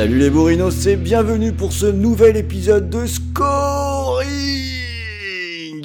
[0.00, 4.24] Salut les bourrinos et bienvenue pour ce nouvel épisode de Scoring.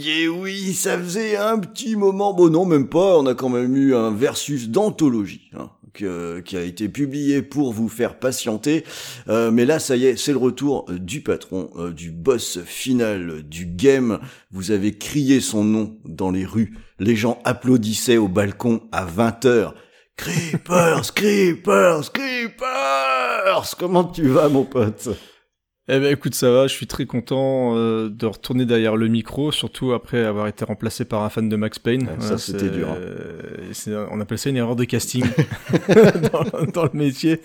[0.07, 3.75] Et oui, ça faisait un petit moment, bon non même pas, on a quand même
[3.75, 6.05] eu un versus d'anthologie, hein, qui
[6.55, 8.85] a été publié pour vous faire patienter,
[9.27, 13.43] Euh, mais là ça y est, c'est le retour du patron, euh, du boss final
[13.43, 18.79] du game, vous avez crié son nom dans les rues, les gens applaudissaient au balcon
[18.93, 19.73] à 20h,
[20.17, 25.09] Creepers, Creepers, Creepers Comment tu vas, mon pote?
[25.87, 29.51] Eh ben écoute, ça va, je suis très content euh, de retourner derrière le micro,
[29.51, 32.09] surtout après avoir été remplacé par un fan de Max Payne.
[32.09, 32.97] Ah, ça, c'était dur, hein.
[32.97, 35.23] euh, on appelle ça une erreur de casting
[36.33, 37.39] dans, dans le métier.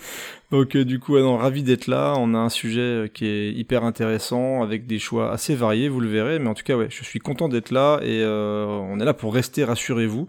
[0.49, 2.15] Donc euh, du coup, non, ravi d'être là.
[2.17, 6.09] On a un sujet qui est hyper intéressant, avec des choix assez variés, vous le
[6.09, 6.39] verrez.
[6.39, 9.35] Mais en tout cas, ouais, je suis content d'être là et on est là pour
[9.35, 10.27] rester, rassurez-vous.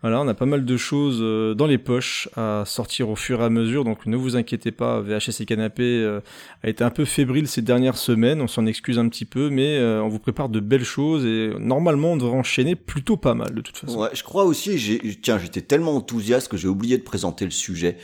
[0.00, 3.40] Voilà, on a pas mal de choses euh, dans les poches à sortir au fur
[3.40, 6.20] et à mesure, donc ne vous inquiétez pas, VHS et Canapé euh,
[6.62, 9.76] a été un peu fébrile ces dernières semaines, on s'en excuse un petit peu, mais
[9.76, 13.52] euh, on vous prépare de belles choses et normalement on devrait enchaîner plutôt pas mal
[13.52, 13.98] de toute façon.
[13.98, 17.96] Ouais, je crois aussi, tiens, j'étais tellement enthousiaste que j'ai oublié de présenter le sujet.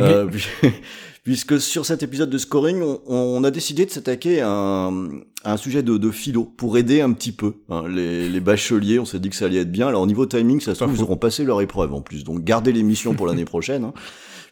[0.00, 0.28] Euh,
[1.24, 5.08] puisque sur cet épisode de scoring, on, on a décidé de s'attaquer à un,
[5.42, 8.98] à un sujet de, de philo pour aider un petit peu hein, les, les bacheliers.
[8.98, 9.88] On s'est dit que ça allait être bien.
[9.88, 12.24] Alors au niveau timing, ça se trouve, ils auront passé leur épreuve en plus.
[12.24, 13.94] Donc gardez l'émission pour l'année prochaine, hein,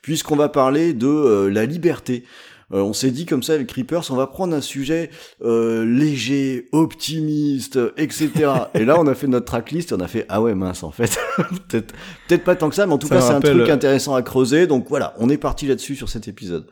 [0.00, 2.24] puisqu'on va parler de euh, la liberté.
[2.72, 5.10] Euh, on s'est dit comme ça avec Creepers, on va prendre un sujet
[5.42, 8.30] euh, léger, optimiste, etc.
[8.74, 10.90] et là, on a fait notre tracklist et on a fait ah ouais mince en
[10.90, 11.18] fait,
[11.68, 11.94] peut-être
[12.28, 14.22] peut-être pas tant que ça, mais en tout Ça cas c'est un truc intéressant à
[14.22, 14.66] creuser.
[14.66, 16.66] Donc voilà, on est parti là-dessus sur cet épisode.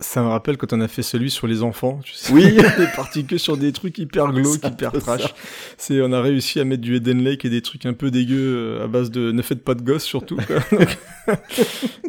[0.00, 2.32] Ça me rappelle quand on a fait celui sur les enfants, tu sais.
[2.32, 2.56] Oui.
[2.56, 5.34] on est parti que sur des trucs hyper glauques, hyper trash.
[5.76, 8.54] C'est, on a réussi à mettre du Eden Lake et des trucs un peu dégueux
[8.78, 10.36] euh, à base de ne faites pas de gosses surtout.
[10.36, 10.56] quoi.
[10.78, 10.98] Donc-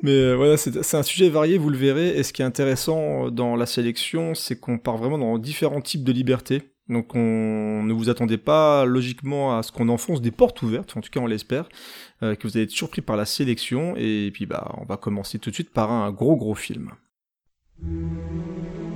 [0.03, 2.09] Mais euh, voilà, c'est un sujet varié, vous le verrez.
[2.09, 5.81] Et ce qui est intéressant euh, dans la sélection, c'est qu'on part vraiment dans différents
[5.81, 6.61] types de libertés.
[6.89, 11.01] Donc on ne vous attendez pas logiquement à ce qu'on enfonce des portes ouvertes, en
[11.01, 11.69] tout cas on l'espère,
[12.23, 13.95] euh, que vous allez être surpris par la sélection.
[13.97, 16.91] Et puis bah on va commencer tout de suite par un gros gros film.
[17.81, 18.88] Thank you.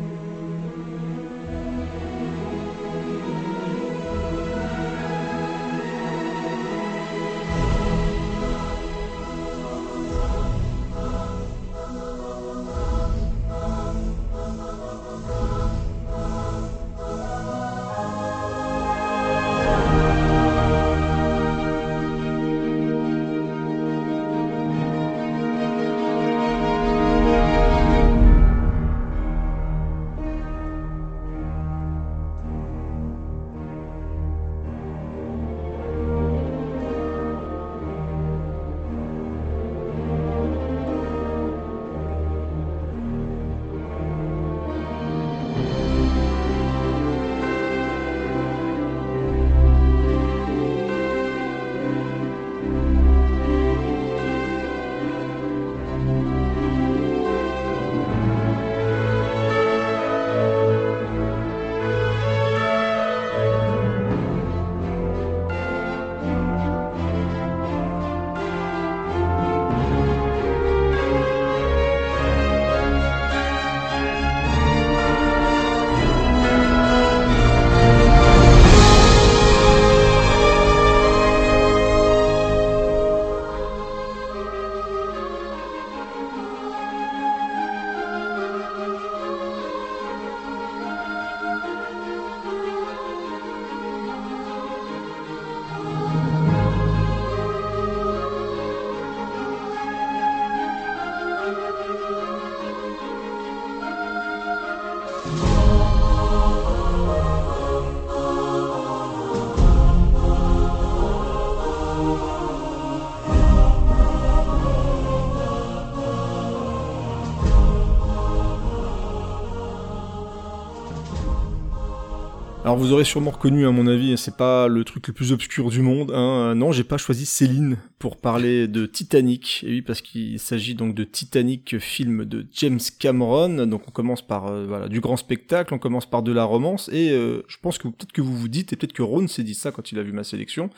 [122.73, 125.69] Alors vous aurez sûrement reconnu à mon avis, c'est pas le truc le plus obscur
[125.69, 126.09] du monde.
[126.11, 126.55] Hein.
[126.55, 129.63] Non, j'ai pas choisi Céline pour parler de Titanic.
[129.65, 133.65] Et oui, parce qu'il s'agit donc de Titanic, film de James Cameron.
[133.65, 136.89] Donc on commence par euh, voilà, du grand spectacle, on commence par de la romance.
[136.91, 139.43] Et euh, je pense que peut-être que vous vous dites, et peut-être que Ron s'est
[139.43, 140.69] dit ça quand il a vu ma sélection,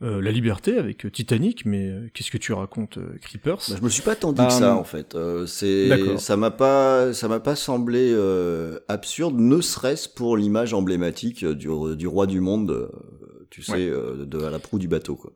[0.00, 1.66] euh, la liberté avec Titanic.
[1.66, 3.58] Mais qu'est-ce que tu racontes, Creepers?
[3.68, 5.14] Bah, Je me suis pas tant dit que ça en fait.
[5.46, 8.16] c'est ça m'a pas ça m'a pas semblé
[8.88, 11.68] absurde, ne serait-ce pour l'image emblématique du,
[11.98, 12.88] du roi du monde
[13.52, 15.30] tu sais, euh, de, à la proue du bateau, quoi.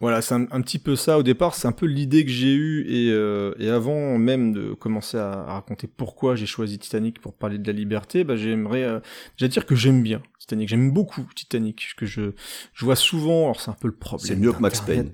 [0.00, 2.84] Voilà, c'est un, petit peu ça au départ, c'est un peu l'idée que j'ai eue
[2.86, 7.66] et, euh, avant même de commencer à, raconter pourquoi j'ai choisi Titanic pour parler de
[7.66, 9.00] la liberté, bah, j'aimerais euh,
[9.38, 12.30] déjà dire que j'aime bien Titanic, j'aime beaucoup Titanic, que je,
[12.72, 14.26] je vois souvent, alors c'est un peu le problème.
[14.26, 15.10] C'est mieux que Max Payne.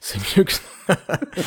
[0.00, 0.52] c'est mieux que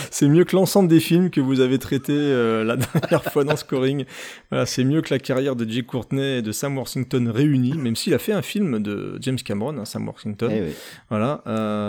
[0.10, 2.34] c'est mieux que l'ensemble des films que vous avez traités
[2.64, 4.06] la dernière fois dans Scoring.
[4.50, 7.96] Voilà, c'est mieux que la carrière de Jay Courtney et de Sam Worthington réunis, même
[7.96, 10.50] s'il a fait un film de James Cameron, hein, Sam Worthington.
[10.52, 10.74] Eh
[11.10, 11.44] voilà,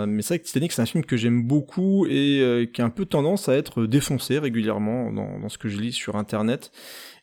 [0.07, 2.85] mais c'est vrai que Titanic, c'est un film que j'aime beaucoup et euh, qui a
[2.85, 6.71] un peu tendance à être défoncé régulièrement dans, ce que je lis sur Internet.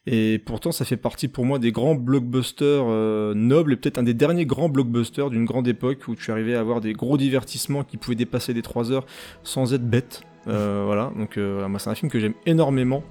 [0.06, 4.05] Et pourtant, ça fait partie pour moi des grands blockbusters euh, nobles et peut-être un
[4.05, 7.82] des derniers grands blockbusters d'une grande époque où tu arrivais à avoir des gros divertissements
[7.82, 9.06] qui pouvaient dépasser les 3 heures
[9.43, 10.23] sans être bête.
[10.49, 13.03] Euh, voilà, donc moi c'est un film que j'aime énormément.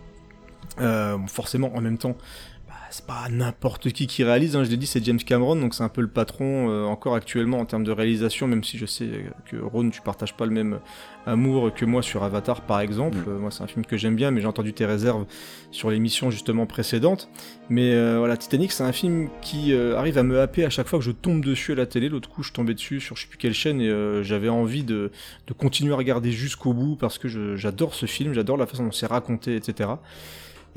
[1.27, 2.15] forcément, en même temps,
[2.95, 5.83] c'est pas n'importe qui qui réalise, hein, je l'ai dit, c'est James Cameron, donc c'est
[5.83, 9.25] un peu le patron euh, encore actuellement en termes de réalisation, même si je sais
[9.51, 10.79] que Ron, tu partages pas le même
[11.25, 13.17] amour que moi sur Avatar par exemple.
[13.17, 13.23] Mm.
[13.27, 15.25] Euh, moi, c'est un film que j'aime bien, mais j'ai entendu tes réserves
[15.71, 17.29] sur l'émission justement précédente.
[17.69, 20.99] Mais euh, voilà, Titanic, c'est un film qui arrive à me happer à chaque fois
[20.99, 22.07] que je tombe dessus à la télé.
[22.07, 25.11] L'autre coup, je tombais dessus sur je sais plus quelle chaîne et j'avais envie de,
[25.47, 27.27] de, continuer à regarder jusqu'au bout parce que
[27.57, 29.89] j'adore ce film, j'adore la façon dont c'est raconté, etc.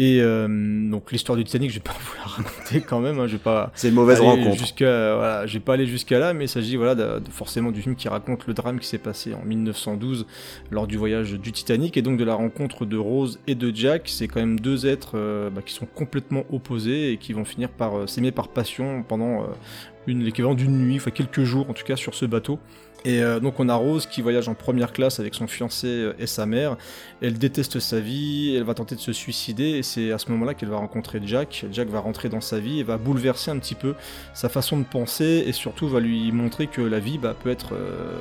[0.01, 0.47] Et euh,
[0.89, 3.19] donc l'histoire du Titanic, je vais pas vous la raconter quand même.
[3.19, 3.73] Hein, je vais pas.
[3.75, 4.57] C'est une mauvaise rencontre.
[4.57, 7.97] Jusqu'à voilà, j'ai pas aller jusqu'à là, mais il s'agit voilà de, forcément du film
[7.97, 10.27] qui raconte le drame qui s'est passé en 1912
[10.71, 14.03] lors du voyage du Titanic et donc de la rencontre de Rose et de Jack.
[14.07, 17.69] C'est quand même deux êtres euh, bah, qui sont complètement opposés et qui vont finir
[17.69, 19.47] par euh, s'aimer par passion pendant
[20.07, 22.59] une l'équivalent d'une nuit, enfin quelques jours en tout cas sur ce bateau.
[23.05, 26.13] Et euh, donc on a Rose qui voyage en première classe avec son fiancé euh,
[26.19, 26.77] et sa mère.
[27.23, 30.55] Elle déteste sa vie, elle va tenter de se suicider et c'est à ce moment-là
[30.55, 31.67] qu'elle va rencontrer Jack.
[31.71, 33.95] Jack va rentrer dans sa vie et va bouleverser un petit peu
[34.35, 37.75] sa façon de penser et surtout va lui montrer que la vie bah, peut être
[37.75, 38.21] euh,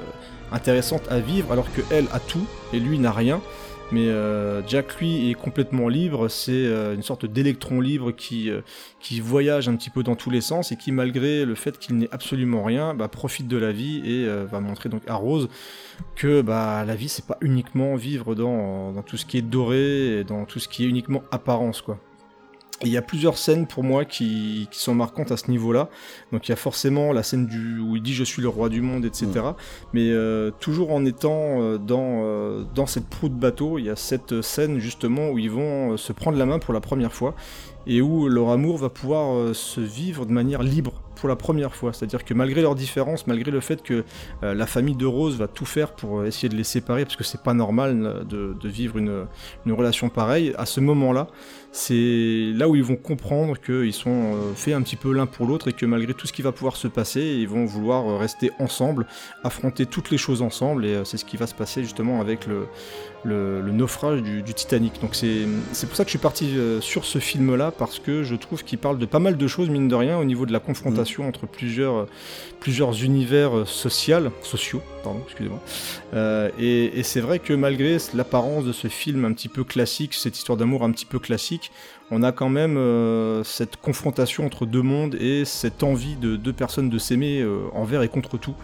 [0.51, 3.41] intéressante à vivre alors qu'elle a tout et lui n'a rien.
[3.91, 6.27] Mais euh, Jack, lui, est complètement libre.
[6.27, 8.61] C'est euh, une sorte d'électron libre qui, euh,
[8.99, 11.97] qui voyage un petit peu dans tous les sens et qui, malgré le fait qu'il
[11.97, 15.47] n'ait absolument rien, bah, profite de la vie et va montrer donc à Rose
[16.15, 20.19] que bah, la vie, c'est pas uniquement vivre dans, dans tout ce qui est doré
[20.19, 21.99] et dans tout ce qui est uniquement apparence, quoi
[22.83, 25.89] il y a plusieurs scènes pour moi qui, qui sont marquantes à ce niveau-là.
[26.31, 28.69] Donc il y a forcément la scène du, où il dit je suis le roi
[28.69, 29.27] du monde, etc.
[29.93, 33.89] Mais euh, toujours en étant euh, dans, euh, dans cette proue de bateau, il y
[33.89, 37.35] a cette scène justement où ils vont se prendre la main pour la première fois
[37.87, 41.91] et où leur amour va pouvoir se vivre de manière libre pour la première fois.
[41.93, 44.05] C'est-à-dire que malgré leurs différences, malgré le fait que
[44.43, 47.23] euh, la famille de Rose va tout faire pour essayer de les séparer, parce que
[47.23, 49.27] c'est pas normal de, vivre une,
[49.67, 51.27] relation pareille, à ce moment-là,
[51.71, 55.45] c'est là où ils vont comprendre qu'ils sont euh, faits un petit peu l'un pour
[55.45, 58.17] l'autre et que malgré tout ce qui va pouvoir se passer, ils vont vouloir euh,
[58.17, 59.05] rester ensemble,
[59.43, 62.67] affronter toutes les choses ensemble, et c'est ce qui va se passer justement avec le,
[63.23, 64.99] le, naufrage du, Titanic.
[65.01, 68.63] Donc c'est pour ça que je suis parti sur ce film-là, parce que je trouve
[68.63, 71.06] qu'il parle de pas mal de choses, mine de rien, au niveau de la confrontation
[71.19, 72.07] entre plusieurs,
[73.03, 75.59] univers sociaux, sociaux, pardon, excusez-moi.
[76.13, 80.37] Euh, et, c'est vrai que malgré l'apparence de ce film un petit peu classique, cette
[80.37, 81.71] histoire d'amour un petit peu classique,
[82.11, 86.53] on a quand même euh, cette confrontation entre deux mondes et cette envie de deux
[86.53, 88.55] personnes de s'aimer euh, envers et contre tout.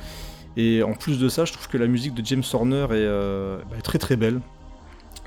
[0.55, 3.07] Et en plus de ça, je trouve que la musique de James Horner est,
[3.69, 4.39] bah, très très belle.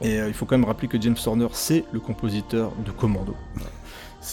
[0.03, 3.35] Et il faut quand même rappeler que James Horner, c'est le compositeur de Commando.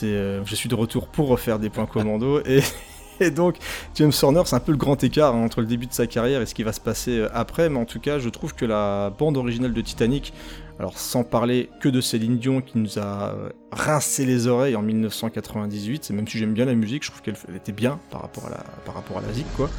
[0.03, 2.41] Euh, je suis de retour pour refaire des points commando
[3.19, 3.57] et, donc
[3.95, 6.41] James Horner, c'est un peu le grand écart hein, entre le début de sa carrière
[6.41, 7.69] et ce qui va se passer euh, après.
[7.69, 10.33] Mais en tout cas, je trouve que la bande originale de Titanic,
[10.79, 14.81] alors sans parler que de Céline Dion qui nous a euh, rincé les oreilles en
[14.81, 18.49] 1998, même si j'aime bien la musique, je trouve qu'elle était bien par rapport à
[18.49, 19.69] la, par rapport à la quoi.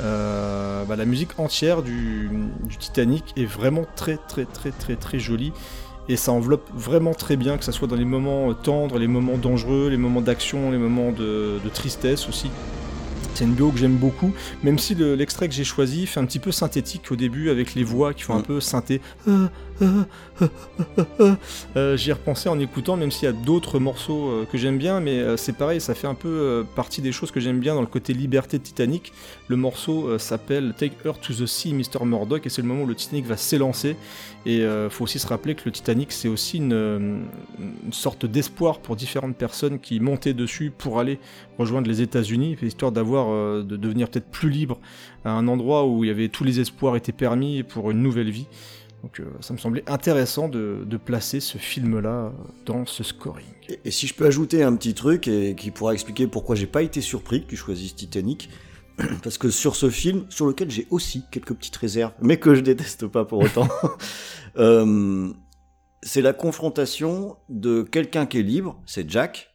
[0.00, 2.30] Bah, la musique entière du
[2.78, 5.52] Titanic est vraiment très très très très très jolie
[6.08, 9.36] et ça enveloppe vraiment très bien, que ce soit dans les moments tendres, les moments
[9.36, 12.50] dangereux, les moments d'action, les moments de, tristesse aussi.
[13.34, 14.32] C'est une BO que j'aime beaucoup,
[14.64, 17.84] même si l'extrait que j'ai choisi fait un petit peu synthétique au début avec les
[17.84, 19.00] voix qui font un peu synthé.
[19.28, 19.50] Ah,
[21.76, 24.78] euh, J'y ai repensé en écoutant, même s'il y a d'autres morceaux euh, que j'aime
[24.78, 27.74] bien, mais euh, c'est pareil, ça fait un peu partie des choses que j'aime bien
[27.74, 29.12] dans le côté liberté de Titanic.
[29.48, 32.04] Le morceau s'appelle Take Her to the Sea, Mr.
[32.04, 33.96] Murdoch, et c'est le moment où le Titanic va s'élancer.
[34.46, 36.72] Et euh, faut aussi se rappeler que le Titanic, c'est aussi une,
[37.58, 41.18] une sorte d'espoir pour différentes personnes qui montaient dessus pour aller
[41.58, 44.78] rejoindre les États-Unis, histoire d'avoir, de devenir peut-être plus libre
[45.24, 48.30] à un endroit où il y avait tous les espoirs étaient permis pour une nouvelle
[48.30, 48.46] vie.
[49.02, 52.30] Donc euh, ça me semblait intéressant de, de placer ce film-là euh,
[52.66, 53.46] dans ce scoring.
[53.68, 56.66] Et, et si je peux ajouter un petit truc et qui pourra expliquer pourquoi j'ai
[56.66, 58.50] pas été surpris que tu choisisses Titanic,
[59.22, 62.60] parce que sur ce film, sur lequel j'ai aussi quelques petites réserves, mais que je
[62.60, 63.68] déteste pas pour autant,
[64.58, 65.32] euh,
[66.02, 69.54] c'est la confrontation de quelqu'un qui est libre, c'est Jack,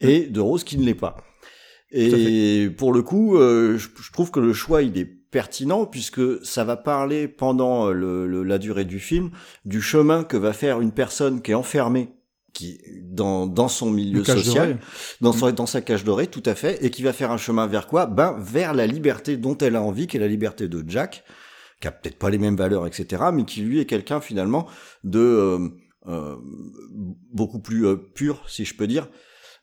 [0.00, 1.16] et de Rose qui ne l'est pas.
[1.92, 6.44] Et pour le coup, euh, je, je trouve que le choix il est pertinent puisque
[6.44, 9.30] ça va parler pendant le- le- la durée du film
[9.64, 12.10] du chemin que va faire une personne qui est enfermée
[12.52, 14.78] qui dans dans son milieu social
[15.20, 17.66] dans, son- dans sa cage dorée, tout à fait, et qui va faire un chemin
[17.66, 18.06] vers quoi?
[18.06, 21.22] Ben vers la liberté dont elle a envie, qui est la liberté de Jack,
[21.82, 24.66] qui a peut-être pas les mêmes valeurs, etc., mais qui lui est quelqu'un finalement
[25.04, 25.68] de euh,
[26.06, 26.36] euh,
[27.32, 29.08] beaucoup plus euh, pur, si je peux dire,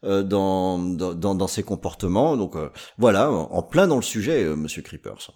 [0.03, 2.37] euh, dans, dans, dans, ses comportements.
[2.37, 5.31] Donc euh, voilà, en en plein dans le sujet, euh, Monsieur Creepers.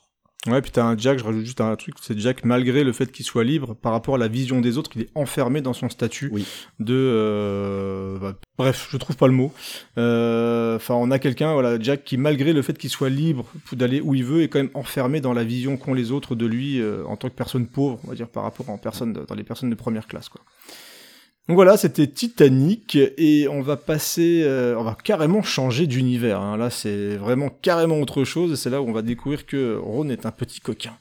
[0.47, 3.11] Ouais, puis t'as un Jack, je rajoute juste un truc, c'est Jack, malgré le fait
[3.11, 5.89] qu'il soit libre, par rapport à la vision des autres, il est enfermé dans son
[5.89, 6.45] statut Oui.
[6.79, 6.93] de...
[6.95, 9.51] euh, bah, bref, je trouve pas le mot.
[9.97, 13.99] Euh, Enfin, on a quelqu'un, voilà, Jack, qui malgré le fait qu'il soit libre d'aller
[14.01, 16.79] où il veut, est quand même enfermé dans la vision qu'ont les autres de lui
[16.79, 19.35] euh, en tant que personne pauvre, on va dire, par rapport en personne de- dans
[19.35, 20.41] les personnes de première classe, quoi.
[21.47, 26.41] Donc voilà, c'était Titanic et on va passer, euh, on va carrément changer d'univers.
[26.41, 26.57] hein.
[26.57, 30.09] Là, c'est vraiment carrément autre chose et c'est là où on va découvrir que Ron
[30.09, 30.97] est un petit coquin.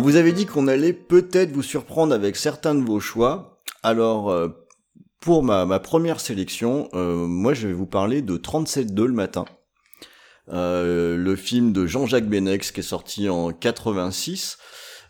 [0.00, 3.60] On vous avait dit qu'on allait peut-être vous surprendre avec certains de vos choix.
[3.82, 4.48] Alors, euh,
[5.20, 9.44] pour ma, première sélection, euh, moi je vais vous parler de 37-2 le matin.
[10.48, 14.56] Euh, le film de Jean-Jacques Benex qui est sorti en 86.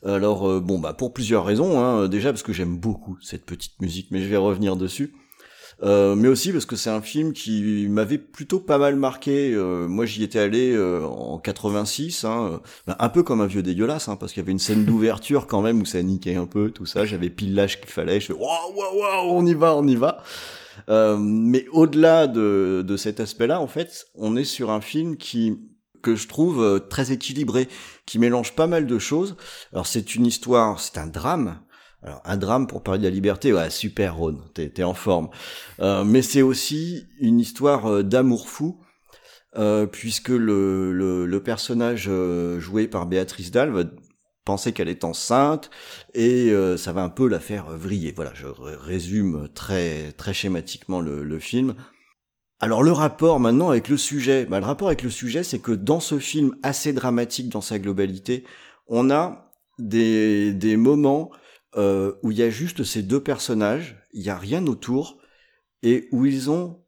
[0.05, 2.09] Alors bon bah pour plusieurs raisons, hein.
[2.09, 5.15] déjà parce que j'aime beaucoup cette petite musique, mais je vais revenir dessus.
[5.83, 9.53] Euh, mais aussi parce que c'est un film qui m'avait plutôt pas mal marqué.
[9.55, 13.63] Euh, moi, j'y étais allé euh, en 86, hein, euh, un peu comme un vieux
[13.63, 16.47] dégueulasse, hein, parce qu'il y avait une scène d'ouverture quand même où ça niquait un
[16.47, 17.07] peu, tout ça.
[17.07, 18.21] J'avais pile l'âge qu'il fallait.
[18.21, 20.23] Je fais waouh, waouh, waouh, on y va, on y va.
[20.89, 25.59] Euh, mais au-delà de, de cet aspect-là, en fait, on est sur un film qui
[26.03, 27.69] que je trouve très équilibré,
[28.07, 29.37] qui mélange pas mal de choses.
[29.75, 31.61] Alors c'est une histoire, c'est un drame.
[32.03, 35.29] Alors un drame pour parler de la liberté, ouais, super Ron, t'es en forme.
[35.81, 38.81] Euh, mais c'est aussi une histoire euh, d'amour fou,
[39.57, 43.85] euh, puisque le, le, le personnage euh, joué par Béatrice Dalle va
[44.47, 45.71] penser qu'elle est enceinte
[46.15, 48.13] et euh, ça va un peu la faire vriller.
[48.17, 51.75] Voilà, je résume très très schématiquement le, le film.
[52.61, 55.73] Alors le rapport maintenant avec le sujet, bah, le rapport avec le sujet, c'est que
[55.73, 58.45] dans ce film assez dramatique dans sa globalité,
[58.87, 61.31] on a des, des moments
[61.77, 65.19] euh, où il y a juste ces deux personnages, il n'y a rien autour,
[65.83, 66.81] et où ils ont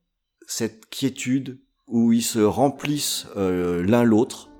[0.47, 4.51] cette quiétude, où ils se remplissent euh, l'un l'autre.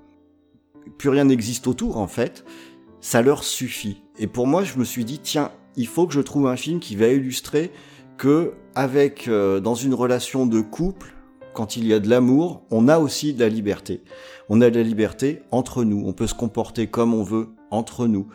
[0.99, 2.45] Plus rien n'existe autour en fait,
[3.01, 4.03] ça leur suffit.
[4.19, 6.81] Et pour moi, je me suis dit, tiens, il faut que je trouve un film
[6.81, 7.73] qui va illustrer
[8.17, 11.15] que avec euh, dans une relation de couple,
[11.55, 14.03] quand il y a de l'amour, on a aussi de la liberté.
[14.49, 16.03] On a de la liberté entre nous.
[16.07, 18.29] On peut se comporter comme on veut entre nous.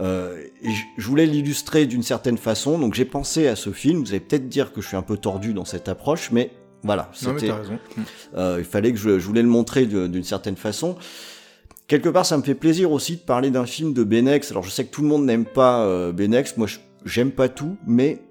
[0.00, 4.00] Euh, et je voulais l'illustrer d'une certaine façon, donc j'ai pensé à ce film.
[4.00, 6.50] Vous allez peut-être dire que je suis un peu tordu dans cette approche, mais
[6.82, 7.50] voilà, c'était.
[8.36, 10.96] Euh, il fallait que je, je voulais le montrer d'une certaine façon.
[11.86, 14.50] Quelque part, ça me fait plaisir aussi de parler d'un film de Benex.
[14.50, 16.56] Alors, je sais que tout le monde n'aime pas euh, Benex.
[16.56, 16.68] Moi,
[17.04, 18.22] j'aime pas tout, mais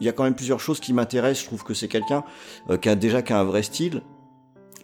[0.00, 1.42] il y a quand même plusieurs choses qui m'intéressent.
[1.42, 2.22] Je trouve que c'est quelqu'un
[2.70, 4.02] euh, qui a déjà qui a un vrai style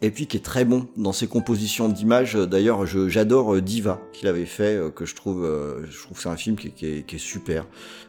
[0.03, 2.35] et puis qui est très bon dans ses compositions d'images.
[2.35, 5.45] D'ailleurs, j'adore euh, Diva qu'il avait fait, euh, que je trouve,
[5.89, 7.67] je trouve c'est un film qui, qui, est, qui, est, super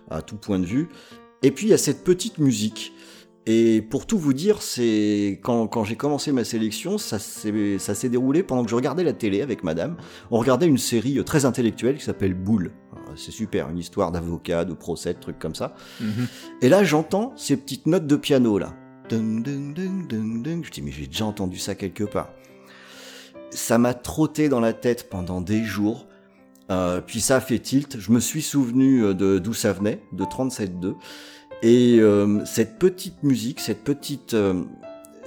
[0.10, 0.90] à tout point de vue.
[1.44, 2.94] Et puis il y a cette petite musique
[3.48, 8.42] et pour tout vous dire, c'est quand, quand j'ai commencé ma sélection, ça s'est déroulé
[8.42, 9.98] pendant que je regardais la télé avec madame.
[10.32, 12.72] On regardait une série très intellectuelle qui s'appelle Boule.
[13.16, 15.76] C'est super, une histoire d'avocat, de procès, de trucs comme ça.
[16.02, 16.28] Mhm.
[16.62, 18.74] Et là, j'entends ces petites notes de piano là.
[19.10, 19.74] Dun, dun,
[20.08, 22.30] dun, je dis mais j'ai déjà entendu ça quelque part.
[23.52, 26.08] Ça m'a trotté dans la tête pendant des jours.
[26.72, 28.00] Euh, puis ça a fait tilt.
[28.00, 30.96] Je me suis souvenu de d'où ça venait, de 37.2.
[31.62, 34.64] Et euh, cette petite musique, cette petite, euh,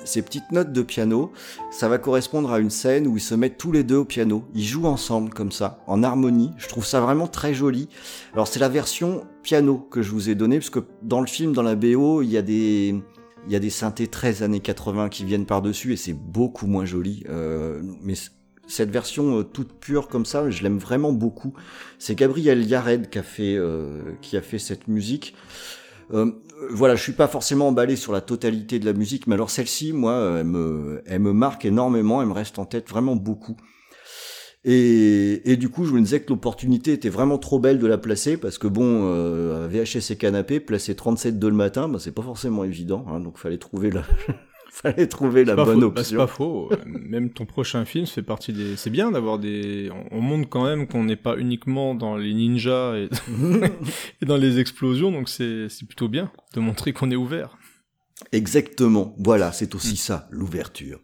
[0.05, 1.33] ces petites notes de piano,
[1.71, 4.45] ça va correspondre à une scène où ils se mettent tous les deux au piano.
[4.55, 6.53] Ils jouent ensemble comme ça, en harmonie.
[6.59, 7.89] Je trouve ça vraiment très joli.
[8.35, 11.53] Alors c'est la version piano que je vous ai donnée, parce que dans le film,
[11.53, 13.03] dans la BO, il y a des,
[13.47, 16.85] il y a des synthés 13 années 80 qui viennent par-dessus et c'est beaucoup moins
[16.85, 17.25] joli.
[17.29, 18.15] Euh, mais
[18.67, 21.55] cette version toute pure comme ça, je l'aime vraiment beaucoup.
[21.99, 23.59] C'est Gabriel Yared qui a fait,
[24.21, 25.35] qui a fait cette musique.
[26.13, 26.33] Euh,
[26.71, 29.93] voilà, je suis pas forcément emballé sur la totalité de la musique, mais alors celle-ci,
[29.93, 33.57] moi, elle me, elle me marque énormément, elle me reste en tête vraiment beaucoup.
[34.65, 37.99] Et, et du coup, je me disais que l'opportunité était vraiment trop belle de la
[37.99, 42.13] placer parce que bon, euh, VHS et canapé, placer 37 de le matin, bah, c'est
[42.13, 44.03] pas forcément évident, hein, donc fallait trouver la,
[44.71, 45.91] fallait trouver la bonne option.
[45.91, 46.71] Bah, c'est pas faux.
[46.87, 48.77] même ton prochain film fait partie des.
[48.77, 49.91] C'est bien d'avoir des.
[50.11, 53.09] On montre quand même qu'on n'est pas uniquement dans les ninjas et,
[54.23, 57.57] et dans les explosions, donc c'est plutôt bien de montrer qu'on est ouvert.
[58.33, 59.15] Exactement.
[59.19, 59.97] Voilà, c'est aussi mm.
[59.97, 61.01] ça, l'ouverture.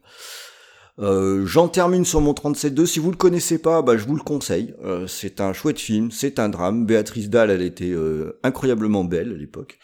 [1.00, 2.86] Euh, J'en termine sur mon 37.2.
[2.86, 4.74] Si vous le connaissez pas, bah, je vous le conseille.
[4.84, 6.86] Euh, c'est un chouette film, c'est un drame.
[6.86, 9.78] Béatrice Dalle, elle était euh, incroyablement belle à l'époque.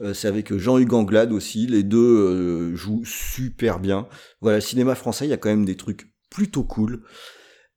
[0.00, 1.66] Euh, c'est avec Jean-Hugues Anglade aussi.
[1.66, 4.08] Les deux euh, jouent super bien.
[4.40, 7.02] Voilà, cinéma français, il y a quand même des trucs plutôt cool.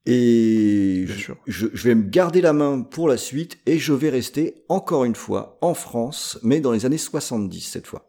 [0.05, 4.63] Et je, je, vais me garder la main pour la suite et je vais rester
[4.69, 8.08] encore une fois en France, mais dans les années 70 cette fois.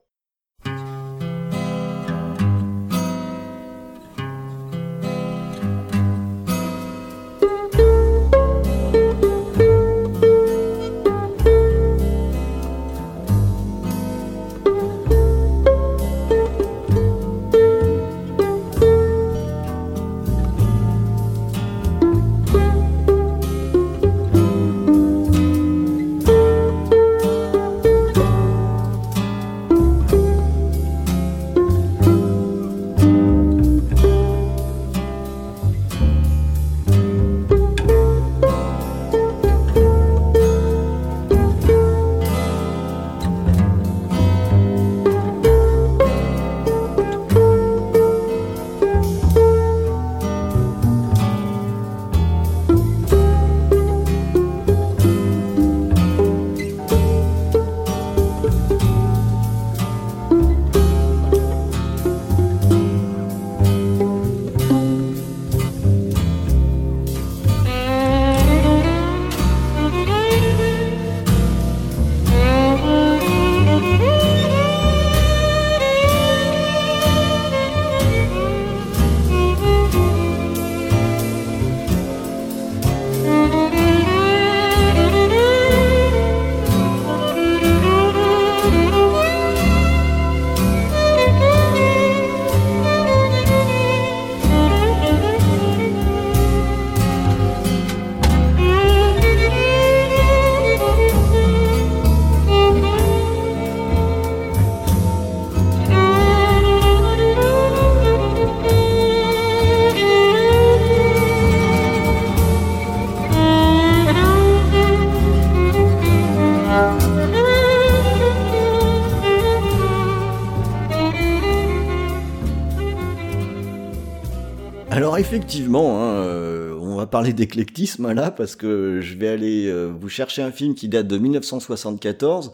[125.33, 130.09] Effectivement, hein, euh, on va parler d'éclectisme là parce que je vais aller euh, vous
[130.09, 132.51] chercher un film qui date de 1974.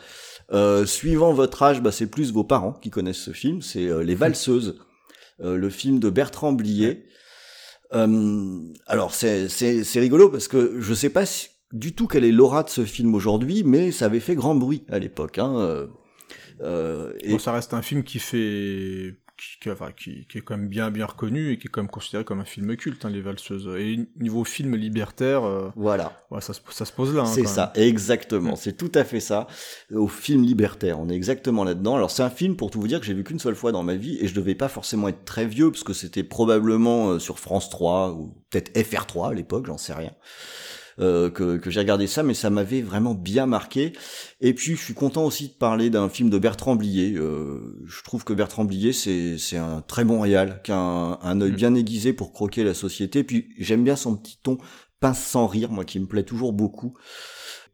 [0.53, 3.63] Euh, suivant votre âge, bah, c'est plus vos parents qui connaissent ce film.
[3.63, 4.79] C'est Les Valseuses,
[5.39, 7.07] le film de Bertrand Blier.
[7.93, 9.49] alors c'est
[9.95, 11.25] rigolo parce que je sais pas
[11.73, 14.85] du tout quelle est l'aura de ce film aujourd'hui, mais ça avait fait grand bruit
[14.91, 15.39] à l'époque.
[15.39, 15.87] Hein,
[16.61, 17.31] et...
[17.31, 20.91] Bon, ça reste un film qui fait qui, enfin, qui, qui, est quand même bien
[20.91, 23.69] bien reconnu et qui est quand même considéré comme un film culte, hein, les valseuses.
[23.79, 27.23] Et niveau film libertaire, euh, voilà, ouais, ça, ça, se pose là.
[27.23, 28.57] Hein, c'est ça, exactement.
[28.57, 29.47] C'est tout à fait ça.
[29.95, 31.97] Au film libertaire, on est exactement là-dedans.
[31.97, 33.83] Alors c'est un film pour tout vous dire que j'ai vu qu'une seule fois dans
[33.83, 37.19] ma vie et je devais pas forcément être très vieux parce que c'était probablement euh,
[37.19, 40.13] sur France 3 ou peut-être FR3 à l'époque, j'en sais rien.
[40.99, 43.93] Euh, que, que j'ai regardé ça, mais ça m'avait vraiment bien marqué.
[44.41, 47.15] Et puis je suis content aussi de parler d'un film de Bertrand Blier.
[47.17, 51.19] Euh, je trouve que Bertrand Blier c'est c'est un très bon réal, qui a un,
[51.21, 51.57] un œil mm.
[51.57, 53.25] bien aiguisé pour croquer la société.
[53.25, 54.57] Puis j'aime bien son petit ton
[54.99, 56.95] pince sans rire, moi qui me plaît toujours beaucoup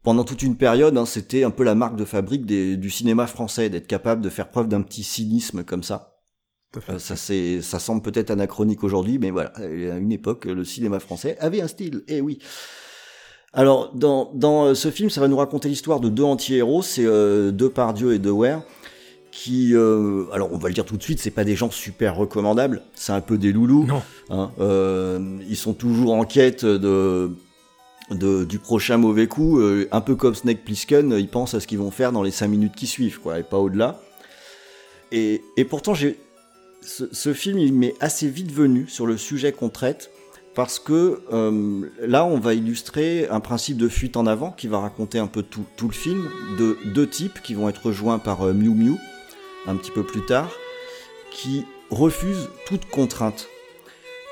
[0.03, 3.25] pendant toute une période, hein, c'était un peu la marque de fabrique des, du cinéma
[3.25, 6.19] français, d'être capable de faire preuve d'un petit cynisme comme ça.
[6.89, 10.99] Euh, ça, c'est, ça semble peut-être anachronique aujourd'hui, mais voilà, à une époque, le cinéma
[10.99, 12.03] français avait un style.
[12.09, 12.39] Et eh oui.
[13.53, 17.05] Alors, dans, dans euh, ce film, ça va nous raconter l'histoire de deux anti-héros, c'est
[17.05, 18.57] euh, Depardieu et Dewey,
[19.31, 22.15] qui, euh, alors on va le dire tout de suite, c'est pas des gens super
[22.15, 23.85] recommandables, c'est un peu des loulous.
[23.85, 24.01] Non.
[24.31, 27.31] Hein, euh, ils sont toujours en quête de,
[28.09, 29.61] de du prochain mauvais coup,
[29.91, 32.47] un peu comme Snake Plissken, ils pensent à ce qu'ils vont faire dans les cinq
[32.47, 34.01] minutes qui suivent, quoi, et pas au-delà.
[35.11, 36.17] Et, et pourtant, j'ai
[36.81, 40.09] ce, ce, film, il m'est assez vite venu sur le sujet qu'on traite
[40.55, 44.79] parce que euh, là, on va illustrer un principe de fuite en avant qui va
[44.79, 48.53] raconter un peu tout, le film, de deux types qui vont être rejoints par euh,
[48.53, 48.95] Miu Miu
[49.65, 50.51] un petit peu plus tard,
[51.31, 53.47] qui refusent toute contrainte.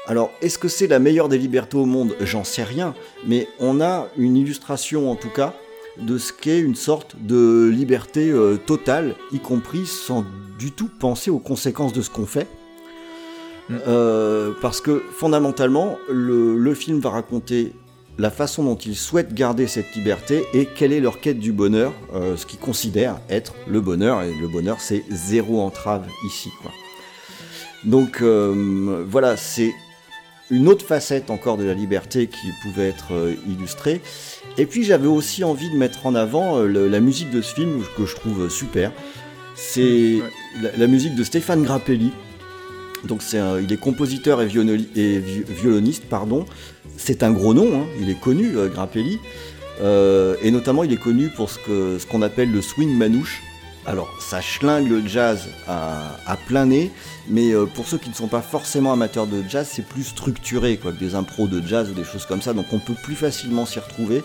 [0.08, 2.16] Alors, est-ce que c'est la meilleure des libertés au monde?
[2.20, 2.94] J'en sais rien,
[3.26, 5.54] mais on a une illustration en tout cas
[5.98, 10.26] de ce qu'est une sorte de liberté euh, totale, y compris sans
[10.58, 12.48] du tout penser aux conséquences de ce qu'on fait.
[13.88, 17.74] Euh, parce que fondamentalement, le, film va raconter
[18.18, 21.94] la façon dont ils souhaitent garder cette liberté et quelle est leur quête du bonheur,
[22.14, 24.24] euh, ce qu'ils considèrent être le bonheur.
[24.24, 26.50] Et le bonheur, c'est zéro entrave ici.
[26.62, 26.72] Quoi.
[27.84, 29.74] Donc euh, voilà, c'est
[30.50, 33.14] une autre facette encore de la liberté qui pouvait être
[33.48, 34.02] illustrée.
[34.58, 38.06] Et puis j'avais aussi envie de mettre en avant la musique de ce film que
[38.06, 38.92] je trouve super.
[39.56, 40.20] C'est
[40.78, 42.12] la, musique de Stéphane Grappelli,
[43.06, 46.46] donc c'est il est compositeur et, violoniste, pardon.
[46.98, 47.86] C'est un gros nom, hein.
[48.00, 49.20] il est connu, euh, Grappelli.
[49.82, 53.42] Euh, et notamment, il est connu pour ce qu'on ce appelle le swing manouche.
[53.88, 56.92] Alors, ça schlingue le jazz à, plein nez,
[57.28, 60.78] mais euh, pour ceux qui ne sont pas forcément amateurs de jazz, c'est plus structuré,
[60.78, 63.16] quoi, que des impros de jazz ou des choses comme ça, donc on peut plus
[63.16, 64.22] facilement s'y retrouver.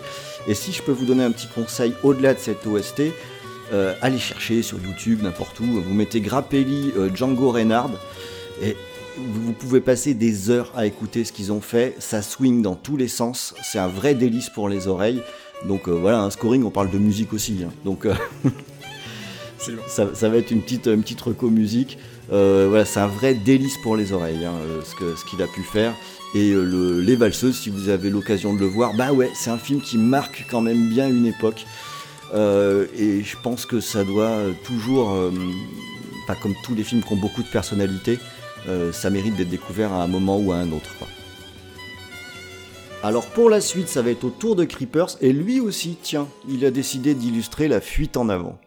[0.47, 3.01] Et si je peux vous donner un petit conseil au-delà de cette OST,
[4.01, 7.97] allez chercher sur YouTube, n'importe où, vous mettez Grappelli, Django Reinhardt,
[8.61, 8.75] et
[9.17, 11.95] vous pouvez passer des heures à écouter ce qu'ils ont fait.
[11.99, 13.55] Ça swing dans tous les sens.
[13.63, 15.21] C'est un vrai délice pour les oreilles.
[15.65, 17.59] Donc euh, voilà, un scoring, on parle de musique aussi.
[17.65, 17.71] Hein.
[17.83, 18.13] Donc euh,
[19.87, 21.97] ça, va être une petite, une petite reco musique.
[22.31, 24.53] Euh, voilà, c'est un vrai délice pour les oreilles, hein,
[24.99, 25.93] ce qu'il a pu faire.
[26.35, 29.57] Et le, Les Valseuses, si vous avez l'occasion de le voir, bah ouais, c'est un
[29.57, 31.65] film qui marque quand même bien une époque.
[32.35, 35.17] et je pense que ça doit toujours,
[36.27, 38.19] pas comme tous les films qui ont beaucoup de personnalité,
[38.67, 40.95] euh, ça mérite d'être découvert à un moment ou à un autre.
[43.03, 46.27] Alors pour la suite, ça va être au tour de Creepers, et lui aussi, tiens,
[46.49, 48.57] il a décidé d'illustrer la fuite en avant.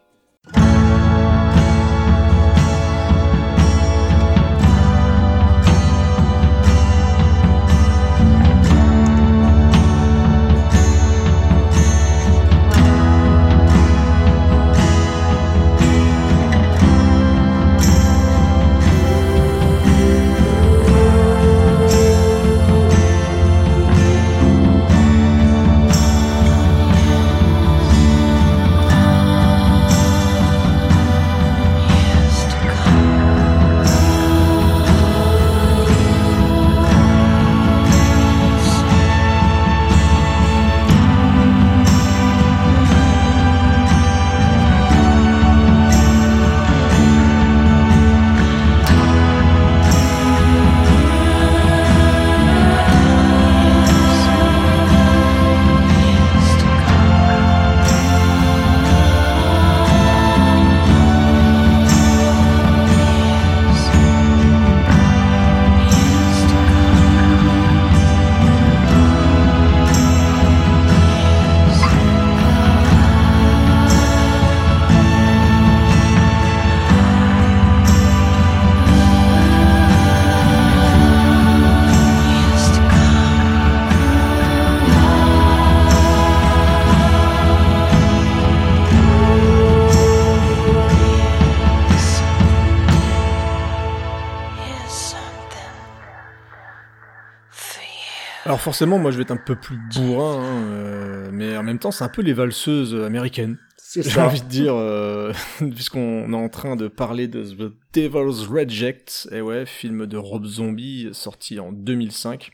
[98.60, 101.78] Alors forcément, moi je vais être un peu plus bourrin, hein, euh, mais en même
[101.78, 103.56] temps c'est un peu les valseuses américaines.
[103.78, 105.32] C'est J'ai envie de dire, euh,
[105.74, 110.44] puisqu'on est en train de parler de The Devil's Reject, et ouais, film de Rob
[110.44, 112.50] Zombie sorti en 2005.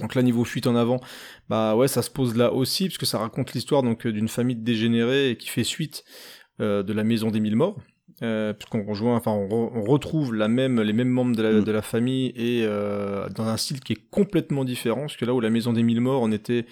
[0.00, 0.98] Donc là, niveau fuite en avant,
[1.50, 4.56] bah ouais, ça se pose là aussi, puisque ça raconte l'histoire donc euh, d'une famille
[4.66, 6.04] et qui fait suite
[6.60, 7.76] euh, de la maison des mille morts.
[8.22, 11.52] Euh, puisqu'on rejoint, enfin, on, re- on retrouve la même, les mêmes membres de la,
[11.52, 11.64] Mm.
[11.64, 15.34] de la famille et euh, dans un style qui est complètement différent, parce que là
[15.34, 16.64] où la maison des mille morts, on était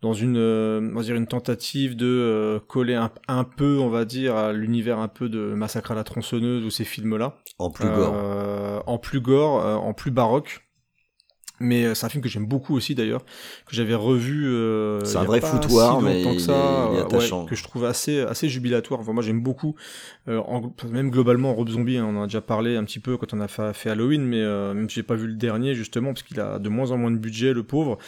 [0.00, 3.90] dans une, euh, on va dire une tentative de euh, coller un, un peu, on
[3.90, 7.36] va dire, à l'univers un peu de Massacre à la tronçonneuse ou ces films-là.
[7.58, 8.14] En plus gore.
[8.16, 10.60] Euh, en plus gore, euh, en plus baroque.
[11.62, 13.22] Mais euh, c'est un film que j'aime beaucoup aussi d'ailleurs,
[13.66, 14.46] que j'avais revu.
[14.48, 17.18] euh, C'est il un a vrai foutoir, si mais il que ça, il est euh,
[17.42, 19.00] ouais, que je trouve assez assez jubilatoire.
[19.00, 19.74] Enfin, moi j'aime beaucoup,
[20.28, 23.16] euh, en- même globalement Rob Zombie, hein, on en a déjà parlé un petit peu
[23.18, 25.74] quand on a fait, fait Halloween, mais euh, même si j'ai pas vu le dernier
[25.74, 27.98] justement parce qu'il a de moins en moins de budget, le pauvre.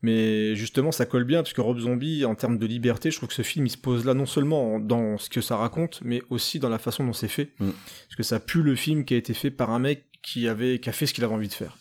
[0.00, 3.28] Mais justement, ça colle bien parce que Rob Zombie, en termes de liberté, je trouve
[3.28, 6.22] que ce film il se pose là non seulement dans ce que ça raconte, mais
[6.30, 7.70] aussi dans la façon dont c'est fait, Mm.
[8.08, 10.78] parce que ça pue le film qui a été fait par un mec qui avait
[10.78, 11.76] qui a fait ce qu'il avait envie de faire.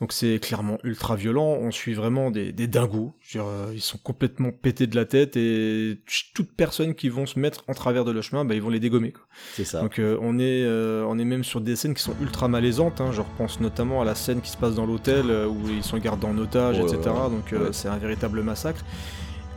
[0.00, 3.72] Donc c'est clairement ultra violent, on suit vraiment des, des dingos, Je veux dire, euh,
[3.74, 5.98] ils sont complètement pétés de la tête et
[6.34, 8.78] toute personne qui vont se mettre en travers de leur chemin, bah, ils vont les
[8.78, 9.12] dégommer.
[9.54, 9.80] C'est ça.
[9.80, 13.00] Donc euh, on, est, euh, on est même sur des scènes qui sont ultra malaisantes,
[13.00, 13.10] hein.
[13.10, 16.26] je repense notamment à la scène qui se passe dans l'hôtel où ils sont gardés
[16.28, 17.00] en otage, Ouais, etc.
[17.10, 17.30] ouais.
[17.30, 17.72] Donc Ouais.
[17.72, 18.84] c'est un véritable massacre.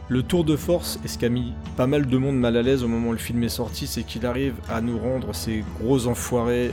[0.10, 2.64] Le tour de force, et ce qui a mis pas mal de monde mal à
[2.64, 5.64] l'aise au moment où le film est sorti, c'est qu'il arrive à nous rendre ces
[5.80, 6.72] gros enfoirés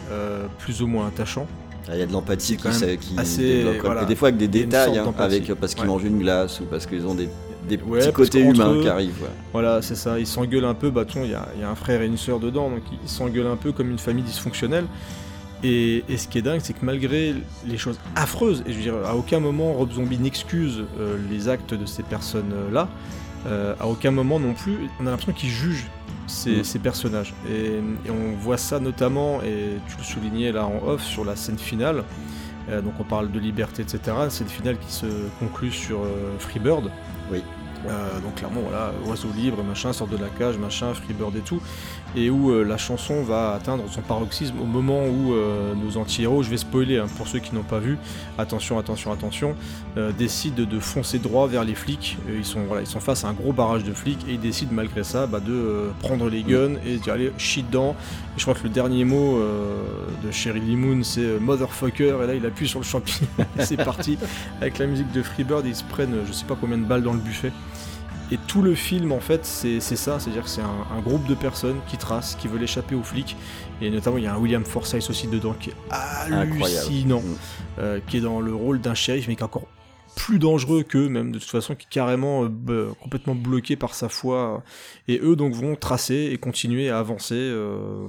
[0.58, 1.46] plus ou moins attachants.
[1.90, 3.86] Ah, Il y a de l'empathie qui, qui se assez- développe, quoi.
[3.90, 4.02] voilà.
[4.02, 5.88] Et des fois avec des détails, hein, avec parce qu'ils Ouais.
[5.88, 7.28] mangent une glace ou parce qu'ils ont des,
[7.68, 9.22] des Ouais, petits côtés humains eux- qui arrivent.
[9.22, 9.28] ouais.
[9.52, 11.74] Voilà, c'est ça, ils s'engueulent un peu, bah il y a, il y a un
[11.74, 14.84] frère et une sœur dedans, donc ils s'engueulent un peu comme une famille dysfonctionnelle.
[15.64, 17.34] Et, et ce qui est dingue, c'est que malgré
[17.66, 21.48] les choses affreuses, et je veux dire, à aucun moment Rob Zombie n'excuse euh, les
[21.48, 22.88] actes de ces personnes-là,
[23.48, 25.86] euh, à aucun moment non plus, on a l'impression qu'il juge
[26.28, 26.64] ces, Mm.
[26.64, 27.34] ces personnages.
[27.48, 31.36] Et, et on voit ça notamment, et tu le soulignais là en off, sur la
[31.36, 32.04] scène finale.
[32.70, 34.00] Euh, donc on parle de liberté, etc.
[34.28, 35.06] C'est le final qui se
[35.40, 36.90] conclut sur euh, Freebird.
[37.32, 37.42] Oui.
[37.86, 41.60] Euh, donc clairement, voilà, oiseau libre, machin, sort de la cage, machin, Freebird et tout.
[42.16, 46.42] Et où euh, la chanson va atteindre son paroxysme au moment où euh, nos anti-héros,
[46.42, 47.98] je vais spoiler hein, pour ceux qui n'ont pas vu,
[48.38, 49.54] attention, attention, attention,
[49.96, 52.16] euh, décident de foncer droit vers les flics.
[52.34, 54.72] Ils, sont, voilà, ils sont face à un gros barrage de flics et ils décident
[54.72, 57.94] malgré ça bah, de prendre les guns et de dire allez, shit dedans.
[58.36, 59.40] Et je crois que le dernier mot
[60.24, 63.76] de Sherry Lee Moon c'est motherfucker et là il appuie sur le champignon et c'est
[63.76, 64.16] parti
[64.60, 67.12] avec la musique de Freebird ils se prennent je sais pas combien de balles dans
[67.12, 67.52] le buffet.
[68.30, 71.34] Et tout le film, en fait, c'est ça, c'est-à-dire que c'est un, un groupe de
[71.34, 73.36] personnes qui tracent, qui veulent échapper aux flics,
[73.80, 77.34] et notamment il y a un William Forsythe aussi dedans qui est hallucinant, Mm.
[77.78, 79.66] euh, qui est dans le rôle d'un shérif, mais qui est encore
[80.16, 84.08] plus dangereux qu'eux, même de toute façon, qui est carrément euh, complètement bloqué par sa
[84.08, 84.62] foi,
[85.06, 87.34] et eux donc vont tracer et continuer à avancer.
[87.36, 88.08] euh,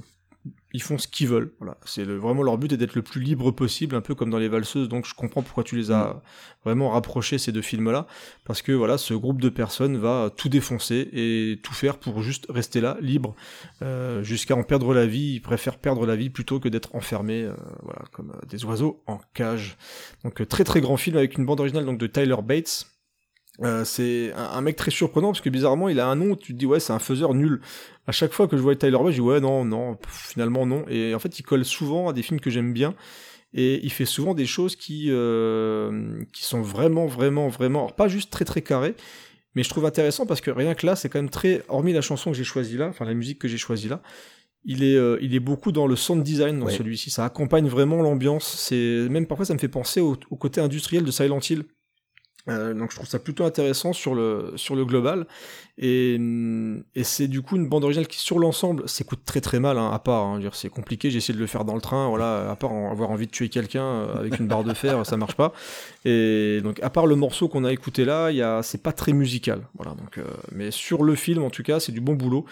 [0.74, 1.54] ils font ce qu'ils veulent.
[1.60, 4.30] Voilà, c'est le- vraiment leur but est d'être le plus libre possible, un peu comme
[4.30, 4.88] dans les valseuses.
[4.90, 6.22] Donc je comprends pourquoi tu les as
[6.64, 8.06] vraiment rapprochés ces deux films-là,
[8.46, 12.46] parce que voilà, ce groupe de personnes va tout défoncer et tout faire pour juste
[12.50, 13.36] rester là, libre,
[13.82, 15.34] euh, jusqu'à en perdre la vie.
[15.36, 19.02] Ils préfèrent perdre la vie plutôt que d'être enfermés, euh, voilà, comme euh, des oiseaux
[19.08, 19.78] en cage.
[20.24, 22.86] Donc très très grand film avec une bande originale donc de Tyler Bates.
[23.64, 26.36] Euh, c'est un, un mec très surprenant parce que bizarrement il a un nom où
[26.36, 27.60] tu te dis ouais c'est un faiseur nul.
[28.08, 30.66] À chaque fois que je vois Tyler Bates je dis ouais non non pff, finalement
[30.66, 32.96] non et en fait il colle souvent à des films que j'aime bien
[33.54, 38.08] et il fait souvent des choses qui euh, qui sont vraiment vraiment vraiment alors pas
[38.08, 38.96] juste très très carrées
[39.56, 42.02] mais je trouve intéressant parce que rien que là c'est quand même très hormis la
[42.02, 44.02] chanson que j'ai choisie là enfin la musique que j'ai choisie là
[44.66, 46.74] il est, euh, il est beaucoup dans le sound design dans Ouais.
[46.78, 47.10] celui-ci.
[47.12, 48.46] Ça accompagne vraiment l'ambiance.
[48.58, 51.64] C'est même parfois ça me fait penser au, au côté industriel de Silent Hill.
[52.50, 55.28] Euh, donc je trouve ça plutôt intéressant sur le sur le global.
[55.78, 59.60] Et, hum, et c'est du coup une bande originale qui sur l'ensemble s'écoute très très
[59.60, 61.10] mal hein, à part hein, c'est compliqué.
[61.10, 63.50] J'ai essayé de le faire dans le train voilà à part avoir envie de tuer
[63.50, 65.54] quelqu'un euh, avec une barre de fer ça marche pas.
[66.06, 69.62] Et donc à part le morceau qu'on a écouté là c'est pas très musical.
[69.78, 72.46] Voilà donc euh, mais sur le film en tout cas c'est du bon boulot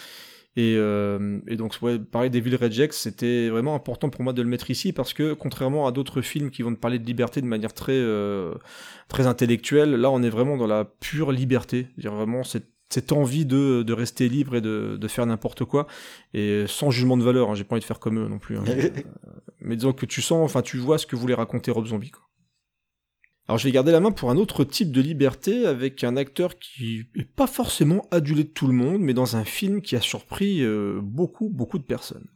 [0.60, 4.50] et, euh, et donc, ouais, pareil, Devil Rejects, c'était vraiment important pour moi de le
[4.50, 7.46] mettre ici parce que, contrairement à d'autres films qui vont te parler de liberté de
[7.46, 8.56] manière très, euh,
[9.08, 11.88] très intellectuelle, là, on est vraiment dans la pure liberté.
[11.94, 15.86] C'est-à-dire vraiment cette, cette envie de, de rester libre et de, de faire n'importe quoi
[16.34, 17.52] et sans jugement de valeur.
[17.52, 18.58] Hein, J'ai pas envie de faire comme eux non plus.
[18.58, 18.64] hein.
[18.68, 18.90] Euh,
[19.62, 22.10] mais disons que tu sens, enfin, tu vois ce que voulait raconter Rob Zombie.
[22.12, 22.24] Quoi.
[23.48, 26.60] Alors je vais garder la main pour un autre type de liberté avec un acteur
[26.60, 30.02] qui est pas forcément adulé de tout le monde, mais dans un film qui a
[30.02, 32.28] surpris euh, beaucoup, beaucoup de personnes.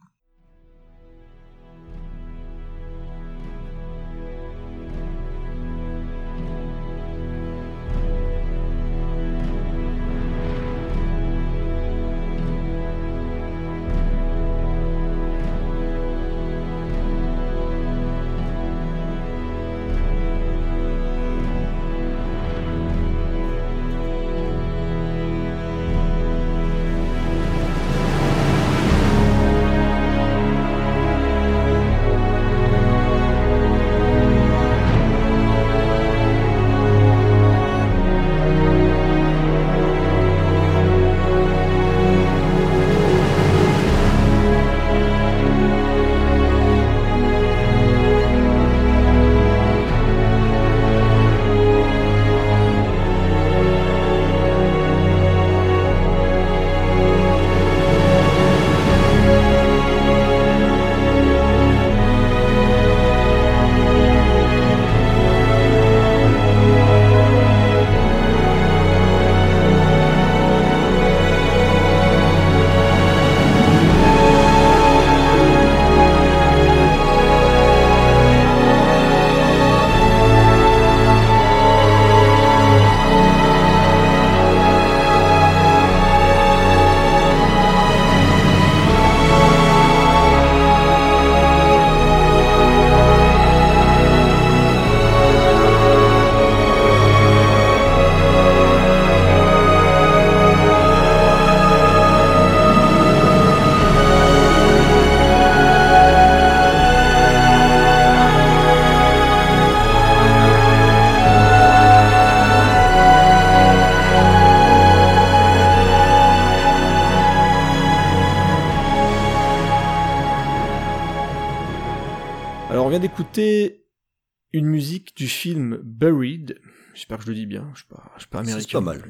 [127.22, 127.68] Je le dis bien.
[127.74, 128.66] Je suis pas, je suis pas américain.
[128.66, 129.02] C'est pas mal.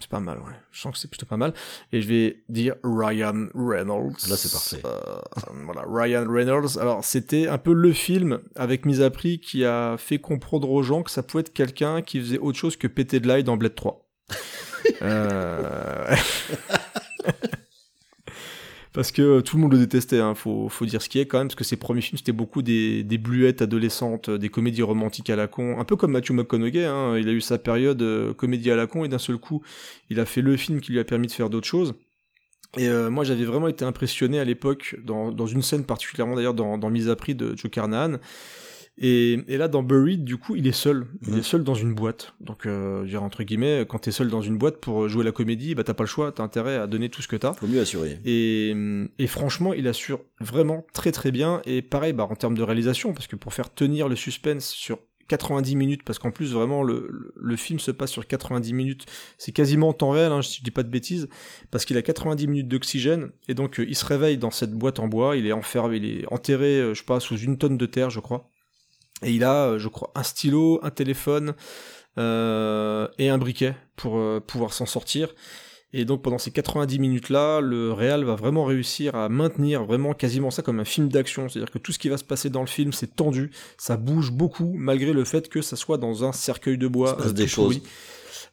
[0.00, 0.54] C'est pas mal, ouais.
[0.70, 1.52] Je sens que c'est plutôt pas mal.
[1.92, 4.16] Et je vais dire Ryan Reynolds.
[4.28, 4.80] Là, c'est parfait.
[4.84, 5.20] Euh,
[5.64, 6.78] voilà, Ryan Reynolds.
[6.80, 10.82] Alors, c'était un peu le film, avec mise à prix, qui a fait comprendre aux
[10.82, 13.56] gens que ça pouvait être quelqu'un qui faisait autre chose que péter de l'ail dans
[13.56, 14.08] Blade 3.
[15.02, 16.16] euh...
[18.92, 21.38] parce que tout le monde le détestait, hein, faut, faut dire ce qui est quand
[21.38, 25.30] même, parce que ses premiers films c'était beaucoup des, des bluettes adolescentes, des comédies romantiques
[25.30, 28.34] à la con, un peu comme Matthew McConaughey, hein, il a eu sa période euh,
[28.34, 29.62] comédie à la con et d'un seul coup
[30.10, 31.94] il a fait le film qui lui a permis de faire d'autres choses.
[32.78, 36.54] Et euh, moi j'avais vraiment été impressionné à l'époque, dans, dans une scène particulièrement d'ailleurs
[36.54, 38.18] dans, dans Mise à prix de Joe Carnahan,
[38.98, 41.06] et, et, là, dans Buried, du coup, il est seul.
[41.22, 41.38] Il Mhm.
[41.38, 42.34] est seul dans une boîte.
[42.40, 45.74] Donc, euh, dire, entre guillemets, quand t'es seul dans une boîte pour jouer la comédie,
[45.74, 47.54] bah t'as pas le choix, t'as intérêt à donner tout ce que t'as.
[47.54, 48.18] Faut mieux assurer.
[48.24, 48.74] Et,
[49.18, 51.62] et franchement, il assure vraiment très très bien.
[51.64, 54.98] Et pareil, bah, en termes de réalisation, parce que pour faire tenir le suspense sur
[55.28, 59.06] 90 minutes, parce qu'en plus, vraiment, le, le, le film se passe sur 90 minutes.
[59.38, 61.28] C'est quasiment en temps réel, hein, si je dis pas de bêtises,
[61.70, 63.30] parce qu'il a 90 minutes d'oxygène.
[63.48, 65.36] Et donc, euh, il se réveille dans cette boîte en bois.
[65.36, 68.10] Il est enfermé, il est enterré, euh, je sais pas, sous une tonne de terre,
[68.10, 68.50] je crois.
[69.22, 71.54] Et il a, euh, je crois, un stylo, un téléphone
[72.18, 75.34] euh, et un briquet pour euh, pouvoir s'en sortir.
[75.94, 80.50] Et donc pendant ces 90 minutes-là, le réal va vraiment réussir à maintenir vraiment quasiment
[80.50, 81.48] ça comme un film d'action.
[81.48, 84.32] C'est-à-dire que tout ce qui va se passer dans le film, c'est tendu, ça bouge
[84.32, 87.14] beaucoup, malgré le fait que ça soit dans un cercueil de bois.
[87.16, 87.80] Il se passe des choses.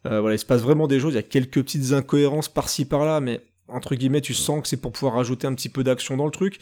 [0.06, 1.14] Euh, voilà, il se passe vraiment des choses.
[1.14, 4.78] Il y a quelques petites incohérences par-ci par-là, mais entre guillemets, tu sens que c'est
[4.78, 6.60] pour pouvoir rajouter un petit peu d'action dans le truc.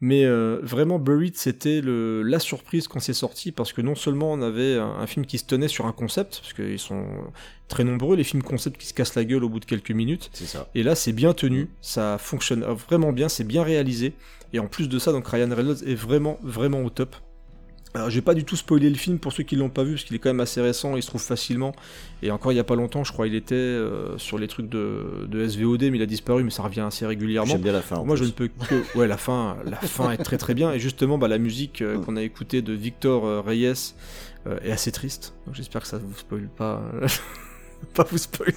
[0.00, 4.32] Mais euh, vraiment, Buried, c'était le, la surprise quand c'est sorti, parce que non seulement
[4.32, 7.04] on avait un, un, film qui se tenait sur un concept, parce qu'ils sont
[7.66, 10.30] très nombreux, les films concept qui se cassent la gueule au bout de quelques minutes.
[10.32, 10.68] C'est ça.
[10.76, 14.14] Et là, c'est bien tenu, ça fonctionne vraiment bien, c'est bien réalisé.
[14.52, 17.16] Et en plus de ça, donc Ryan Reynolds est vraiment, vraiment au top.
[17.94, 20.04] Alors, j'ai pas du tout spoilé le film pour ceux qui l'ont pas vu, parce
[20.04, 21.72] qu'il est quand même assez récent, il se trouve facilement.
[22.22, 24.68] Et encore il y a pas longtemps, je crois, il était euh, sur les trucs
[24.68, 27.52] de, de, SVOD, mais il a disparu, mais ça revient assez régulièrement.
[27.52, 28.02] J'aime bien la fin.
[28.04, 28.24] Moi, plus.
[28.24, 28.98] je ne peux que.
[28.98, 30.72] Ouais, la fin, la fin est très très bien.
[30.72, 33.94] Et justement, bah, la musique euh, qu'on a écoutée de Victor euh, Reyes
[34.62, 35.34] est assez triste.
[35.44, 36.82] Donc j'espère que ça vous spoile pas.
[37.94, 38.54] pas vous spoiler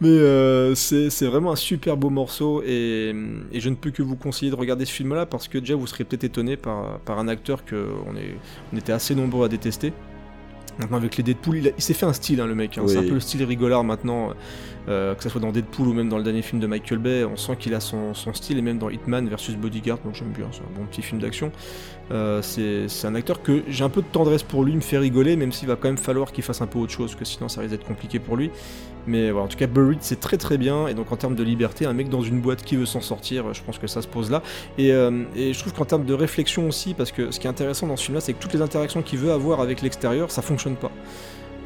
[0.00, 3.14] mais euh, c'est vraiment un super beau morceau et,
[3.52, 5.74] et, je ne peux que vous conseiller de regarder ce film là parce que déjà
[5.74, 8.34] vous serez peut-être étonné par, par un acteur que on, est,
[8.72, 9.92] on était assez nombreux à détester
[10.78, 12.82] Maintenant avec les Deadpool, il, il s'est fait un style hein, le mec, hein.
[12.84, 12.92] Oui.
[12.92, 14.32] c'est un peu le style rigolard maintenant,
[14.88, 17.24] euh, que ce soit dans Deadpool ou même dans le dernier film de Michael Bay,
[17.24, 20.32] on sent qu'il a son, son, style et même dans Hitman versus Bodyguard, donc j'aime
[20.32, 21.50] bien, c'est un bon petit film d'action.
[22.12, 24.98] Euh, c'est un acteur que j'ai un peu de tendresse pour lui, il me fait
[24.98, 27.48] rigoler, même s'il va quand même falloir qu'il fasse un peu autre chose, que sinon
[27.48, 28.50] ça risque d'être compliqué pour lui.
[29.08, 31.42] Mais voilà, en tout cas, Buried c'est très très bien, et donc en termes de
[31.42, 34.08] liberté, un mec dans une boîte qui veut s'en sortir, je pense que ça se
[34.08, 34.42] pose là.
[34.78, 37.50] Et, euh, et je trouve qu'en termes de réflexion aussi, parce que ce qui est
[37.50, 40.42] intéressant dans ce film-là, c'est que toutes les interactions qu'il veut avoir avec l'extérieur, ça
[40.42, 40.90] fonctionne pas.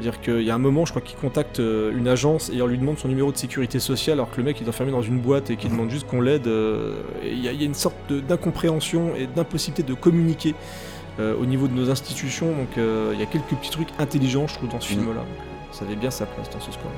[0.00, 2.66] C'est-à-dire qu'il y a un moment, je crois qu'il contacte euh, une agence et on
[2.66, 5.02] lui demande son numéro de sécurité sociale alors que le mec il est enfermé dans
[5.02, 6.46] une boîte et qu'il demande juste qu'on l'aide.
[6.46, 10.54] Euh, il y, y, a une sorte d'incompréhension et d'impossibilité de communiquer
[11.18, 12.46] euh, au niveau de nos institutions.
[12.46, 14.96] Donc il y a quelques petits trucs intelligents, je trouve, dans ce mmh.
[14.96, 15.24] film-là.
[15.70, 16.90] Ça avait bien sa place dans ce score.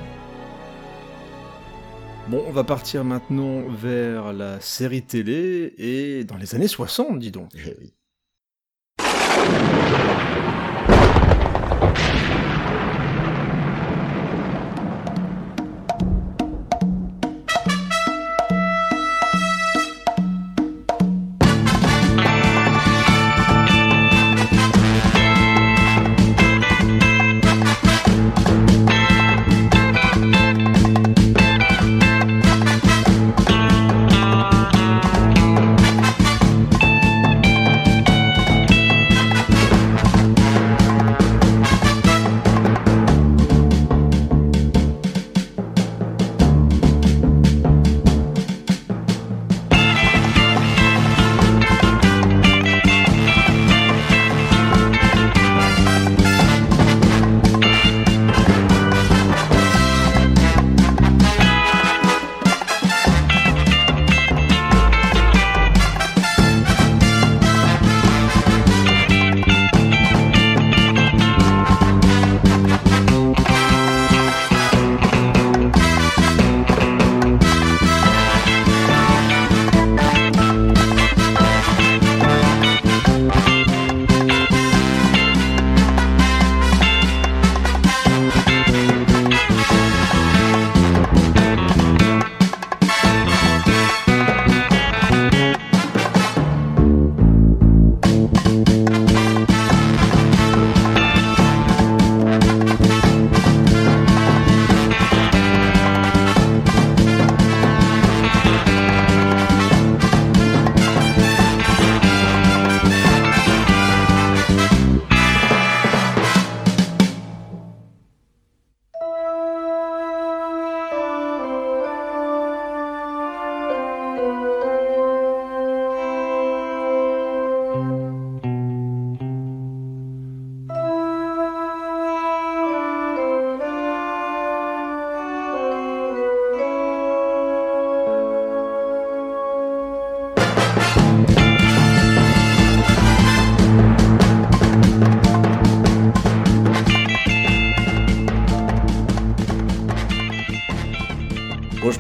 [2.29, 7.33] Bon, on va partir maintenant vers la série télé et dans les années 60, dis
[7.33, 7.51] donc.
[7.57, 7.95] Eh oui.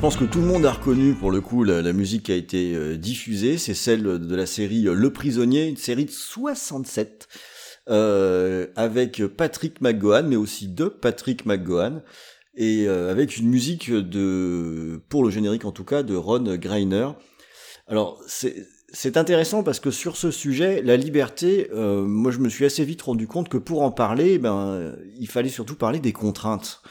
[0.02, 2.74] Pense que tout le monde a reconnu pour le coup la, musique qui a été
[2.74, 7.28] euh, diffusée, c'est celle de la série euh, Le Prisonnier, une série de 67
[7.88, 12.02] euh, avec Patrick McGowan, mais aussi de Patrick McGowan
[12.56, 17.10] et euh, avec une musique de pour le générique en tout cas de Ron Greiner.
[17.86, 22.48] Alors c'est c'est intéressant parce que sur ce sujet, la liberté, euh, moi je me
[22.48, 26.12] suis assez vite rendu compte que pour en parler, ben il fallait surtout parler des
[26.12, 26.82] contraintes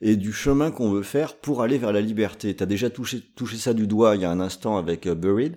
[0.00, 2.54] et du chemin qu'on veut faire pour aller vers la liberté.
[2.54, 5.56] T'as déjà touché, touché ça du doigt il y a un instant avec uh, Buried.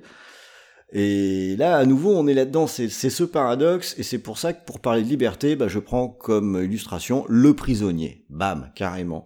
[0.91, 2.67] Et là, à nouveau, on est là-dedans.
[2.67, 6.07] C'est ce paradoxe, et c'est pour ça que pour parler de liberté, bah, je prends
[6.07, 8.25] comme illustration le prisonnier.
[8.29, 9.25] Bam, carrément.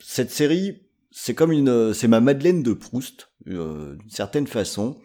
[0.00, 4.96] Cette série, c'est comme une, c'est ma Madeleine de Proust, euh, d'une certaine façon,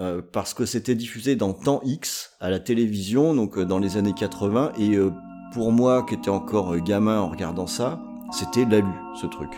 [0.00, 3.96] euh, parce que c'était diffusé dans Temps X à la télévision, donc euh, dans les
[3.96, 5.10] années 80, et euh,
[5.52, 8.00] pour moi, qui était encore gamin en regardant ça,
[8.30, 8.86] c'était l'alu,
[9.20, 9.50] ce truc.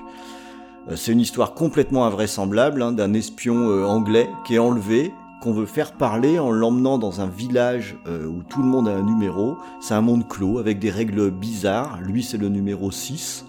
[0.96, 5.92] C'est une histoire complètement invraisemblable hein, d'un espion anglais qui est enlevé, qu'on veut faire
[5.92, 9.56] parler en l'emmenant dans un village euh, où tout le monde a un numéro.
[9.80, 11.98] C'est un monde clos avec des règles bizarres.
[12.02, 13.46] Lui, c'est le numéro 6.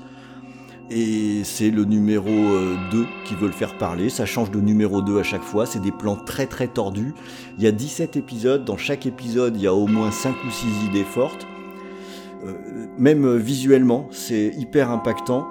[0.90, 4.10] Et c'est le numéro 2 euh, qui veut le faire parler.
[4.10, 5.66] Ça change de numéro 2 à chaque fois.
[5.66, 7.14] C'est des plans très très tordus.
[7.58, 8.64] Il y a 17 épisodes.
[8.64, 11.46] Dans chaque épisode, il y a au moins 5 ou 6 idées fortes.
[12.46, 12.54] Euh,
[12.98, 15.48] même visuellement, c'est hyper impactant.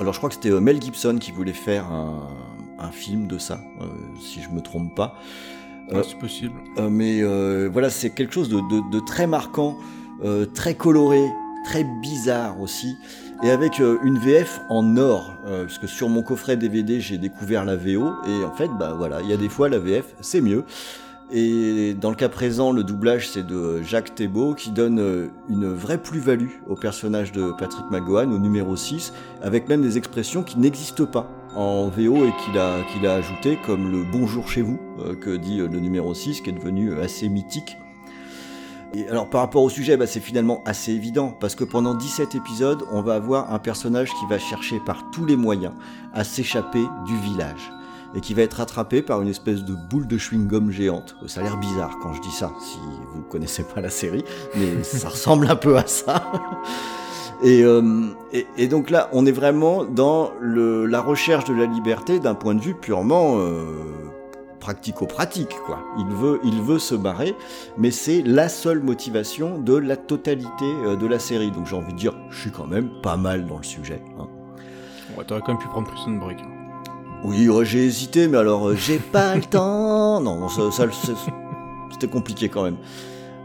[0.00, 2.28] Alors je crois que c'était Mel Gibson qui voulait faire un,
[2.78, 3.60] un film de ça,
[4.20, 5.16] si je me trompe pas.
[5.92, 6.54] Euh, c'est possible.
[6.78, 9.76] Euh, mais euh, voilà, c'est quelque chose de, de, de très marquant,
[10.54, 11.22] très coloré,
[11.66, 12.96] très bizarre aussi,
[13.42, 17.76] et avec une VF en or, parce que sur mon coffret DVD j'ai découvert la
[17.76, 20.64] VO, et en fait, bah voilà, il y a des fois la VF c'est mieux.
[21.30, 25.98] Et dans le cas présent, le doublage c'est de Jacques Thébault qui donne une vraie
[25.98, 29.12] plus-value au personnage de Patrick McGowan, au numéro 6,
[29.42, 33.90] avec même des expressions qui n'existent pas en VO et qu'il a, qu'il ajouté comme
[33.90, 37.02] le bonjour chez vous euh, que dit euh, le numéro 6 qui est devenu euh,
[37.02, 37.76] assez mythique.
[38.92, 42.34] Et alors par rapport au sujet, bah, c'est finalement assez évident parce que pendant 17
[42.34, 45.74] épisodes, on va avoir un personnage qui va chercher par tous les moyens
[46.12, 47.72] à s'échapper du village
[48.14, 51.16] et qui va être attrapé par une espèce de boule de chewing-gum géante.
[51.26, 52.78] Ça a l'air bizarre quand je dis ça, si
[53.12, 54.24] vous ne connaissez pas la série,
[54.56, 56.32] mais ça ressemble un peu à ça.
[57.44, 62.18] Euh, et, et, donc là, on est vraiment dans le, la recherche de la liberté
[62.18, 63.64] d'un point de vue purement euh,
[64.60, 65.80] pratico-pratique, quoi.
[65.98, 67.34] Il veut, il veut se barrer,
[67.76, 71.50] mais c'est la seule motivation de la totalité euh, de la série.
[71.50, 74.00] Donc j'ai envie de dire, je suis quand même pas mal dans le sujet.
[74.18, 74.26] Hein.
[75.26, 76.40] T'aurais quand même pu prendre Prison Break.
[76.40, 76.63] Hein.
[77.24, 80.20] Oui, j'ai hésité, mais alors j'ai pas le temps.
[80.20, 80.86] Non, ça, ça
[81.90, 82.76] c'était compliqué quand même.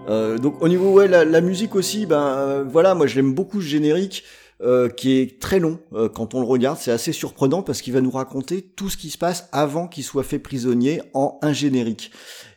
[0.10, 3.62] Euh, donc au niveau ouais la, la musique aussi ben euh, voilà moi j'aime beaucoup
[3.62, 4.24] ce générique
[4.62, 7.94] euh, qui est très long euh, quand on le regarde c'est assez surprenant parce qu'il
[7.94, 11.54] va nous raconter tout ce qui se passe avant qu'il soit fait prisonnier en un
[11.54, 12.12] générique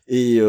[0.09, 0.41] et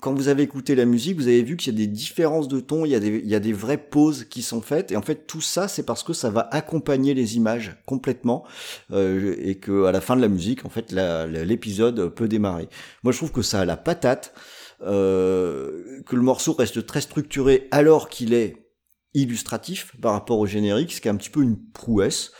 [0.00, 2.60] quand vous avez écouté la musique vous avez vu qu'il y a des différences de
[2.60, 4.96] ton il y a des il y a des vraies pauses qui sont faites et
[4.96, 8.44] en fait tout ça c'est parce que ça va accompagner les images complètement
[8.92, 12.68] et que à la fin de la musique en fait l'épisode peut démarrer
[13.02, 14.32] moi je trouve que ça a la patate
[14.80, 18.68] euh, que le morceau reste très structuré alors qu'il est
[19.14, 22.32] illustratif par rapport au générique, ce qui est un petit peu une prouesse.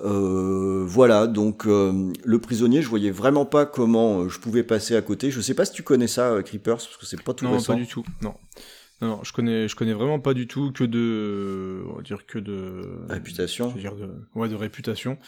[0.00, 4.96] Euh, voilà, donc euh, le prisonnier, je voyais vraiment pas comment euh, je pouvais passer
[4.96, 5.30] à côté.
[5.30, 7.52] Je sais pas si tu connais ça, euh, Creepers, parce que c'est pas tout non,
[7.52, 7.74] récent.
[7.74, 8.04] pas du tout.
[8.22, 8.34] Non.
[9.00, 12.26] Non, non, je connais, je connais vraiment pas du tout que de, on va dire
[12.26, 13.68] que de réputation.
[13.70, 15.18] Je veux dire de, ouais, de réputation.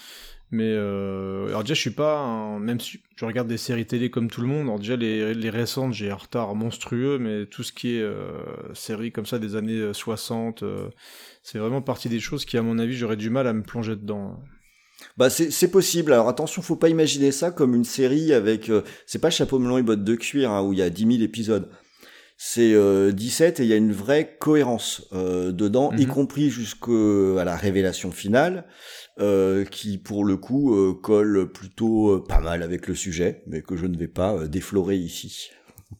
[0.53, 4.11] Mais euh, alors déjà, je suis pas, un, même si je regarde des séries télé
[4.11, 4.63] comme tout le monde.
[4.63, 8.33] Alors déjà, les, les récentes, j'ai un retard monstrueux, mais tout ce qui est euh,
[8.75, 10.89] séries comme ça des années 60, euh,
[11.45, 13.95] c'est vraiment partie des choses qui, à mon avis, j'aurais du mal à me plonger
[13.95, 14.41] dedans.
[15.17, 16.13] Bah c'est possible.
[16.13, 18.71] Alors attention, faut pas imaginer ça comme une série avec.
[18.71, 21.07] Euh, c'est pas chapeau melon et bottes de cuir hein, où il y a 10
[21.13, 21.69] 000 épisodes
[22.43, 26.03] c'est euh, 17 et il y a une vraie cohérence euh, dedans, mm -hmm.
[26.03, 28.65] y compris jusqu'à la révélation finale,
[29.19, 33.61] euh, qui pour le coup euh, colle plutôt euh, pas mal avec le sujet, mais
[33.61, 35.51] que je ne vais pas déflorer ici.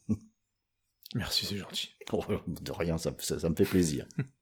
[1.15, 1.89] Merci, c'est gentil.
[2.47, 4.07] De rien, ça, ça, ça me fait plaisir.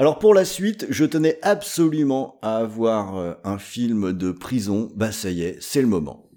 [0.00, 4.92] Alors pour la suite, je tenais absolument à avoir un film de prison.
[4.94, 6.27] Bah ça y est, c'est le moment.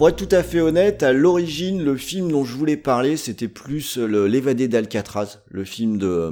[0.00, 3.48] Pour être tout à fait honnête, à l'origine, le film dont je voulais parler, c'était
[3.48, 6.30] plus l'évadé d'Alcatraz, le film de euh,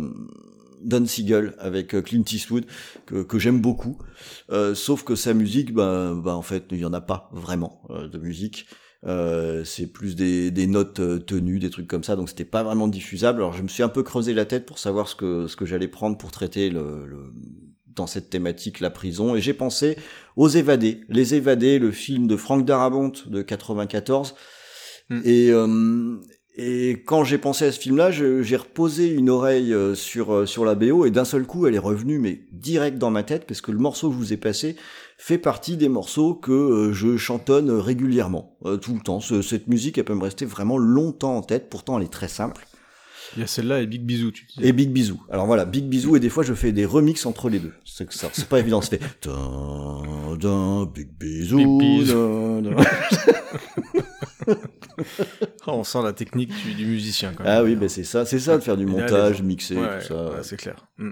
[0.81, 2.65] Don Siegel avec euh, Clint Eastwood
[3.05, 3.99] que, j'aime beaucoup.
[4.51, 8.17] Euh, sauf que sa musique, ben, en fait, il y en a pas vraiment de
[8.17, 8.69] musique.
[9.05, 13.41] C'est plus des, notes tenues, des trucs comme ça, donc c'était pas vraiment diffusable.
[13.41, 16.17] Alors je me suis un peu creusé la tête pour savoir ce que j'allais prendre
[16.17, 17.35] pour traiter le-
[17.99, 19.97] dans cette thématique la prison, et j'ai pensé
[20.37, 24.35] aux Évadés, les Évadés, le film de Frank Darabont de 94.
[25.11, 25.21] Hmm.
[25.25, 26.17] Et euh,
[26.61, 30.65] et quand j'ai pensé à ce film-là, j'ai reposé une oreille euh, sur euh, sur
[30.65, 33.61] la BO et d'un seul coup, elle est revenue mais direct dans ma tête parce
[33.61, 34.75] que le morceau que je vous ai passé
[35.19, 39.21] fait partie des morceaux que je chantonne régulièrement, tout le temps.
[39.21, 41.69] Ce- cette musique, elle peut me rester vraiment longtemps en tête.
[41.71, 42.67] Pourtant, elle est très simple.
[43.37, 44.67] Il y a celle-là et Big Bisou, tu disais.
[44.69, 45.23] Et Big Bisou.
[45.31, 47.73] Alors voilà, Big Bisou, et des fois je fais des remixes entre les deux.
[47.85, 51.79] C'est ça, c'est pas évident, ça fait Dun, dun, Big Bisou.
[51.79, 52.63] Big dun.
[54.47, 54.55] Ah,
[55.67, 57.53] on sent la technique du, du musicien quand même.
[57.55, 60.25] Ah oui, ben c'est ça, c'est ça de faire du montage, mixer, Ouais, tout ça.
[60.31, 60.87] ouais, c'est clair.
[60.97, 61.11] Mm.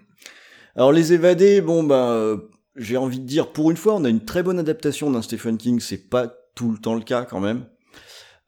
[0.74, 2.36] Alors les évadés, bon ben euh,
[2.76, 5.56] j'ai envie de dire pour une fois on a une très bonne adaptation d'un Stephen
[5.56, 7.66] King, c'est pas tout le temps le cas quand même.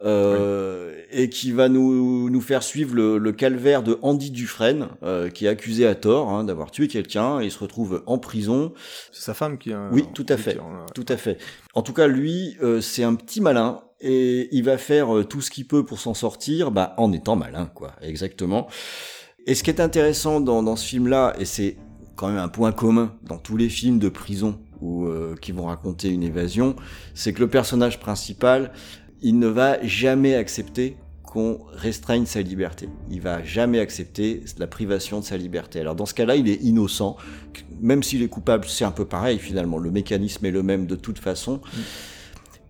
[0.05, 5.29] Euh, et qui va nous, nous faire suivre le, le calvaire de Andy Dufresne, euh,
[5.29, 8.73] qui est accusé à tort hein, d'avoir tué quelqu'un, et il se retrouve en prison.
[9.11, 9.89] C'est sa femme qui a.
[9.91, 10.59] Oui, tout à fait.
[10.61, 11.39] en Tout à fait.
[11.75, 15.41] En tout cas, lui, euh, c'est un petit malin, et il va faire euh, tout
[15.41, 18.69] ce qu'il peut pour s'en sortir, bah, en étant malin, quoi, exactement.
[19.47, 21.77] Et ce qui est intéressant dans, dans ce film-là, et c'est
[22.15, 25.67] quand même un point commun dans tous les films de prison ou euh, qui vont
[25.67, 26.77] raconter une évasion,
[27.15, 28.73] c'est que le personnage principal,
[29.23, 32.89] il ne va jamais accepter qu'on restreigne sa liberté.
[33.11, 35.79] Il va jamais accepter la privation de sa liberté.
[35.79, 37.17] Alors dans ce cas-là, il est innocent,
[37.81, 39.79] même s'il est coupable, c'est un peu pareil finalement.
[39.79, 41.61] Le mécanisme est le même de toute façon.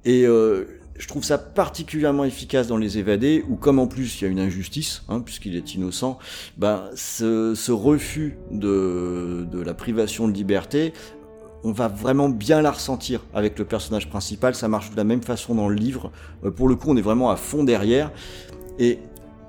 [0.05, 0.65] Et euh,
[0.99, 4.31] je trouve ça particulièrement efficace dans Les Évadés, où comme en plus il y a
[4.31, 6.19] une injustice, hein, puisqu'il est innocent,
[6.57, 10.93] ben ce, ce refus de, de la privation de liberté,
[11.65, 14.55] on va vraiment bien la ressentir avec le personnage principal.
[14.55, 16.11] Ça marche de la même façon dans le livre.
[16.45, 18.11] Euh, pour le coup, on est vraiment à fond derrière.
[18.79, 18.99] Et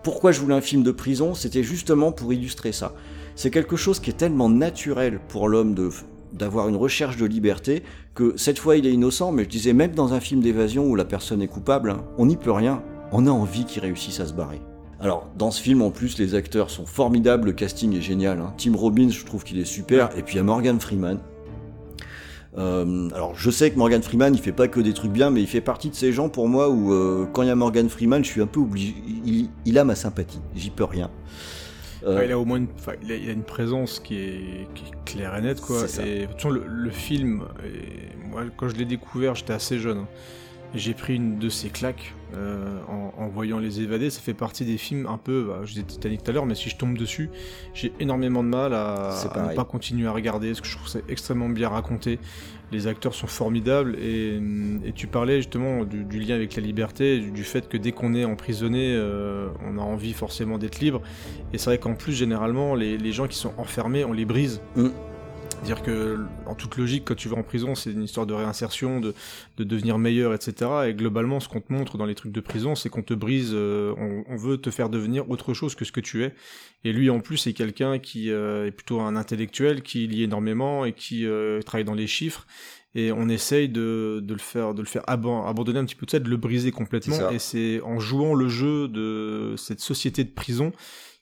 [0.04, 2.94] pourquoi je voulais un film de prison C'était justement pour illustrer ça.
[3.36, 5.90] C'est quelque chose qui est tellement naturel pour l'homme de
[6.32, 7.82] d'avoir une recherche de liberté
[8.14, 10.96] que cette fois il est innocent, mais je disais même dans un film d'évasion où
[10.96, 14.28] la personne est coupable, hein, on n'y peut rien, on a envie qu'il réussisse à
[14.28, 14.62] se barrer.
[15.00, 18.40] Alors, dans ce film, en plus, les acteurs sont formidables, le casting est génial.
[18.40, 18.54] hein.
[18.58, 21.20] Tim Robbins, je trouve qu'il est super, et puis il y a Morgan Freeman.
[22.58, 25.42] Euh, alors, je sais que Morgan Freeman, il fait pas que des trucs bien, mais
[25.42, 27.88] il fait partie de ces gens pour moi où, euh, quand il y a Morgan
[27.90, 28.96] Freeman, je suis un peu obligé.
[29.26, 31.12] Il, il a ma sympathie, j'y peux rien.
[32.06, 34.68] Euh, il a au moins une, enfin, il a, il a une présence qui est,
[34.74, 35.82] qui est claire et nette, quoi.
[35.82, 36.06] C'est ça.
[36.08, 39.78] Et de toute façon, le, le film, et moi, quand je l'ai découvert, j'étais assez
[39.80, 40.00] jeune.
[40.00, 40.08] hein.
[40.74, 44.10] Et j'ai pris une de ces claques euh, en, en voyant Les Évadés.
[44.10, 46.56] Ça fait partie des films un peu, bah, je disais Titanic tout à l'heure, mais
[46.56, 47.30] si je tombe dessus,
[47.74, 51.00] j'ai énormément de mal à, ne pas continuer à regarder, parce que je trouve ça
[51.08, 52.20] extrêmement bien raconté.
[52.72, 54.40] Les acteurs sont formidables, et,
[54.86, 57.92] et tu parlais justement du, du lien avec la liberté, du, du fait que dès
[57.92, 61.02] qu'on est emprisonné, euh, on a envie forcément d'être libre.
[61.52, 64.62] Et c'est vrai qu'en plus, généralement, les, les gens qui sont enfermés, on les brise.
[64.76, 64.90] Mm.
[65.62, 69.00] C'est-à-dire que, en toute logique, quand tu vas en prison, c'est une histoire de réinsertion,
[69.00, 69.14] de,
[69.58, 70.72] de devenir meilleur, etc.
[70.88, 73.52] Et globalement, ce qu'on te montre dans les trucs de prison, c'est qu'on te brise,
[73.54, 76.34] euh, on, on veut te faire devenir autre chose que ce que tu es.
[76.86, 80.86] Et lui, en plus, c'est quelqu'un qui euh, est plutôt un intellectuel, qui lit énormément
[80.86, 82.48] et qui euh, travaille dans les chiffres.
[82.96, 86.06] Et on essaye de, de le faire, de le faire aban- abandonner un petit peu
[86.08, 87.18] de ça, de le briser complètement.
[87.32, 90.72] Et c'est en jouant le jeu de cette société de prison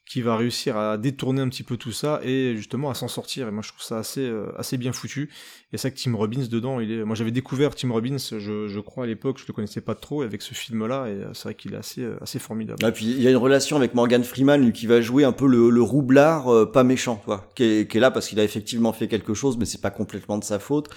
[0.08, 3.48] qui va réussir à détourner un petit peu tout ça et justement à s'en sortir.
[3.48, 5.30] Et moi, je trouve ça assez, euh, assez bien foutu.
[5.70, 7.04] Et ça que Tim Robbins dedans, il est.
[7.04, 10.40] Moi, j'avais découvert Tim Robbins, je, crois à l'époque, je le connaissais pas trop, avec
[10.40, 12.82] ce film-là, et euh, c'est vrai qu'il est assez, euh, assez formidable.
[12.86, 15.32] Et puis il y a une relation avec Morgan Freeman lui, qui va jouer un
[15.32, 18.40] peu le, le roublard euh, pas méchant, toi, qui est, qui est là parce qu'il
[18.40, 20.88] a effectivement fait quelque chose, mais c'est pas complètement de sa faute.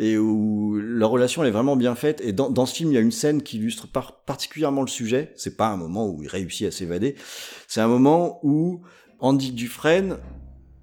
[0.00, 2.20] Et où la relation elle est vraiment bien faite.
[2.24, 4.88] Et dans, dans ce film, il y a une scène qui illustre par- particulièrement le
[4.88, 5.32] sujet.
[5.34, 7.16] C'est pas un moment où il réussit à s'évader.
[7.66, 8.82] C'est un moment où
[9.18, 10.18] Andy Dufresne,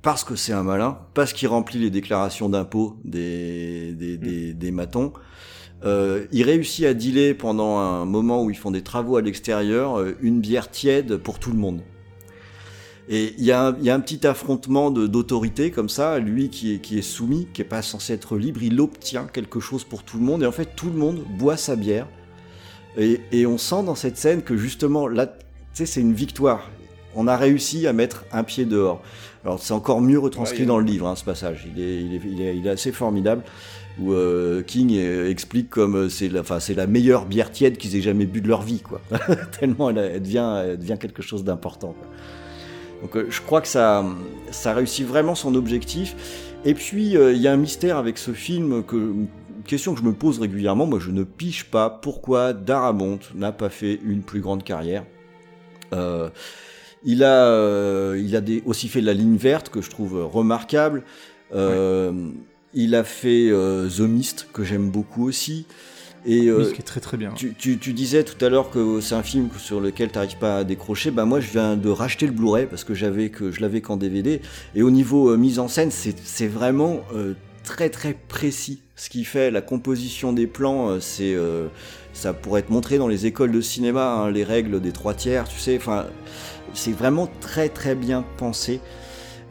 [0.02, 4.72] parce que c'est un malin, parce qu'il remplit les déclarations d'impôts des, des, des, des
[4.72, 5.14] matons,
[5.86, 9.98] euh, il réussit à dealer pendant un moment où ils font des travaux à l'extérieur
[9.98, 11.82] euh, une bière tiède pour tout le monde.
[13.08, 16.50] Et il y, a un- il y a un petit affrontement d'autorité comme ça, lui
[16.50, 19.84] qui est, qui est soumis, qui est pas censé être libre, il obtient quelque chose
[19.84, 22.08] pour tout le monde, et en fait tout le monde boit sa bière.
[22.98, 25.34] Et, et on sent dans cette scène que justement, là, tu
[25.74, 26.70] sais, c'est une victoire.
[27.14, 29.02] On a réussi à mettre un pied dehors.
[29.44, 31.68] Alors c'est encore mieux retranscrit Ouais, dans le livre, hein, ce passage.
[31.76, 33.44] Il est, il est, il est, il est assez formidable.
[34.00, 34.98] où euh, King
[35.30, 38.42] explique comme euh, c'est la, enfin, c'est la meilleure bière tiède qu'ils aient jamais bu
[38.42, 39.00] de leur vie, quoi.
[39.60, 41.96] Tellement elle, elle devient, elle devient quelque chose d'important.
[43.02, 44.06] Donc euh, je crois que ça,
[44.52, 46.16] ça réussit vraiment son objectif.
[46.66, 49.28] Et puis euh, il y a un mystère avec ce film que une
[49.66, 50.86] question que je me pose régulièrement.
[50.86, 55.04] Moi, je ne piche pas pourquoi Darabont n'a pas fait une plus grande carrière.
[55.94, 56.30] Euh,
[57.04, 61.04] il a, il a des, aussi fait la ligne verte que je trouve remarquable.
[61.52, 65.66] Il a fait The Mist que j'aime beaucoup aussi.
[66.26, 67.32] Et euh, Oui, ce qui est très très bien.
[67.36, 70.38] tu, tu, tu disais tout à l'heure que c'est un film sur lequel tu n'arrives
[70.38, 71.12] pas à décrocher.
[71.12, 73.98] Bah moi, je viens de racheter le Blu-ray parce que j'avais que je l'avais qu'en
[73.98, 74.42] DVD.
[74.74, 78.82] Et au niveau euh, mise en scène, c'est c'est vraiment euh, très très précis.
[78.96, 81.68] Ce qui fait la composition des plans, euh, c'est euh,
[82.14, 85.48] ça pourrait être montré dans les écoles de cinéma, hein, les règles des trois tiers,
[85.48, 85.76] tu sais.
[85.78, 86.06] Enfin,
[86.74, 88.80] c'est vraiment très très bien pensé.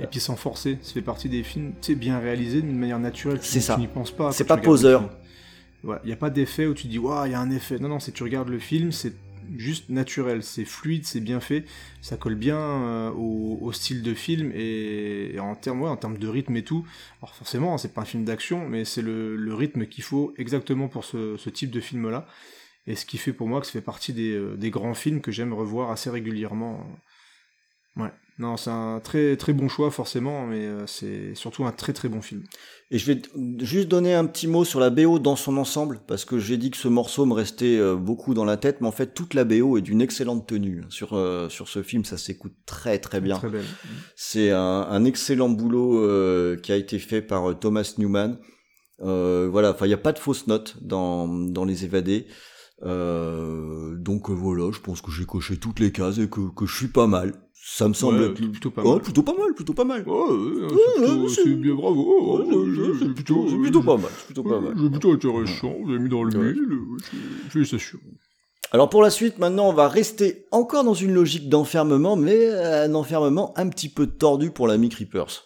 [0.01, 3.39] Et puis sans forcer, ça fait partie des films, sais, bien réalisés d'une manière naturelle.
[3.39, 3.75] Tu- C'est ça.
[3.77, 4.33] Tu n'y penses pas.
[4.33, 5.09] C'est pas poseur.
[5.85, 6.01] Film.
[6.05, 7.79] Il n'y a pas d'effet où tu dis, waouh, il y a un effet.
[7.79, 9.15] Non, non, c'est tu regardes le film, c'est
[9.57, 11.65] juste naturel, c'est fluide, c'est bien fait,
[12.01, 16.29] ça colle bien euh, au, style de film et, en termes ouais, en termes de
[16.29, 16.87] rythme et tout.
[17.21, 21.05] Alors forcément, c'est pas un film d'action, mais c'est le, rythme qu'il faut exactement pour
[21.05, 22.27] ce, type de film-là.
[22.87, 25.23] Et ce qui fait pour moi que ça fait partie des, euh, des grands films
[25.23, 26.87] que j'aime revoir assez régulièrement.
[27.97, 31.93] Ouais, non, c'est un très très bon choix forcément, mais euh, c'est surtout un très
[31.93, 32.43] très bon film.
[32.91, 33.23] Et je vais
[33.61, 36.71] juste donner un petit mot sur la BO dans son ensemble, parce que j'ai dit
[36.71, 39.45] que ce morceau me restait euh, beaucoup dans la tête, mais en fait toute la
[39.45, 40.83] BO est d'une excellente tenue.
[40.89, 43.39] Sur, euh, sur ce film, ça s'écoute très très bien.
[43.39, 43.65] Très belle.
[44.17, 48.39] C'est un, un excellent boulot euh, qui a été fait par euh, Thomas Newman.
[49.01, 52.27] Euh, voilà, enfin il n'y a pas de fausses notes dans, dans les évadés.
[52.83, 56.67] Euh, donc euh, voilà, je pense que j'ai coché toutes les cases et que, que
[56.67, 57.33] je suis pas mal.
[57.67, 59.01] Ça me semble Ouais, plutôt pas Oh, mal.
[59.01, 60.07] plutôt pas mal, plutôt pas mal.
[60.07, 62.45] Ouais, c'est ouais, bien bravo.
[62.99, 64.75] C'est- plutôt, pas mal, c'est plutôt pas mal.
[64.81, 66.55] C'est plutôt intéressant, vous avez mis dans le ouais,
[67.01, 67.99] c'est- félicitations.
[68.71, 72.95] Alors pour la suite, maintenant, on va rester encore dans une logique d'enfermement, mais un
[72.95, 75.45] enfermement un petit peu tordu pour l'ami Creepers.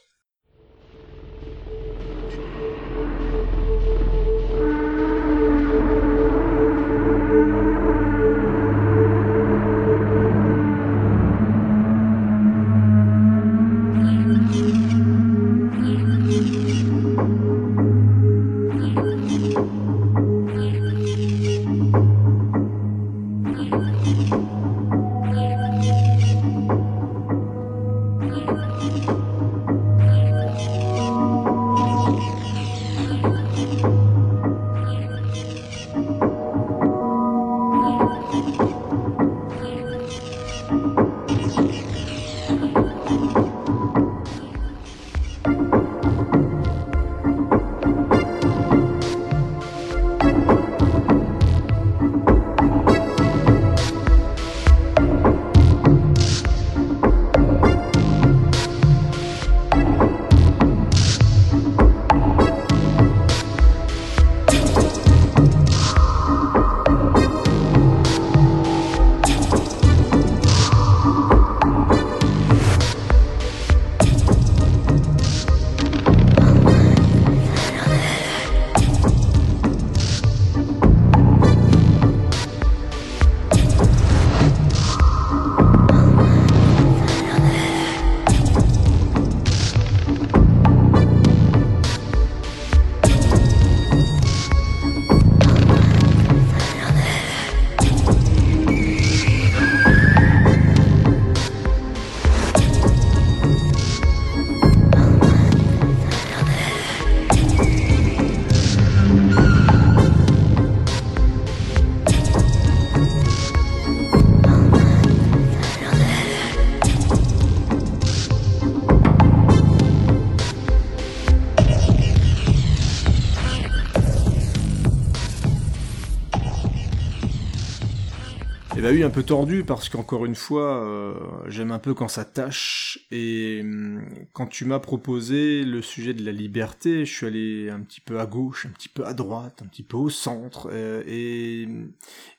[129.09, 131.14] Un peu tordu parce qu'encore une fois, euh,
[131.46, 133.06] j'aime un peu quand ça tâche.
[133.11, 134.04] Et hum,
[134.34, 138.20] quand tu m'as proposé le sujet de la liberté, je suis allé un petit peu
[138.20, 140.68] à gauche, un petit peu à droite, un petit peu au centre.
[140.70, 141.90] euh, et hum,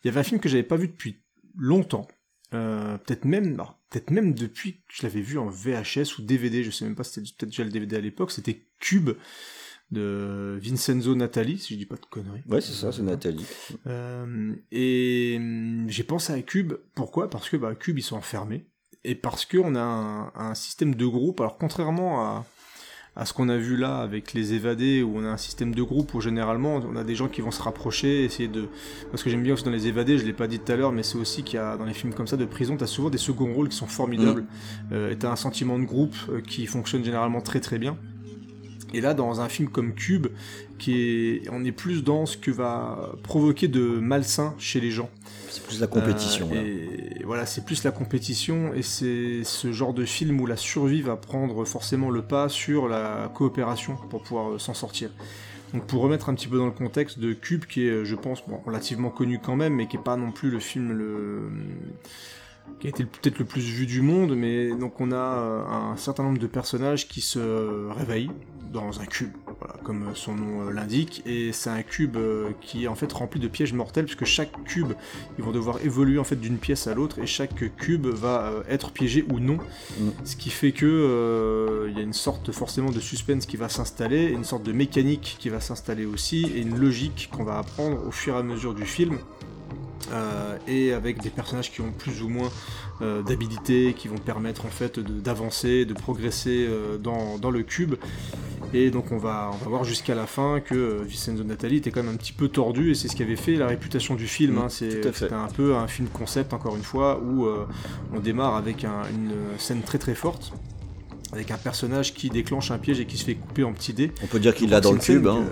[0.03, 1.17] il y avait un film que j'avais pas vu depuis
[1.57, 2.07] longtemps.
[2.53, 6.63] Euh, peut-être même, alors, peut-être même depuis que je l'avais vu en VHS ou DVD,
[6.63, 8.31] je sais même pas, si c'était peut-être déjà le DVD à l'époque.
[8.31, 9.09] C'était Cube
[9.91, 12.43] de Vincenzo Natali, si je dis pas de conneries.
[12.47, 13.45] Ouais, c'est ça, c'est Nathalie.
[13.87, 16.73] Euh, et hum, j'ai pensé à Cube.
[16.95, 17.29] Pourquoi?
[17.29, 18.65] Parce que bah, Cube, ils sont enfermés.
[19.03, 21.39] Et parce qu'on a un, un système de groupe.
[21.39, 22.45] Alors, contrairement à,
[23.15, 25.83] à ce qu'on a vu là avec les évadés où on a un système de
[25.83, 28.67] groupe où généralement on a des gens qui vont se rapprocher, essayer de.
[29.11, 30.91] Parce que j'aime bien aussi dans les évadés, je l'ai pas dit tout à l'heure,
[30.91, 32.87] mais c'est aussi qu'il y a dans les films comme ça de prison, tu as
[32.87, 34.93] souvent des seconds rôles qui sont formidables mm.
[34.93, 37.97] euh, et tu as un sentiment de groupe euh, qui fonctionne généralement très très bien.
[38.93, 40.27] Et là, dans un film comme Cube,
[40.77, 45.09] qui est, on est plus dans ce que va provoquer de malsain chez les gens.
[45.49, 46.49] C'est plus la compétition.
[46.53, 50.57] Euh, et voilà, c'est plus la compétition, et c'est ce genre de film où la
[50.57, 55.09] survie va prendre forcément le pas sur la coopération pour pouvoir euh, s'en sortir.
[55.73, 58.43] Donc pour remettre un petit peu dans le contexte de Cube, qui est, je pense,
[58.65, 61.41] relativement connu quand même, mais qui est pas non plus le film le
[62.79, 65.97] qui a été peut-être le plus vu du monde, mais donc on a euh, un
[65.97, 68.31] certain nombre de personnages qui se réveillent
[68.71, 72.83] dans un cube, voilà, comme son nom euh, l'indique, et c'est un cube euh, qui
[72.83, 74.93] est en fait rempli de pièges mortels, puisque chaque cube,
[75.39, 78.91] ils vont devoir évoluer en fait d'une pièce à l'autre, et chaque cube va être
[78.91, 79.57] piégé ou non,
[79.99, 80.09] mm.
[80.23, 84.27] ce qui fait que il y a une sorte forcément de suspense qui va s'installer,
[84.27, 88.11] une sorte de mécanique qui va s'installer aussi, et une logique qu'on va apprendre au
[88.11, 89.17] fur et à mesure du film.
[90.11, 92.49] Euh, et avec des personnages qui ont plus ou moins
[93.01, 97.95] euh, d'habilité, qui vont permettre en fait d'avancer, de, progresser euh, dans, le cube.
[98.73, 102.03] Et donc on va, on va voir jusqu'à la fin que Vincenzo Natali était quand
[102.03, 104.55] même un petit peu tordu, et c'est ce qui avait fait la réputation du film.
[104.55, 104.69] Mmh, hein.
[104.69, 107.47] C'était un peu un film concept, encore une fois, où
[108.13, 110.53] on démarre avec une scène très très forte
[111.31, 114.11] avec un personnage qui déclenche un piège et qui se fait couper en petits dés.
[114.23, 115.27] On peut dire qu'il l'a dans le cube.
[115.27, 115.45] Hein.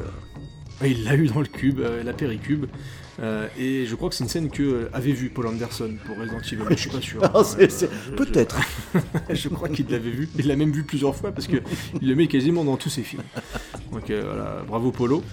[0.84, 2.66] il l'a eu dans le cube, la péricube.
[3.20, 6.18] Euh, et je crois que c'est une scène que euh, avait vu Paul Anderson pour
[6.18, 6.64] Resident Evil.
[6.70, 7.22] Je suis pas sûr.
[8.16, 8.60] Peut-être.
[9.30, 10.30] je crois qu'il l'avait vu.
[10.38, 11.58] Il l'a même vu plusieurs fois parce que
[12.02, 13.24] il le met quasiment dans tous ses films.
[13.92, 15.24] Donc euh, voilà, bravo Polo.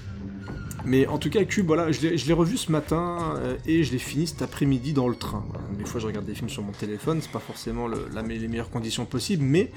[0.86, 3.98] Mais en tout cas, Cube, voilà, je l'ai revu ce matin euh, et je l'ai
[3.98, 5.44] fini cet après-midi dans le train.
[5.78, 9.06] Des fois, je regarde des films sur mon téléphone, c'est pas forcément les meilleures conditions
[9.06, 9.70] possibles, mais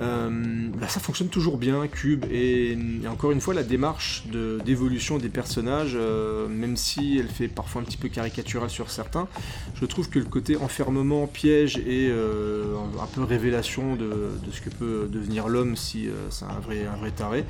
[0.00, 2.24] euh, bah, ça fonctionne toujours bien, Cube.
[2.30, 2.78] Et,
[3.10, 4.24] encore une fois, la démarche
[4.64, 9.26] d'évolution des personnages, euh, même si elle fait parfois un petit peu caricaturale sur certains,
[9.74, 14.70] je trouve que le côté enfermement, piège et un peu révélation de, de, ce que
[14.70, 17.44] peut devenir l'homme si c'est un vrai, un vrai taré,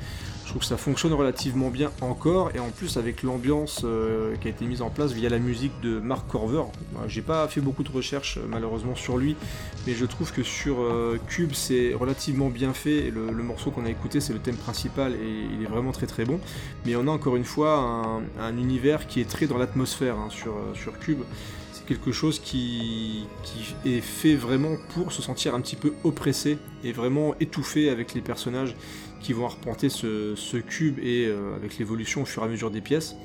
[0.49, 4.47] je trouve que ça fonctionne relativement bien encore, et en plus avec l'ambiance euh, qui
[4.47, 6.63] a été mise en place via la musique de Mark Corver.
[7.07, 9.35] J'ai pas fait beaucoup de recherches euh, malheureusement sur lui,
[9.85, 13.91] mais je trouve que sur euh, Cube c'est relativement bien fait, le, morceau qu'on a
[13.91, 16.39] écouté c'est le thème principal, et il est vraiment très très bon.
[16.83, 20.55] Mais on a encore une fois un, univers qui est très dans l'atmosphère hein, sur,
[20.73, 21.21] sur Cube
[21.89, 23.25] quelque chose qui,
[23.83, 28.21] est fait vraiment pour se sentir un petit peu oppressé et vraiment étouffé avec les
[28.21, 28.75] personnages
[29.19, 32.81] qui vont arpenter ce, cube et euh, avec l'évolution au fur et à mesure des
[32.81, 33.15] pièces.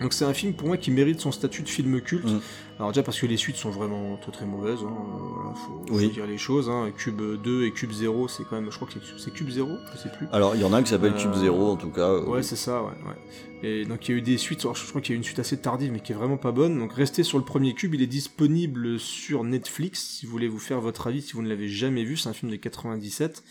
[0.00, 2.24] Donc c'est un film pour moi qui mérite son statut de film culte.
[2.24, 2.40] Mm.
[2.78, 5.54] Alors déjà parce que les suites sont vraiment très très mauvaises, hein.
[5.54, 6.68] faut, dire les choses.
[6.68, 6.90] Hein.
[6.96, 9.98] Cube 2 et Cube 0, c'est quand même, je crois que c'est Cube 0, je
[9.98, 10.26] sais plus.
[10.32, 12.08] Alors il y en a un qui s'appelle Cube 0 en tout cas.
[12.08, 13.68] Euh, ouais c'est ça, ouais, ouais.
[13.68, 15.24] Et donc il y a eu des suites, je crois qu'il y a eu une
[15.24, 16.76] suite assez tardive mais qui est vraiment pas bonne.
[16.76, 20.58] Donc restez sur le premier Cube, il est disponible sur Netflix si vous voulez vous
[20.58, 23.44] faire votre avis, si vous ne l'avez jamais vu, c'est un film de 97.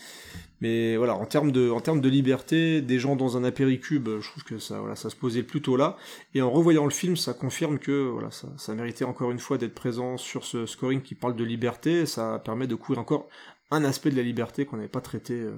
[0.64, 4.80] Mais voilà, en termes de, liberté, des gens dans un apéricube, je trouve que ça,
[4.80, 5.98] voilà, ça se posait plutôt là.
[6.32, 9.74] Et en revoyant le film, ça confirme que voilà, ça, méritait encore une fois d'être
[9.74, 12.06] présent sur ce scoring qui parle de liberté.
[12.06, 13.28] Ça permet de couvrir encore
[13.70, 15.52] un aspect de la liberté qu'on n'avait pas traité euh,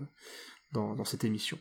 [0.73, 1.57] dans, cette émission.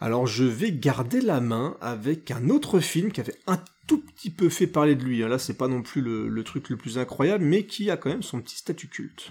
[0.00, 4.30] Alors je vais garder la main avec un autre film qui avait un tout petit
[4.30, 5.20] peu fait parler de lui.
[5.20, 8.24] Là, c'est pas non plus le truc le plus incroyable, mais qui a quand même
[8.24, 9.30] son petit statut culte.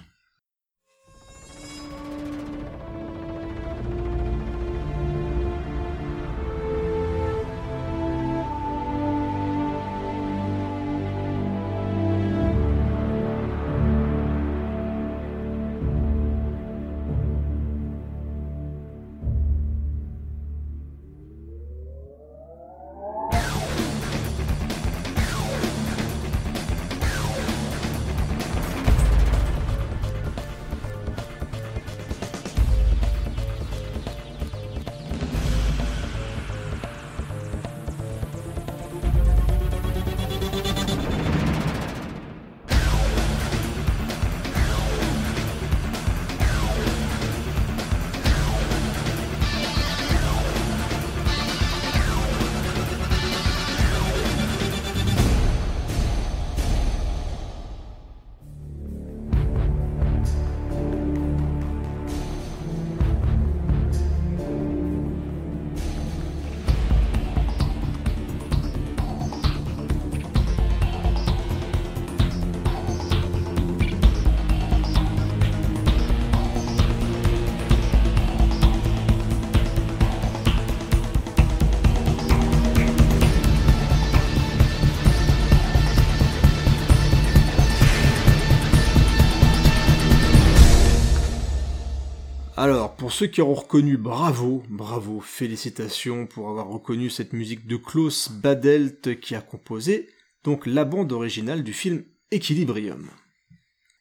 [93.06, 98.32] Pour ceux qui auront reconnu, bravo, bravo, félicitations pour avoir reconnu cette musique de Klaus
[98.32, 100.10] Badelt qui a composé
[100.44, 103.08] donc la bande originale du film Equilibrium.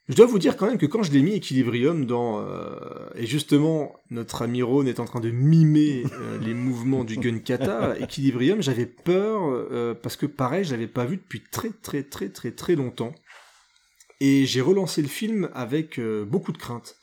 [0.08, 2.40] Je dois vous dire quand même que quand je l'ai mis Equilibrium dans...
[2.40, 7.18] Euh, et justement, notre ami Ron est en train de mimer euh, les mouvements du
[7.18, 11.72] gun kata, Equilibrium, j'avais peur, euh, parce que pareil, je l'avais pas vu depuis très
[11.82, 13.14] très très très très longtemps.
[14.20, 16.96] Et j'ai relancé le film avec beaucoup de crainte.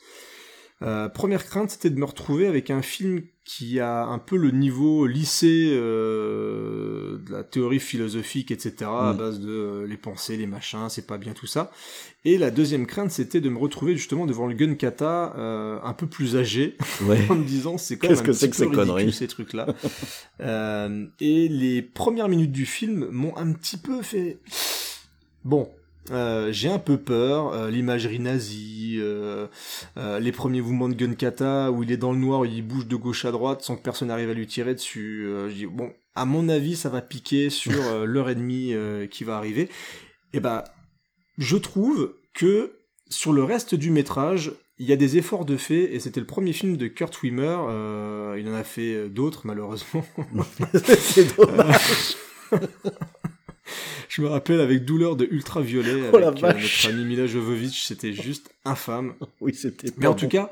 [0.83, 4.51] Euh, première crainte, c'était de me retrouver avec un film qui a un peu le
[4.51, 10.47] niveau lycée euh, de la théorie philosophique, etc., à base de euh, les pensées, les
[10.47, 11.71] machins, c'est pas bien tout ça.
[12.23, 15.33] Et la deuxième crainte, c'était de me retrouver justement devant le gun kata
[15.83, 16.77] un peu plus âgé,
[17.29, 19.67] en me disant c'est quand même un que petit peu ridicule ces trucs-là.
[21.19, 24.39] et les premières minutes du film m'ont un petit peu fait...
[25.43, 25.71] Bon,
[26.09, 29.47] euh, j'ai un peu peur, euh, l'imagerie nazie, euh,
[30.19, 33.25] les premiers mouvements de Gunkata où il est dans le noir, il bouge de gauche
[33.25, 35.27] à droite sans que personne n'arrive à lui tirer dessus.
[35.49, 38.73] je dis bon, à mon avis, ça va piquer sur l'heure et demie
[39.09, 39.69] qui va arriver.
[40.33, 40.63] Et ben,
[41.37, 42.73] je trouve que
[43.09, 46.25] sur le reste du métrage, il y a des efforts de fait, et c'était le
[46.25, 48.37] premier film de Kurt Wimmer.
[48.39, 50.03] il en a fait d'autres, malheureusement.
[50.73, 52.15] C'est dommage.
[54.11, 58.11] Je me rappelle avec douleur de Ultraviolet oh avec euh, notre ami Mila Jovovich, c'était
[58.11, 59.13] juste infâme.
[59.39, 59.87] oui, c'était.
[59.95, 60.51] Mais en tout cas,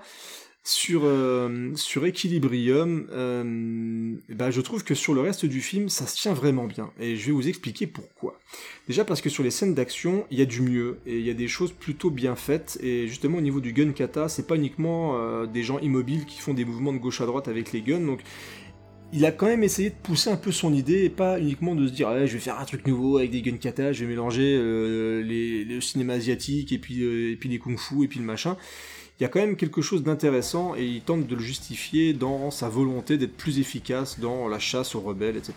[0.63, 6.07] sur euh, sur Equilibrium, euh, bah, je trouve que sur le reste du film, ça
[6.07, 6.89] se tient vraiment bien.
[7.01, 8.39] Et je vais vous expliquer pourquoi.
[8.87, 11.29] Déjà parce que sur les scènes d'action, il y a du mieux et il y
[11.29, 12.79] a des choses plutôt bien faites.
[12.81, 16.53] Et justement au niveau du gun kata, c'est pas uniquement des gens immobiles qui font
[16.53, 17.99] des mouvements de gauche à droite avec les guns.
[17.99, 18.21] Donc
[19.11, 21.87] il a quand même essayé de pousser un peu son idée et pas uniquement de
[21.87, 24.55] se dire je vais faire un truc nouveau avec des gun kata, je vais mélanger
[24.57, 28.19] euh, les, le cinéma asiatique et puis euh, et puis les kung fu et puis
[28.19, 28.55] le machin.
[29.19, 32.51] Il y a quand même quelque chose d'intéressant et il tente de le justifier dans
[32.51, 35.53] sa volonté d'être plus efficace dans la chasse aux rebelles, etc.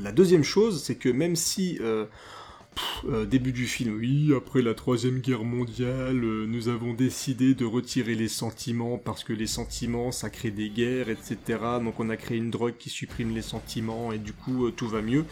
[0.00, 2.06] La deuxième chose, c'est que même si euh,
[3.08, 7.64] euh, début du film, oui, après la troisième guerre mondiale, euh, nous avons décidé de
[7.64, 11.36] retirer les sentiments parce que les sentiments, ça crée des guerres, etc.
[11.82, 14.88] Donc on a créé une drogue qui supprime les sentiments et du coup euh, tout
[14.88, 15.24] va mieux.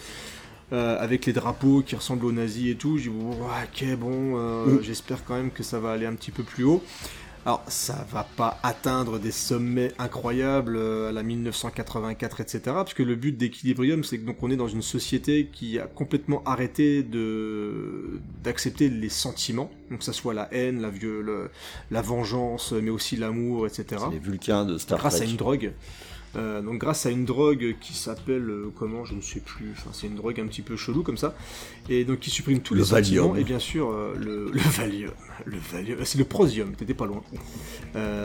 [0.72, 5.36] avec les drapeaux qui ressemblent aux nazis et tout, j'ai dit, ok, bon, j'espère quand
[5.36, 6.82] même que ça va aller un petit peu plus haut.
[7.46, 12.60] Alors, ça va pas atteindre des sommets incroyables euh, à la 1984, etc.
[12.64, 15.86] Parce que le but d'Equilibrium, c'est que donc on est dans une société qui a
[15.86, 20.90] complètement arrêté de d'accepter les sentiments, donc ça soit la haine, la,
[21.92, 24.02] la vengeance, mais aussi l'amour, etc.
[24.10, 25.08] les Vulcains de Star Trek.
[25.08, 25.72] Grâce à une drogue.
[26.36, 29.90] Euh, donc grâce à une drogue qui s'appelle euh, comment je ne sais plus, enfin
[29.92, 31.34] c'est une drogue un petit peu chelou comme ça,
[31.88, 35.12] et donc qui supprime tous les sentiments et bien sûr euh, le, le, Valium,
[35.46, 37.22] le Valium, c'est le Prosium, t'étais pas loin.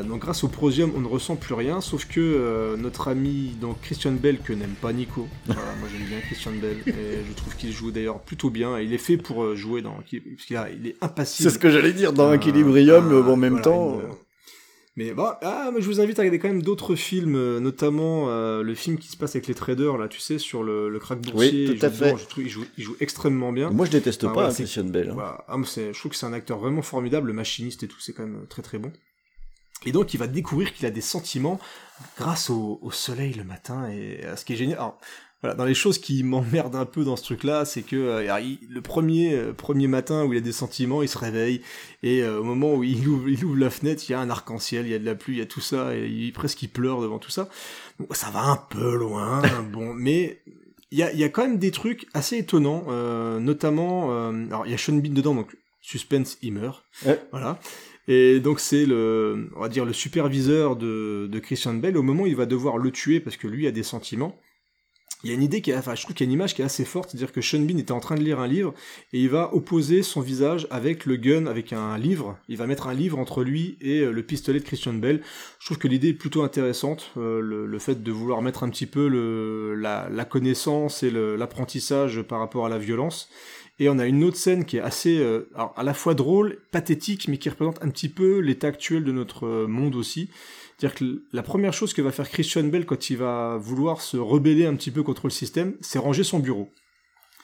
[0.03, 4.11] donc grâce au Prosium on ne ressent plus rien, sauf que notre ami donc Christian
[4.11, 5.55] Bell que n'aime pas Nico, moi
[5.91, 8.97] j'aime bien Christian Bell et je trouve qu'il joue d'ailleurs plutôt bien, et il est
[8.97, 11.49] fait pour jouer dans, parce qu'il il est impassible.
[11.49, 14.01] C'est ce que j'allais dire dans Equilibrium, en même temps.
[14.97, 18.27] Mais bon, ah, mais je vous invite à regarder quand même d'autres films, euh, notamment
[18.27, 20.99] euh, le film qui se passe avec les traders, là, tu sais, sur le, le
[20.99, 21.69] crack boursier.
[21.69, 22.17] Oui, tout à fait.
[22.17, 23.69] je trouve, il, joue, il joue extrêmement bien.
[23.69, 25.11] Moi, je déteste pas hein, Christian Bell.
[25.11, 25.15] Hein.
[25.15, 28.11] Bah, ah, je trouve que c'est un acteur vraiment formidable, le machiniste et tout, c'est
[28.11, 28.91] quand même très très bon.
[29.85, 31.59] Et donc, il va découvrir qu'il a des sentiments
[32.17, 34.77] grâce au, au, soleil le matin, et à ce qui est génial.
[34.77, 34.99] Alors,
[35.41, 38.39] voilà, dans les choses qui m'emmerdent un peu dans ce truc-là, c'est que euh,
[38.69, 41.61] le premier euh, premier matin où il a des sentiments, il se réveille
[42.03, 44.29] et euh, au moment où il ouvre, il ouvre la fenêtre, il y a un
[44.29, 46.61] arc-en-ciel, il y a de la pluie, il y a tout ça et il presque
[46.61, 47.49] il pleure devant tout ça.
[47.99, 49.41] Donc, ça va un peu loin,
[49.73, 50.41] bon, mais
[50.91, 52.85] il y a, y a quand même des trucs assez étonnants,
[53.39, 56.83] notamment alors il y a Sean Bean dedans, donc suspense, il meurt,
[57.31, 57.59] voilà.
[58.07, 62.23] Et donc c'est le, on va dire le superviseur de, de Christian Bell au moment
[62.23, 64.37] où il va devoir le tuer parce que lui a des sentiments
[65.23, 66.55] il y a une idée qui est, enfin, je trouve qu'il y a une image
[66.55, 68.73] qui est assez forte, c'est-à-dire que Sean Bean était en train de lire un livre
[69.13, 72.37] et il va opposer son visage avec le gun, avec un livre.
[72.49, 75.21] Il va mettre un livre entre lui et euh, le pistolet de Christian Bell.
[75.59, 78.85] Je trouve que l'idée est plutôt intéressante, euh, le, fait de vouloir mettre un petit
[78.85, 83.29] peu la, connaissance et l'apprentissage par rapport à la violence.
[83.79, 87.27] Et on a une autre scène qui est assez, euh, à la fois drôle, pathétique,
[87.27, 90.29] mais qui représente un petit peu l'état actuel de notre monde aussi.
[90.81, 94.17] C'est-à-dire que la première chose que va faire Christian Bell quand il va vouloir se
[94.17, 96.71] rebeller un petit peu contre le système, c'est ranger son bureau.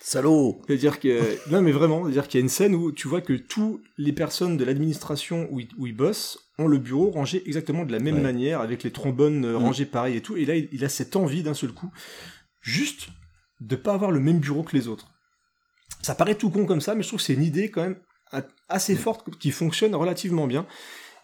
[0.01, 1.37] Salaud C'est-à-dire que...
[1.51, 4.11] non mais vraiment, c'est-à-dire qu'il y a une scène où tu vois que toutes les
[4.11, 8.19] personnes de l'administration où, où, ils bossent ont le bureau rangé exactement de la même
[8.19, 9.63] manière, avec les trombones euh, mm.
[9.63, 11.91] rangés pareil et tout, et là il, a cette envie d'un seul coup,
[12.61, 13.09] juste
[13.61, 15.11] de pas avoir le même bureau que les autres.
[16.01, 17.97] Ça paraît tout con comme ça, mais je trouve que c'est une idée quand même
[18.67, 20.65] assez forte qui fonctionne relativement bien.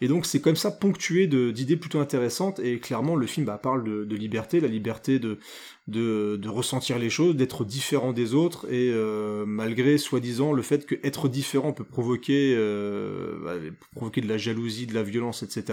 [0.03, 2.59] Et donc c'est comme ça ponctué d'idées plutôt intéressantes.
[2.59, 7.63] Et clairement, le film bah, parle de, liberté, la liberté de, ressentir les choses, d'être
[7.63, 8.65] différent des autres.
[8.69, 14.37] Et euh, malgré soi-disant le fait que être différent peut provoquer, euh, bah, de la
[14.37, 15.63] jalousie, de la violence, etc.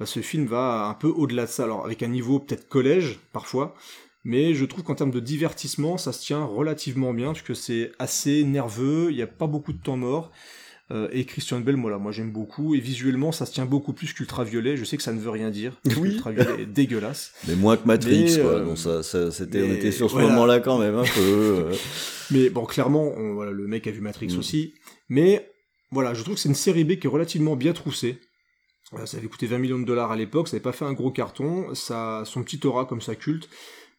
[0.00, 1.62] Bah, ce film va un peu au-delà de ça.
[1.62, 3.76] Alors avec un niveau peut-être collège parfois,
[4.24, 8.42] mais je trouve qu'en termes de divertissement, ça se tient relativement bien, puisque c'est assez
[8.42, 10.32] nerveux, il n'y a pas beaucoup de temps mort.
[10.90, 12.74] Euh, et Christian Bell, moi, là, moi j'aime beaucoup.
[12.74, 14.76] Et visuellement, ça se tient beaucoup plus qu'Ultraviolet.
[14.76, 15.80] Je sais que ça ne veut rien dire.
[15.98, 16.10] Oui.
[16.10, 17.32] Ultraviolet est dégueulasse.
[17.48, 18.50] Mais moins que Matrix, Mais, quoi.
[18.52, 20.28] euh, Bon, ça, ça, c'était, on était sur ce voilà.
[20.28, 21.08] moment-là quand même un peu.
[21.20, 21.74] euh.
[22.30, 24.38] Mais bon, clairement, on- voilà, le mec a vu Matrix Mm.
[24.38, 24.74] aussi.
[25.08, 25.50] Mais
[25.90, 28.18] voilà, je trouve que c'est une série B qui est relativement bien troussée.
[29.06, 31.10] Ça avait coûté 20 millions de dollars à l'époque, ça n'avait pas fait un gros
[31.10, 33.48] carton, ça son petit aura comme ça culte.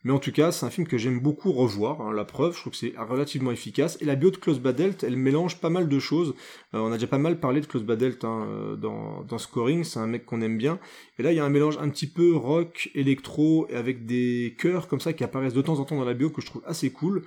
[0.06, 2.62] Mais en tout cas, c'est un film que j'aime beaucoup revoir, hein, la preuve, je
[2.62, 3.98] trouve que c'est relativement efficace.
[4.02, 6.36] Et la bio de Klaus Badelt, elle mélange pas mal de choses.
[6.76, 9.84] Euh, on a déjà pas mal parlé de Klaus Badelt hein, euh, dans, dans Scoring,
[9.84, 10.78] c'est un mec qu'on aime bien.
[11.18, 14.56] Et là, il y a un mélange un petit peu rock, électro, et avec des
[14.60, 16.62] chœurs comme ça qui apparaissent de temps en temps dans la bio que je trouve
[16.68, 17.24] assez cool.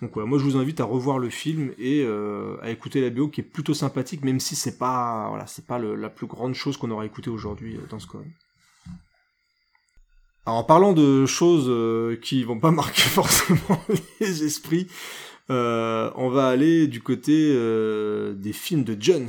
[0.00, 3.10] Donc voilà, moi je vous invite à revoir le film et euh, à écouter la
[3.10, 6.28] bio qui est plutôt sympathique, même si c'est pas voilà, c'est pas le- la plus
[6.28, 8.30] grande chose qu'on aura écouté aujourd'hui euh, dans Scoring.
[10.46, 13.80] Alors en parlant de choses euh, qui vont pas marquer forcément
[14.20, 14.86] les esprits,
[15.50, 19.28] euh, on va aller du côté euh, des films de Jones.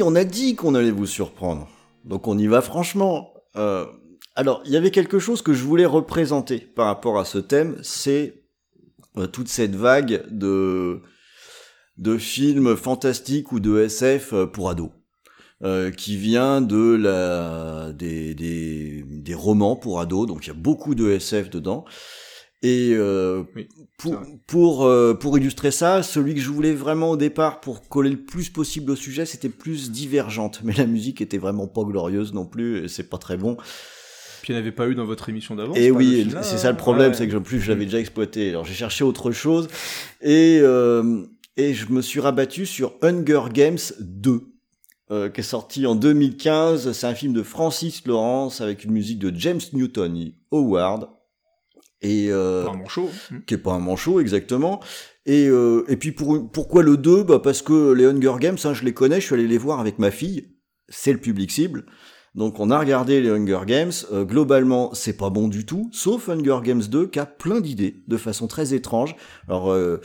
[0.00, 1.68] On a dit qu'on allait vous surprendre.
[2.04, 3.34] Donc on y va franchement.
[3.56, 3.84] Euh,
[4.34, 7.76] alors, il y avait quelque chose que je voulais représenter par rapport à ce thème,
[7.82, 8.44] c'est
[9.18, 11.02] euh, toute cette vague de
[11.98, 14.90] de films fantastiques ou de SF euh, pour ados,
[15.96, 20.26] qui vient de la des, des des romans pour ados.
[20.26, 21.84] Donc il y a beaucoup de SF dedans.
[22.62, 23.68] Et euh, Oui,
[23.98, 28.10] pour, pour, euh, pour illustrer ça, celui que je voulais vraiment au départ pour coller
[28.10, 30.60] le plus possible au sujet, c'était plus divergente.
[30.64, 33.56] Mais la musique était vraiment pas glorieuse non plus, et c'est pas très bon.
[34.42, 35.74] Puis il n'y en avait pas eu dans votre émission d'avant.
[35.74, 37.16] Et oui, c'est ça le problème, ouais.
[37.16, 38.48] c'est que en plus je l'avais déjà exploité.
[38.50, 39.68] Alors j'ai cherché autre chose,
[40.20, 41.22] et, euh,
[41.56, 44.40] et je me suis rabattu sur Hunger Games 2.
[45.12, 49.18] euh, qui est sorti en 2015, c'est un film de Francis Lawrence avec une musique
[49.18, 51.08] de James Newton Howard
[52.02, 53.08] et euh, Pas un manchot.
[53.32, 53.36] hein.
[53.46, 54.80] qui est pas un manchot exactement.
[55.26, 58.74] Et, euh, et puis pour, pourquoi le 2 bah Parce que les Hunger Games, hein,
[58.74, 60.48] je les connais, je suis allé les voir avec ma fille,
[60.88, 61.84] c'est le public cible.
[62.34, 66.30] Donc on a regardé les Hunger Games, Euh, globalement c'est pas bon du tout, sauf
[66.30, 69.14] Hunger Games 2 qui a plein d'idées de façon très étrange.
[69.48, 70.00] Alors euh,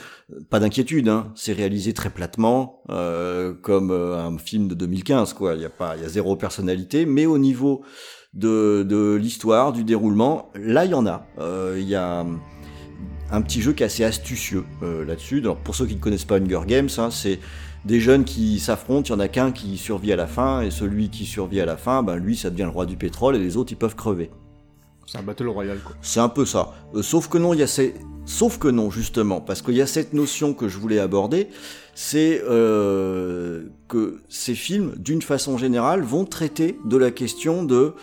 [0.49, 5.55] pas d'inquiétude, hein, c'est réalisé très platement, euh, comme euh, un film de 2015 quoi.
[5.55, 7.83] Il y a pas, il y a zéro personnalité, mais au niveau
[8.33, 11.25] de, de l'histoire, du déroulement, là il y en a.
[11.39, 12.25] Euh, Il y a
[13.31, 15.39] un petit jeu qui est assez astucieux euh, là-dessus.
[15.39, 17.39] Alors pour ceux qui ne connaissent pas Hunger Games, hein, c'est
[17.85, 20.71] des jeunes qui s'affrontent, il y en a qu'un qui survit à la fin, et
[20.71, 23.39] celui qui survit à la fin, ben lui, ça devient le roi du pétrole, et
[23.39, 24.29] les autres, ils peuvent crever.
[25.07, 25.95] C'est un battle royal, quoi.
[26.01, 26.73] C'est un peu ça.
[26.93, 27.65] Euh, sauf que non, il.
[28.25, 31.47] Sauf que non, justement, parce qu'il y a cette notion que je voulais aborder,
[31.95, 37.93] c'est euh, que ces films, d'une façon générale, vont traiter de la question de,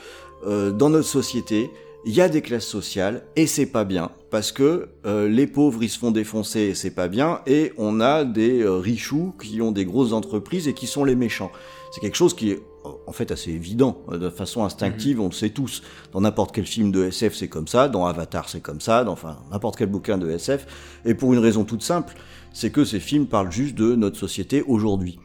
[0.47, 1.71] euh, dans notre société,
[2.07, 5.89] il y a des classes sociales et c'est pas bien parce que les pauvres ils
[5.89, 9.73] se font défoncer et c'est pas bien et on a des euh, richoux qui ont
[9.73, 11.51] des grosses entreprises et qui sont les méchants.
[11.93, 12.63] C'est quelque chose qui est
[13.07, 15.83] en fait assez évident euh, de façon instinctive, on le sait tous.
[16.13, 19.13] Dans n'importe quel film de SF c'est comme ça, dans Avatar c'est comme ça, dans
[19.13, 22.15] enfin n'importe quel bouquin de SF et pour une raison toute simple,
[22.53, 25.19] c'est que ces films parlent juste de notre société aujourd'hui.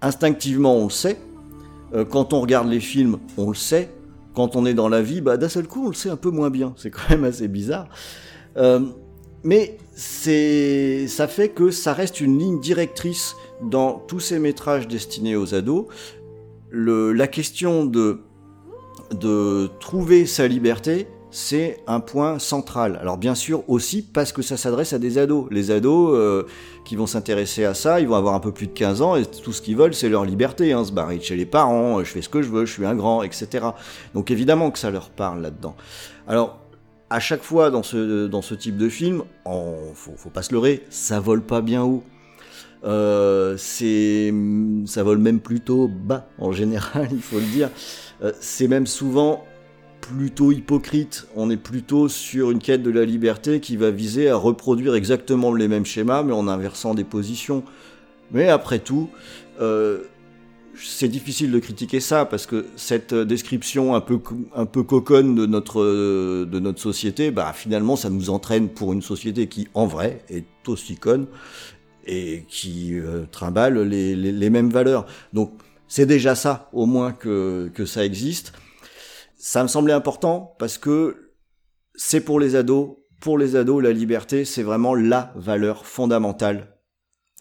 [0.00, 1.18] Instinctivement on le sait.
[2.10, 3.90] quand on regarde les films, on le sait
[4.34, 6.30] quand on est dans la vie, bah, d'un seul coup, on le sait un peu
[6.30, 6.74] moins bien.
[6.76, 7.88] C'est quand même assez bizarre.
[8.56, 8.80] Euh,
[9.44, 15.36] mais c'est, ça fait que ça reste une ligne directrice dans tous ces métrages destinés
[15.36, 15.86] aux ados.
[16.74, 18.20] La question de,
[19.78, 22.98] trouver sa liberté, c'est un point central.
[23.00, 25.48] Alors bien sûr aussi parce que ça s'adresse à des ados.
[25.50, 26.44] Les ados euh,
[26.86, 29.26] qui vont s'intéresser à ça, ils vont avoir un peu plus de 15 ans et
[29.26, 32.10] tout ce qu'ils veulent c'est leur liberté, hein, se barrer de chez les parents, je
[32.10, 33.66] fais ce que je veux, je suis un grand, etc.
[34.14, 35.76] Donc évidemment que ça leur parle là-dedans.
[36.26, 36.58] Alors
[37.10, 40.52] à chaque fois dans ce, dans ce type de film, on, faut, faut pas se
[40.52, 42.02] leurrer, ça vole pas bien haut.
[42.84, 44.34] Euh, c'est,
[44.86, 47.70] ça vole même plutôt bas en général, il faut le dire.
[48.22, 49.44] Euh, c'est même souvent
[50.00, 51.28] plutôt hypocrite.
[51.36, 55.54] On est plutôt sur une quête de la liberté qui va viser à reproduire exactement
[55.54, 57.62] les mêmes schémas, mais en inversant des positions.
[58.32, 59.10] Mais après tout,
[59.60, 60.02] euh,
[60.74, 64.18] c'est difficile de critiquer ça parce que cette description un peu
[64.54, 65.84] un peu coconne de notre
[66.44, 70.46] de notre société, bah finalement ça nous entraîne pour une société qui en vrai est
[70.66, 71.26] aussi conne
[72.06, 75.06] et qui euh, trimballe les, les, les mêmes valeurs.
[75.32, 75.52] Donc
[75.88, 78.52] c'est déjà ça au moins que que ça existe
[79.42, 81.32] ça me semblait important parce que
[81.96, 82.96] c'est pour les ados.
[83.20, 86.78] Pour les ados, la liberté, c'est vraiment la valeur fondamentale.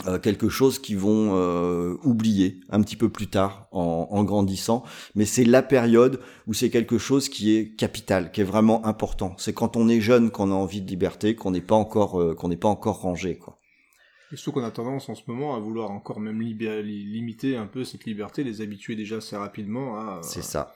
[0.07, 4.83] Euh, quelque chose qu'ils vont euh, oublier un petit peu plus tard en, en grandissant,
[5.13, 9.35] mais c'est la période où c'est quelque chose qui est capital, qui est vraiment important.
[9.38, 12.33] C'est quand on est jeune qu'on a envie de liberté, qu'on n'est pas encore euh,
[12.33, 13.59] qu'on n'est pas encore rangé, quoi.
[14.33, 18.05] Surtout qu'on a tendance en ce moment à vouloir encore même limiter un peu cette
[18.05, 20.21] liberté, les habituer déjà assez rapidement à.
[20.23, 20.73] C'est ça.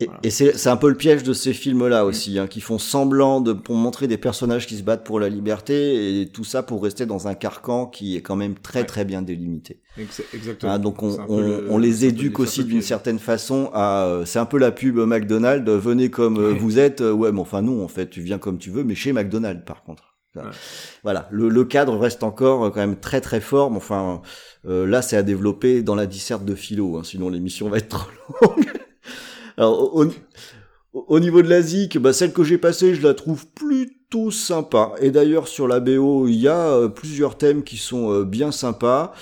[0.00, 0.20] Et, voilà.
[0.22, 3.52] et c'est un peu le piège de ces films-là aussi, hein, qui font semblant de
[3.52, 7.04] pour montrer des personnages qui se battent pour la liberté et tout ça pour rester
[7.04, 8.86] dans un carcan qui est quand même très ouais.
[8.86, 9.80] très bien délimité.
[9.98, 10.72] Exactement.
[10.72, 14.04] Hein, donc on, on, le, on les éduque aussi d'une certaine façon à.
[14.06, 15.68] Euh, c'est un peu la pub McDonald's.
[15.68, 16.58] Venez comme euh, ouais.
[16.58, 17.00] vous êtes.
[17.00, 19.64] Euh, ouais, mais enfin non, en fait, tu viens comme tu veux, mais chez McDonald's
[19.64, 20.07] par contre.
[20.34, 20.42] Ouais.
[21.02, 23.70] Voilà, le, le, cadre reste encore quand même très très fort.
[23.70, 24.22] Mais enfin,
[24.66, 27.88] euh, là, c'est à développer dans la disserte de philo, hein, sinon l'émission va être
[27.88, 28.10] trop
[28.42, 28.66] longue.
[29.56, 30.06] Alors, au,
[30.92, 34.94] au, niveau de la ZIC, bah, celle que j'ai passée, je la trouve plutôt sympa.
[35.00, 38.52] Et d'ailleurs, sur la BO, il y a euh, plusieurs thèmes qui sont euh, bien
[38.52, 39.12] sympas,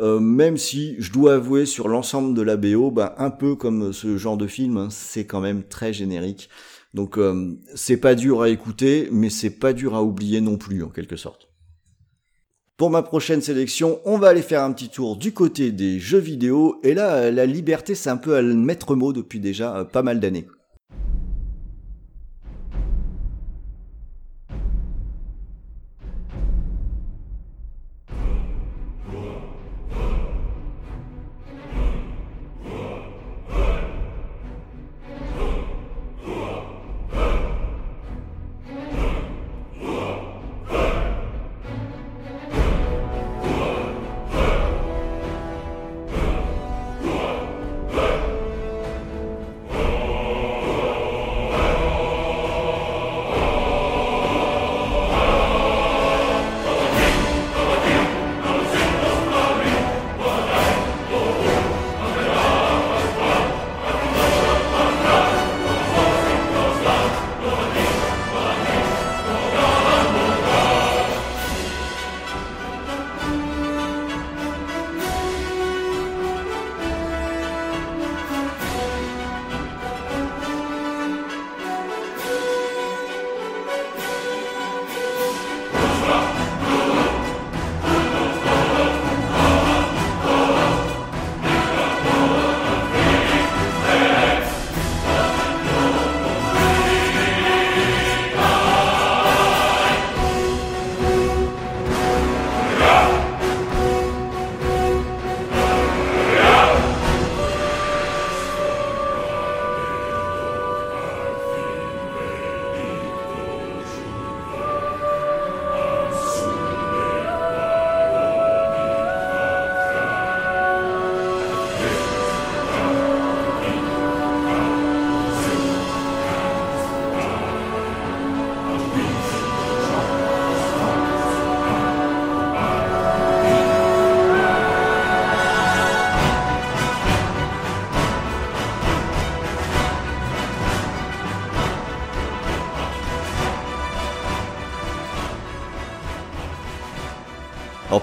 [0.00, 3.92] euh, même si, je dois avouer, sur l'ensemble de la BO, bah, un peu comme
[3.92, 6.48] ce genre de film, hein, c'est quand même très générique.
[6.94, 10.84] Donc, euh, c'est pas dur à écouter, mais c'est pas dur à oublier non plus,
[10.84, 11.48] en quelque sorte.
[12.76, 16.18] Pour ma prochaine sélection, on va aller faire un petit tour du côté des jeux
[16.18, 16.80] vidéo.
[16.84, 20.02] Et là, la liberté, c'est un peu à le maître mot depuis déjà euh, pas
[20.02, 20.46] mal d'années.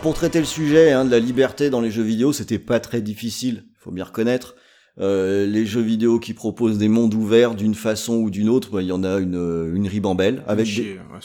[0.01, 2.79] Alors pour traiter le sujet hein, de la liberté dans les jeux vidéo, c'était pas
[2.79, 4.55] très difficile, faut bien reconnaître.
[4.99, 8.81] Euh, les jeux vidéo qui proposent des mondes ouverts d'une façon ou d'une autre, bah,
[8.81, 11.19] il y en a une, une ribambelle avec des, ouais,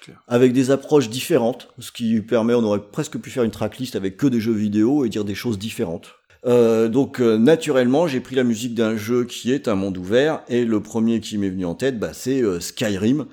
[0.00, 0.24] clair.
[0.28, 4.16] avec des approches différentes, ce qui permet, on aurait presque pu faire une tracklist avec
[4.16, 6.14] que des jeux vidéo et dire des choses différentes.
[6.46, 10.40] Euh, donc euh, naturellement, j'ai pris la musique d'un jeu qui est un monde ouvert
[10.48, 13.26] et le premier qui m'est venu en tête, bah, c'est euh, Skyrim.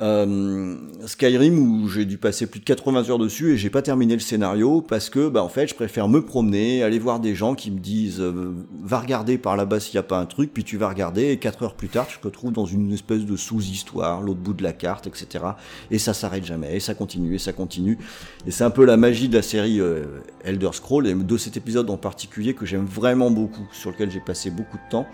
[0.00, 0.76] Euh,
[1.06, 4.20] Skyrim où j'ai dû passer plus de 80 heures dessus et j'ai pas terminé le
[4.20, 7.72] scénario parce que bah en fait je préfère me promener, aller voir des gens qui
[7.72, 10.76] me disent euh, va regarder par là-bas s'il y a pas un truc, puis tu
[10.76, 14.22] vas regarder et quatre heures plus tard tu te retrouves dans une espèce de sous-histoire,
[14.22, 15.44] l'autre bout de la carte, etc.
[15.90, 17.98] Et ça s'arrête jamais, et ça continue, et ça continue.
[18.46, 21.56] Et c'est un peu la magie de la série euh, Elder Scrolls et de cet
[21.56, 25.08] épisode en particulier que j'aime vraiment beaucoup, sur lequel j'ai passé beaucoup de temps.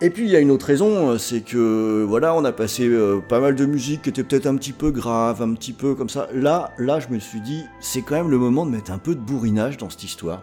[0.00, 2.86] Et puis il y a une autre raison, euh, c'est que voilà, on a passé
[2.86, 5.96] euh, pas mal de musique qui était peut-être un petit peu grave, un petit peu
[5.96, 6.28] comme ça.
[6.32, 9.16] Là, là, je me suis dit, c'est quand même le moment de mettre un peu
[9.16, 10.42] de bourrinage dans cette histoire.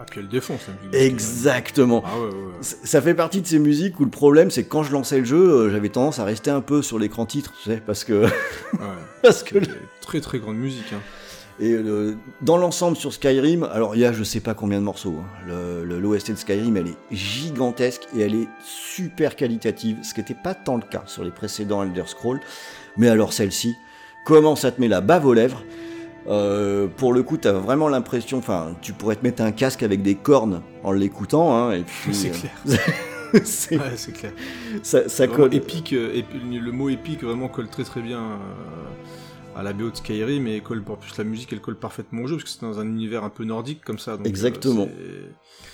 [0.00, 0.94] Ah, puis elle défonce, la musique.
[1.12, 2.04] Exactement.
[2.06, 4.84] Ah ouais, ouais, Ça fait partie de ces musiques où le problème, c'est que quand
[4.84, 7.70] je lançais le jeu, euh, j'avais tendance à rester un peu sur l'écran titre, tu
[7.70, 8.30] sais, parce que Ouais.
[9.22, 9.58] parce que
[10.00, 10.92] Très très grande musique.
[10.94, 11.00] Hein.
[11.60, 14.84] Et euh, dans l'ensemble sur Skyrim, alors il y a je sais pas combien de
[14.84, 15.16] morceaux.
[15.20, 15.26] hein.
[15.46, 20.20] Le- le- L'OST de Skyrim, elle est gigantesque et elle est super qualitative, ce qui
[20.20, 22.40] n'était pas tant le cas sur les précédents Elder Scrolls.
[22.96, 23.74] Mais alors celle-ci,
[24.24, 25.62] comment ça te met la bave aux lèvres
[26.28, 30.02] Euh, Pour le coup, t'as vraiment l'impression, enfin, tu pourrais te mettre un casque avec
[30.02, 32.80] des cornes en l'écoutant, hein, et puis C'est euh, clair.
[33.44, 34.32] c'est- Ouais, c'est clair.
[34.82, 35.54] ça, ça colle.
[35.54, 36.20] épique, euh,
[36.52, 38.36] le mot épique vraiment colle très très bien euh,
[39.58, 42.26] à la BO de Skyrim et colle en plus la musique elle colle parfaitement au
[42.28, 44.16] jeu parce que c'est dans un univers un peu nordique comme ça.
[44.16, 44.86] donc, euh, Exactement.
[44.86, 45.32] c'est-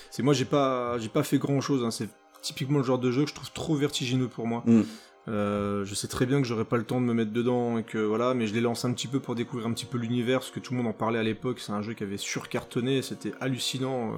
[0.09, 1.87] c'est moi j'ai pas j'ai pas fait grand chose.
[1.93, 2.09] c'est
[2.41, 4.63] typiquement le genre de jeu que je trouve trop vertigineux pour moi.
[4.65, 4.81] Mm.
[5.27, 7.83] Euh, je sais très bien que j'aurais pas le temps de me mettre dedans et
[7.83, 10.39] que voilà, mais je les lance un petit peu pour découvrir un petit peu l'univers
[10.39, 11.59] parce que tout le monde en parlait à l'époque.
[11.59, 14.17] C'est un jeu qui avait surcartonné, c'était hallucinant euh,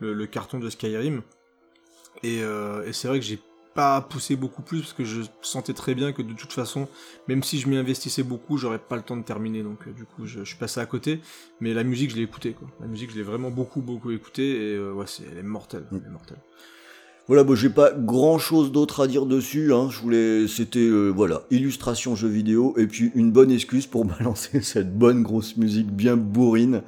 [0.00, 1.20] le, le carton de Skyrim.
[2.22, 3.38] Et, euh, et c'est vrai que j'ai
[3.78, 6.88] pas poussé beaucoup plus parce que je sentais très bien que de toute façon,
[7.28, 9.62] même si je m'y investissais beaucoup, j'aurais pas le temps de terminer.
[9.62, 11.20] Donc euh, du coup, je, je suis passé à côté.
[11.60, 12.66] Mais la musique, je l'ai écoutée quoi.
[12.80, 15.84] La musique, je l'ai vraiment beaucoup beaucoup écoutée et euh, ouais, c'est, elle est mortelle.
[15.92, 16.38] Elle est mortelle.
[17.28, 19.72] Voilà, bon, j'ai pas grand chose d'autre à dire dessus.
[19.72, 19.90] Hein.
[19.92, 24.60] Je voulais, c'était euh, voilà, illustration jeu vidéo et puis une bonne excuse pour balancer
[24.60, 26.82] cette bonne grosse musique bien bourrine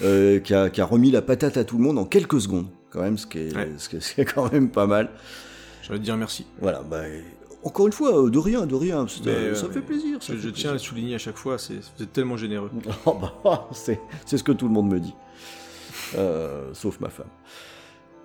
[0.00, 3.00] qui, a, qui a remis la patate à tout le monde en quelques secondes, quand
[3.00, 3.70] même, ce qui est, Ouais.
[3.78, 5.08] ce qui est- ce qui est quand même pas mal.
[5.86, 6.46] J'allais te dire merci.
[6.60, 7.02] Voilà, bah,
[7.62, 10.22] encore une fois, euh, de rien, de rien, c'est- Mais, euh, euh, ça fait plaisir.
[10.22, 11.58] Ça Je, fait je tiens à souligner à chaque fois.
[11.58, 12.70] C'est, vous êtes tellement généreux.
[13.06, 15.14] Oh, bah, c'est, c'est ce que tout le monde me dit,
[16.16, 17.28] Euh, sauf ma femme.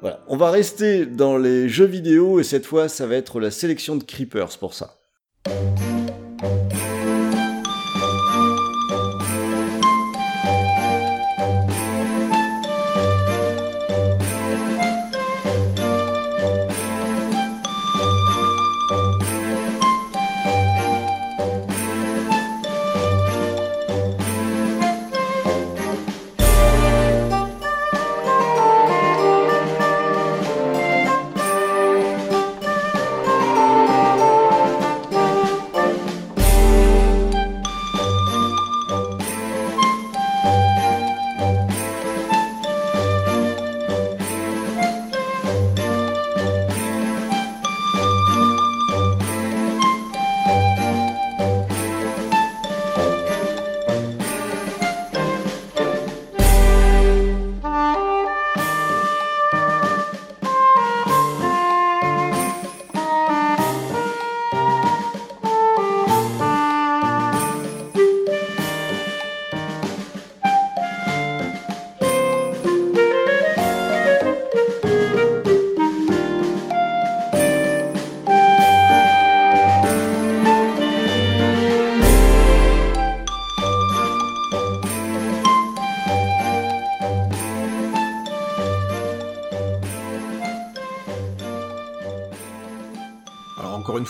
[0.02, 3.52] Voilà, on va rester dans les jeux vidéo et cette fois, ça va être la
[3.52, 5.01] sélection de Creepers pour ça.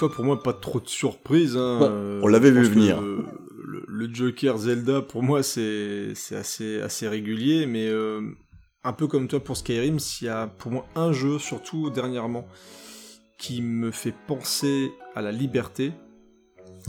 [0.01, 1.55] Fois, pour moi, pas trop de surprise.
[1.57, 2.99] Hein, Ouais, euh, on l'avait vu venir.
[3.01, 3.25] Le,
[3.65, 8.21] le- le Joker Zelda, pour moi, c'est assez assez régulier, mais euh,
[8.83, 12.47] un peu comme toi pour Skyrim, s'il y a pour moi un jeu, surtout dernièrement,
[13.37, 15.93] qui me fait penser à la liberté,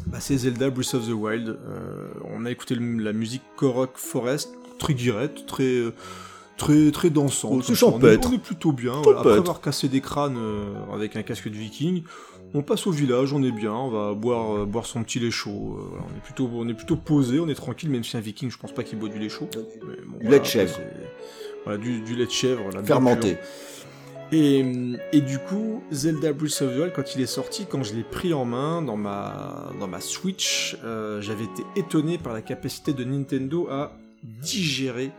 [0.07, 1.49] bah, c'est Zelda Breath of the Wild.
[1.49, 5.83] Euh, on a écouté le- la musique Korok Forest, très guirette, très
[6.59, 7.55] très très dansante.
[7.59, 8.29] Oh, c'est champêtre.
[8.31, 9.01] On est plutôt bien.
[9.03, 9.21] voilà.
[9.21, 12.05] Après avoir cassé des crânes euh, avec un casque de viking,
[12.55, 15.31] on passe au village, on est bien, on va boire euh, boire son petit lait
[15.31, 15.77] chaud.
[15.79, 18.21] euh, voilà, on est plutôt on est plutôt posé, on est tranquille, même si un
[18.21, 19.49] viking, je pense pas qu'il boit du lait chaud.
[19.55, 20.75] Mais bon, Du voilà, lait de après, chèvre.
[20.77, 21.11] c'est-
[21.65, 23.37] Voilà, du, du lait de chèvre, bien Fermenté.
[24.33, 28.03] et du coup, Zelda Breath of the Wild, quand il est sorti, quand je l'ai
[28.03, 32.93] pris en main dans ma, dans ma Switch, euh, j'avais été étonné par la capacité
[32.93, 33.93] de Nintendo à
[34.23, 35.11] digérer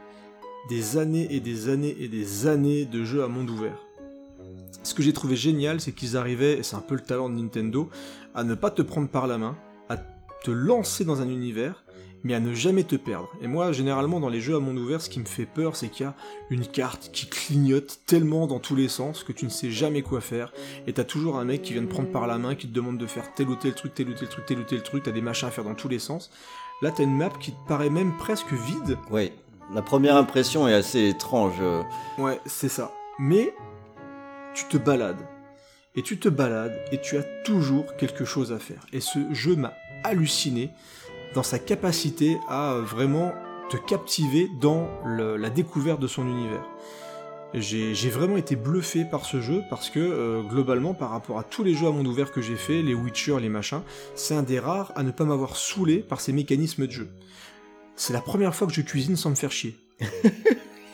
[0.70, 3.78] des années et des années et des années de jeux à monde ouvert.
[4.84, 7.36] Ce que j'ai trouvé génial, c'est qu'ils arrivaient, et c'est un peu le talent de
[7.36, 7.90] Nintendo,
[8.36, 9.56] à ne pas te prendre par la main,
[9.90, 11.84] à te lancer dans un univers,
[12.26, 13.30] mais à ne jamais te perdre.
[13.42, 15.90] Et moi, généralement, dans les jeux à monde ouvert, ce qui me fait peur, c'est
[15.90, 16.16] qu'il y a
[16.50, 20.22] une carte qui clignote tellement dans tous les sens que tu ne sais jamais quoi
[20.22, 20.54] faire,
[20.88, 22.98] et t'as toujours un mec qui vient te prendre par la main, qui te demande
[22.98, 25.12] de faire tel ou tel truc, tel ou tel truc, tel ou tel truc, t'as
[25.12, 26.30] des machins à faire dans tous les sens.
[26.82, 29.34] Là, t'as une map qui te paraît même presque vide, Ouais.
[29.74, 31.56] La première impression est assez étrange.
[31.62, 31.82] euh.
[32.18, 32.92] Ouais, c'est ça.
[33.18, 33.54] Mais
[34.54, 35.26] tu te balades.
[35.96, 38.86] Et tu te balades et tu as toujours quelque chose à faire.
[38.94, 39.74] Et ce jeu m'a
[40.04, 40.72] halluciné
[41.34, 43.32] dans sa capacité à euh, vraiment
[43.70, 46.66] te captiver dans la découverte de son univers.
[47.54, 51.44] J'ai j'ai vraiment été bluffé par ce jeu parce que euh, globalement par rapport à
[51.44, 53.82] tous les jeux à monde ouvert que j'ai fait, les Witcher, les machins,
[54.16, 57.10] c'est un des rares à ne pas m'avoir saoulé par ces mécanismes de jeu.
[57.96, 59.78] C'est la première fois que je cuisine sans me faire chier.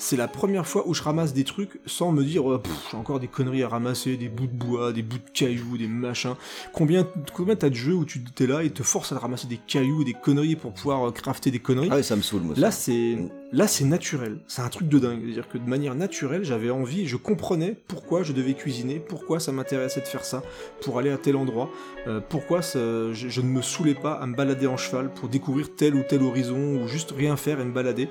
[0.02, 2.58] C'est la première fois où je ramasse des trucs sans me dire oh,
[2.90, 5.90] j'ai encore des conneries à ramasser, des bouts de bois, des bouts de cailloux, des
[5.90, 6.36] machins.
[6.72, 9.58] Combien, combien t'as de jeux où tu t'es là et te forces à ramasser des
[9.68, 11.90] cailloux, des conneries pour pouvoir euh, crafter des conneries?
[11.92, 12.56] Ah ouais, ça me saoule, moi.
[12.56, 12.62] ça.
[12.62, 13.18] Là, c'est
[13.52, 14.40] là, c'est naturel.
[14.48, 15.20] C'est un truc de dingue.
[15.26, 19.52] C'est-à-dire que de manière naturelle, j'avais envie, je comprenais pourquoi je devais cuisiner, pourquoi ça
[19.52, 20.44] m'intéressait de faire ça,
[20.82, 21.70] pour aller à tel endroit,
[22.08, 25.28] euh, pourquoi ça- je, je ne me saoulais pas à me balader en cheval pour
[25.28, 28.08] découvrir tel ou tel horizon ou juste rien faire et me balader.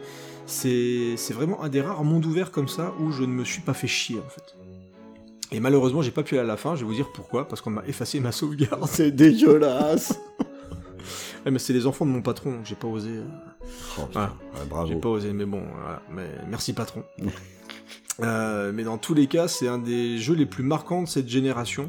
[0.48, 3.74] C'est vraiment un des rares mondes ouverts comme ça où je ne me suis pas
[3.74, 4.56] fait chier en fait.
[5.52, 6.74] Et malheureusement, j'ai pas pu aller à la fin.
[6.74, 7.46] Je vais vous dire pourquoi.
[7.48, 8.84] Parce qu'on m'a effacé ma sauvegarde.
[8.90, 10.18] C'est dégueulasse.
[11.44, 12.58] Ouais, mais c'est les enfants de mon patron.
[12.64, 13.10] J'ai pas osé.
[13.10, 13.22] euh,
[13.98, 14.02] Oh.
[14.14, 14.22] Ouais.
[14.22, 14.88] Ouais, bravo.
[14.88, 16.02] J'ai pas osé, mais bon, voilà.
[16.14, 17.02] Mais merci patron.
[18.20, 21.28] Euh, mais dans tous les cas, c'est un des jeux les plus marquants de cette
[21.28, 21.88] génération.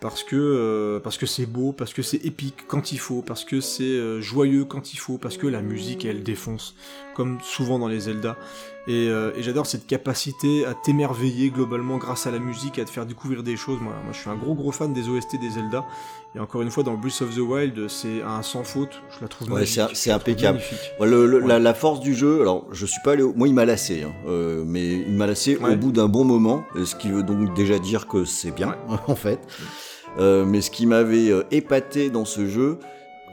[0.00, 3.42] Parce que euh, parce que c'est beau, parce que c'est épique quand il faut, parce
[3.46, 6.74] que c'est euh, joyeux quand il faut, parce que la musique elle défonce,
[7.16, 8.36] comme souvent dans les Zelda.
[8.88, 12.90] Et, euh, et j'adore cette capacité à t'émerveiller globalement grâce à la musique, à te
[12.90, 13.80] faire découvrir des choses.
[13.80, 15.84] Moi, moi je suis un gros gros fan des OST des Zelda.
[16.36, 19.00] Et encore une fois, dans Breath of the Wild, c'est un sans faute.
[19.10, 20.58] Je la trouve Ouais, c'est- impeccable.
[20.58, 20.78] magnifique.
[21.00, 21.48] Ouais, le- le- Ouais.
[21.48, 23.32] la, la force du jeu, alors je suis pas allé au...
[23.34, 25.72] Moi il m'a lassé, hein, euh, mais il m'a lassé Ouais.
[25.72, 28.76] au bout d'un bon moment, euh, ce qui veut donc déjà dire que c'est bien,
[29.08, 29.40] en fait.
[30.18, 32.78] Euh, mais ce qui m'avait épaté dans ce jeu,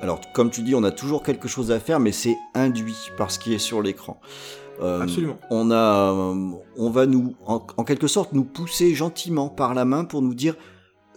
[0.03, 3.31] alors comme tu dis, on a toujours quelque chose à faire, mais c'est induit par
[3.31, 4.19] ce qui est sur l'écran.
[4.81, 5.37] Euh, Absolument.
[5.49, 9.85] On a, euh, on va nous, en, en quelque sorte, nous pousser gentiment par la
[9.85, 10.55] main pour nous dire,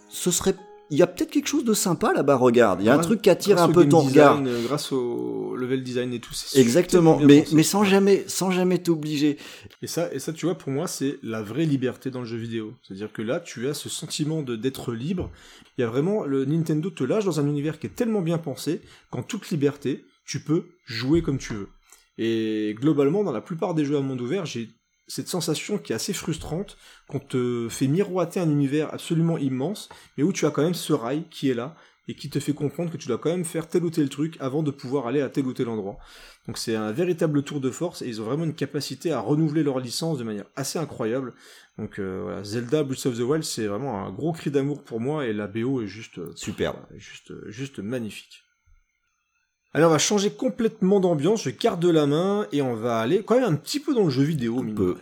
[0.07, 0.55] ce serait,
[0.89, 2.35] il y a peut-être quelque chose de sympa là-bas.
[2.35, 4.37] Regarde, il y a un truc qui attire un peu ton regard.
[4.37, 6.33] design, euh, grâce au level design et tout.
[6.55, 9.37] Exactement, mais, mais sans jamais, sans jamais t'obliger.
[9.81, 12.37] Et ça, et ça, tu vois, pour moi, c'est la vraie liberté dans le jeu
[12.37, 12.73] vidéo.
[12.83, 15.29] C'est-à-dire que là, tu as ce sentiment de d'être libre.
[15.77, 18.37] Il y a vraiment le Nintendo te lâche dans un univers qui est tellement bien
[18.37, 18.81] pensé
[19.11, 21.69] qu'en toute liberté, tu peux jouer comme tu veux.
[22.17, 24.69] Et globalement, dans la plupart des jeux à monde ouvert, j'ai
[25.07, 26.77] cette sensation qui est assez frustrante
[27.07, 30.93] qu'on te fait miroiter un univers absolument immense, mais où tu as quand même ce
[30.93, 31.75] rail qui est là
[32.07, 34.37] et qui te fait comprendre que tu dois quand même faire tel ou tel truc
[34.39, 35.97] avant de pouvoir aller à tel ou tel endroit.
[36.47, 39.63] Donc c'est un véritable tour de force et ils ont vraiment une capacité à renouveler
[39.63, 41.33] leur licence de manière assez incroyable.
[41.77, 45.01] Donc euh, voilà, Zelda Breath of the Wild c'est vraiment un gros cri d'amour pour
[45.01, 46.77] moi et la BO est juste euh, Superbe.
[46.95, 48.46] juste euh, juste magnifique.
[49.73, 53.23] Allez, on va changer complètement d'ambiance, je garde de la main et on va aller
[53.23, 54.63] quand même un petit peu dans le jeu vidéo.
[54.63, 54.95] de peu.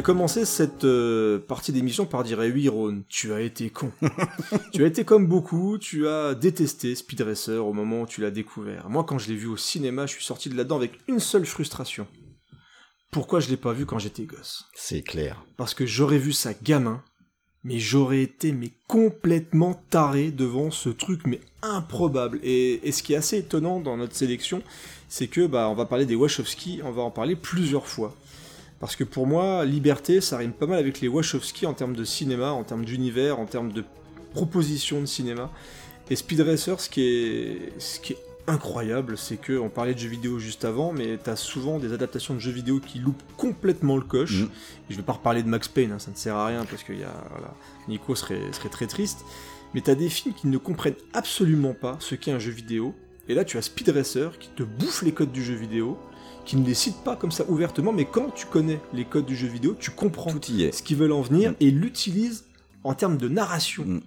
[0.00, 3.92] Vais commencer cette euh, partie d'émission par dire eh oui Ron, tu as été con.
[4.72, 8.30] tu as été comme beaucoup, tu as détesté Speed Racer au moment où tu l'as
[8.30, 8.88] découvert.
[8.88, 11.44] Moi quand je l'ai vu au cinéma, je suis sorti de là-dedans avec une seule
[11.44, 12.06] frustration.
[13.10, 14.64] Pourquoi je l'ai pas vu quand j'étais gosse?
[14.74, 15.44] C'est clair.
[15.58, 17.02] Parce que j'aurais vu ça gamin,
[17.62, 22.40] mais j'aurais été mais complètement taré devant ce truc mais improbable.
[22.42, 24.62] Et, et ce qui est assez étonnant dans notre sélection,
[25.10, 28.16] c'est que bah on va parler des Wachowski, on va en parler plusieurs fois.
[28.80, 32.04] Parce que pour moi, Liberté, ça rime pas mal avec les Wachowski en termes de
[32.04, 33.84] cinéma, en termes d'univers, en termes de
[34.32, 35.50] proposition de cinéma.
[36.08, 39.98] Et Speed Racer, ce qui est, ce qui est incroyable, c'est que on parlait de
[39.98, 43.96] jeux vidéo juste avant, mais t'as souvent des adaptations de jeux vidéo qui loupent complètement
[43.96, 44.40] le coche.
[44.40, 44.44] Mm.
[44.44, 46.82] Et je vais pas reparler de Max Payne, hein, ça ne sert à rien parce
[46.82, 47.54] que y a, voilà,
[47.86, 49.24] Nico serait, serait très triste.
[49.74, 52.94] Mais t'as des films qui ne comprennent absolument pas ce qu'est un jeu vidéo.
[53.28, 55.96] Et là, tu as Speed Racer qui te bouffe les codes du jeu vidéo,
[56.44, 59.36] qui ne les cite pas comme ça ouvertement, mais quand tu connais les codes du
[59.36, 60.72] jeu vidéo, tu comprends Tout y est.
[60.72, 61.54] ce qu'ils veulent en venir Mm.
[61.60, 62.44] et l'utilisent
[62.84, 63.84] en termes de narration.
[63.84, 64.00] Mm.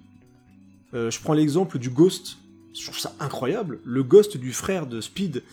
[0.94, 2.38] Euh, je prends l'exemple du Ghost.
[2.78, 3.80] Je trouve ça incroyable.
[3.86, 5.44] Le Ghost du frère de Speed,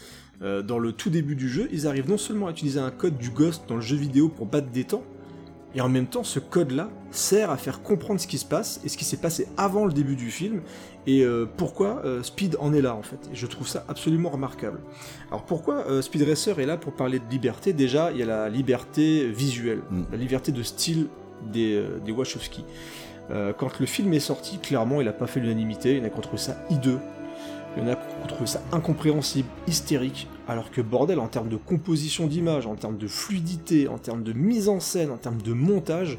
[0.43, 3.19] euh, dans le tout début du jeu, ils arrivent non seulement à utiliser un code
[3.19, 5.05] du Ghost dans le jeu vidéo pour battre des temps,
[5.75, 8.89] et en même temps, ce code-là sert à faire comprendre ce qui se passe et
[8.89, 10.63] ce qui s'est passé avant le début du film
[11.07, 13.19] et euh, pourquoi euh, Speed en est là en fait.
[13.33, 14.81] Et je trouve ça absolument remarquable.
[15.29, 17.73] Alors pourquoi euh, Speed Racer est là pour parler de liberté?
[17.73, 20.03] Déjà, il y a la liberté visuelle, Mm.
[20.11, 21.07] la liberté de style
[21.53, 22.65] des, des Wachowski.
[23.59, 25.97] Quand le film est sorti, clairement, il n'a pas fait l'unanimité.
[25.97, 26.99] Il a trouvé ça hideux.
[27.77, 30.29] Il y en a qui ont trouvé ça incompréhensible, hystérique.
[30.49, 34.33] Alors que bordel, en termes de composition d'image, en termes de fluidité, en termes de
[34.33, 36.19] mise en scène, en termes de montage,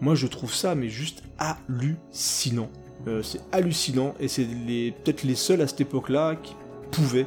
[0.00, 2.70] moi je trouve ça mais juste hallucinant.
[3.06, 6.54] Euh, c'est hallucinant et c'est peut-être les seuls à cette époque-là qui
[6.90, 7.26] pouvaient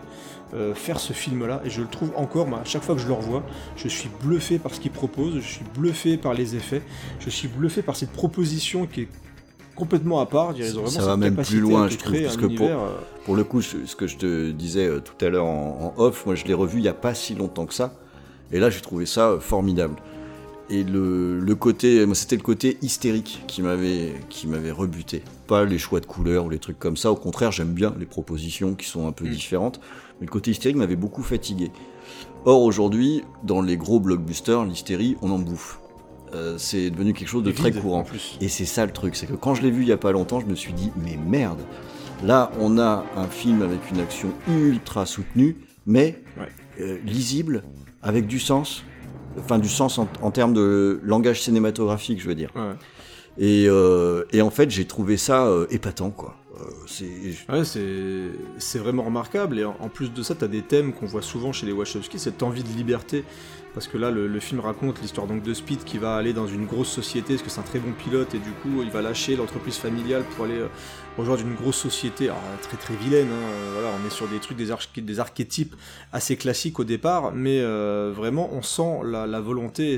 [0.54, 1.62] euh, faire ce film-là.
[1.66, 3.44] Et je le trouve encore, moi, à chaque fois que je le revois,
[3.76, 6.84] je suis bluffé par ce qu'il propose, je suis bluffé par les effets,
[7.20, 9.08] je suis bluffé par cette proposition qui est
[9.76, 10.54] complètement à part.
[10.58, 12.90] Ils ont Ça vraiment va cette même plus loin, je trouve, parce que pour- euh,
[13.26, 16.26] Pour le coup, ce que je te disais euh, tout à l'heure en, en off,
[16.26, 17.94] moi je l'ai revu il n'y a pas si longtemps que ça.
[18.52, 19.96] Et là, j'ai trouvé ça euh, formidable.
[20.70, 25.22] Et le, le côté, moi, c'était le côté hystérique qui m'avait, qui m'avait rebuté.
[25.48, 27.12] Pas les choix de couleurs ou les trucs comme ça.
[27.12, 29.30] Au contraire, j'aime bien les propositions qui sont un peu Mm.
[29.32, 29.80] différentes.
[30.20, 31.70] Mais le côté hystérique m'avait beaucoup fatigué.
[32.46, 35.80] Or, aujourd'hui, dans les gros blockbusters, l'hystérie, on en bouffe.
[36.34, 38.00] Euh, c'est devenu quelque chose de très courant.
[38.00, 38.38] en plus.
[38.42, 40.12] Et c'est ça le truc, c'est que quand je l'ai vu il y a pas
[40.12, 41.60] longtemps, je me suis dit, mais merde,
[42.24, 46.48] là on a un film avec une action ultra soutenue, mais Ouais.
[46.82, 47.64] euh, lisible,
[48.02, 48.84] avec du sens,
[49.38, 52.52] enfin du sens en, en termes de langage cinématographique, je veux dire.
[52.56, 52.74] Ouais.
[53.38, 56.36] Et, euh, et en fait, j'ai trouvé ça épatant, quoi.
[56.60, 57.08] Euh, c'est
[57.52, 58.30] Ouais, c'est
[58.60, 59.58] c'est vraiment remarquable.
[59.58, 61.72] Et en, en plus de ça, tu as des thèmes qu'on voit souvent chez les
[61.72, 63.24] Wachowski, cette envie de liberté.
[63.74, 66.66] Parce que là, le, film raconte l'histoire donc de Speed qui va aller dans une
[66.66, 69.36] grosse société, parce que c'est un très bon pilote, et du coup, il va lâcher
[69.36, 70.68] l'entreprise familiale pour aller euh,
[71.18, 73.28] rejoindre une grosse société, alors, très très vilaine.
[73.28, 75.76] hein, euh, voilà, on est sur des trucs, des, arch- des archétypes
[76.12, 79.98] assez classiques au départ, mais euh, vraiment, on sent la, volonté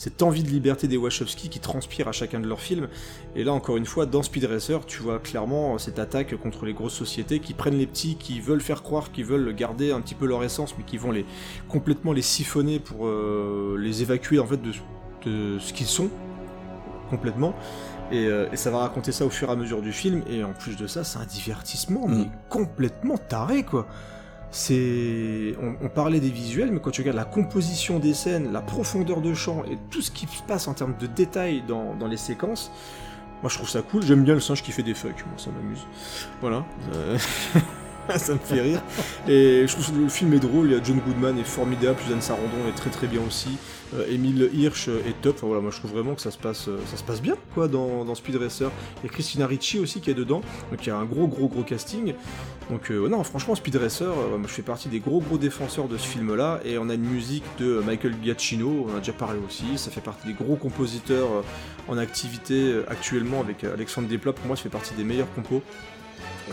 [0.00, 2.88] cette envie de liberté des Wachowski qui transpire à chacun de leurs films.
[3.36, 6.72] Et là, encore une fois, dans Speed Racer, tu vois clairement cette attaque contre les
[6.72, 10.14] grosses sociétés qui prennent les petits, qui veulent faire croire qu'ils veulent garder un petit
[10.14, 11.26] peu leur essence, mais qui vont les
[11.68, 14.72] complètement les siphonner pour euh, les évacuer en fait de,
[15.26, 16.08] de ce qu'ils sont
[17.10, 17.54] complètement.
[18.10, 20.22] Et, euh, et ça va raconter ça au fur et à mesure du film.
[20.30, 22.30] Et en plus de ça, c'est un divertissement, mais Mm.
[22.48, 23.86] complètement taré, quoi.
[24.52, 29.20] C'est, on, parlait des visuels, mais quand tu regardes la composition des scènes, la profondeur
[29.20, 32.16] de champ et tout ce qui se passe en termes de détails dans, dans les
[32.16, 32.72] séquences,
[33.42, 34.02] moi je trouve ça cool.
[34.02, 35.86] J'aime bien le singe qui fait des fucks, moi ça m'amuse.
[36.40, 36.64] Voilà,
[36.94, 37.18] Euh,
[38.16, 38.82] ça me fait rire.
[39.28, 40.66] Et je trouve que le film est drôle.
[40.66, 43.56] Il y a John Goodman est formidable, Suzanne Sarandon est très très bien aussi.
[43.94, 45.36] Euh, Émile Hirsch est top.
[45.36, 47.36] Enfin, voilà, moi je trouve vraiment que ça se passe, euh, ça se passe bien
[47.54, 48.70] quoi dans, Speed Racer.
[49.02, 51.62] Il Christina Ricci aussi qui est dedans, donc il y a un gros gros gros
[51.62, 52.14] casting.
[52.70, 55.96] Donc euh, non, franchement Speed Racer, moi je fais partie des gros gros défenseurs de
[55.96, 56.60] ce film-là.
[56.64, 59.78] Et on a une musique de Michael Giacchino, on a déjà parlé aussi.
[59.78, 61.28] Ça fait partie des gros compositeurs
[61.88, 64.32] en activité actuellement avec Alexandre Desplat.
[64.32, 65.62] Pour moi, ça fait partie des meilleurs compos.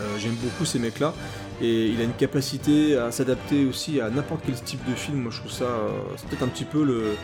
[0.00, 1.14] Euh, J'aime beaucoup ces mecs-là.
[1.60, 5.22] Et il a une capacité à s'adapter aussi à n'importe quel type de film.
[5.22, 5.64] Moi, je trouve ça.
[5.64, 7.16] euh, c'est peut-être un petit peu le,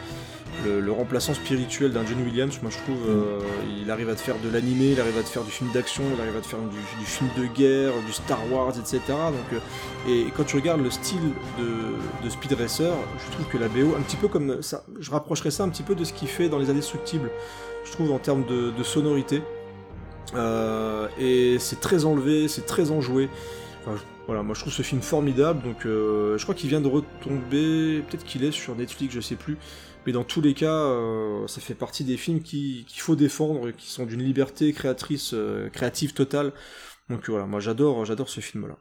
[0.90, 2.59] remplaçant spirituel d'un John Williams.
[2.62, 3.09] Moi, je trouve.
[3.09, 3.38] euh,
[3.80, 6.02] il arrive à te faire de l'animé, il arrive à te faire du film d'action,
[6.14, 9.01] il arrive à te faire du, film de guerre, du Star Wars, etc.
[9.09, 9.60] Donc,
[10.09, 14.02] et quand tu regardes le style de, Speed Racer, je trouve que la BO, un
[14.02, 16.59] petit peu comme ça, je rapprocherais ça un petit peu de ce qu'il fait dans
[16.59, 17.30] Les Indestructibles.
[17.84, 19.42] Je trouve en termes de sonorité.
[20.34, 23.28] Euh, et c'est très enlevé, c'est très enjoué.
[24.26, 28.02] Voilà, moi je trouve ce film formidable, donc euh, je crois qu'il vient de retomber,
[28.09, 29.59] peut-être qu'il est sur Netflix, je sais plus,
[30.06, 33.90] mais dans tous les cas, euh, ça fait partie des films qu'il faut défendre, qui
[33.90, 35.34] sont d'une liberté créatrice,
[35.74, 36.52] créative totale.
[37.10, 38.78] Donc voilà, moi j'adore, j'adore ce film-là.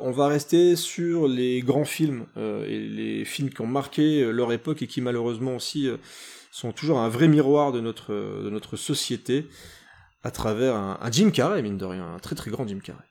[0.00, 4.80] on va rester sur les grands films et les films qui ont marqué leur époque
[4.80, 5.90] et qui malheureusement aussi
[6.56, 9.46] sont toujours un vrai miroir de notre, de notre société
[10.22, 13.04] à travers un, un Jim Carrey, mine de rien, un très très grand Jim Carrey.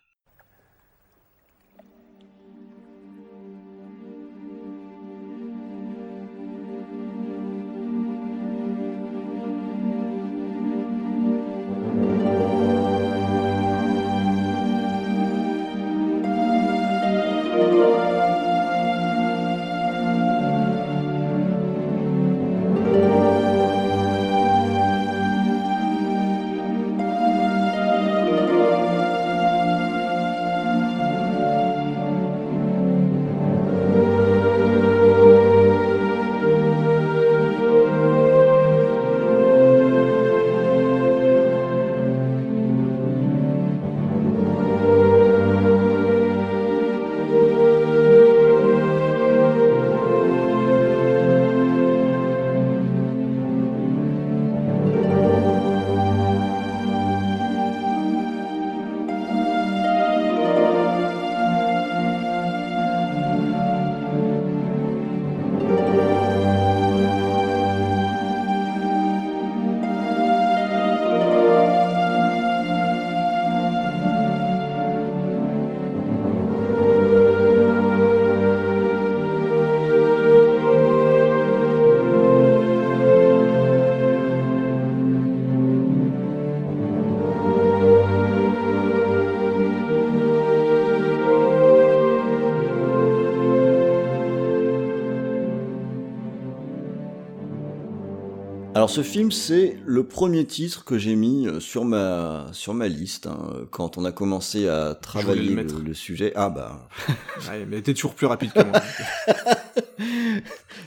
[98.96, 103.28] Ce film, c'est le premier titre que j'ai mis euh, sur ma sur ma liste
[103.28, 106.32] hein, quand on a commencé à travailler le, sujet.
[106.36, 106.88] Ah bah.
[107.50, 108.82] ouais, mais t'es toujours plus rapide que moi.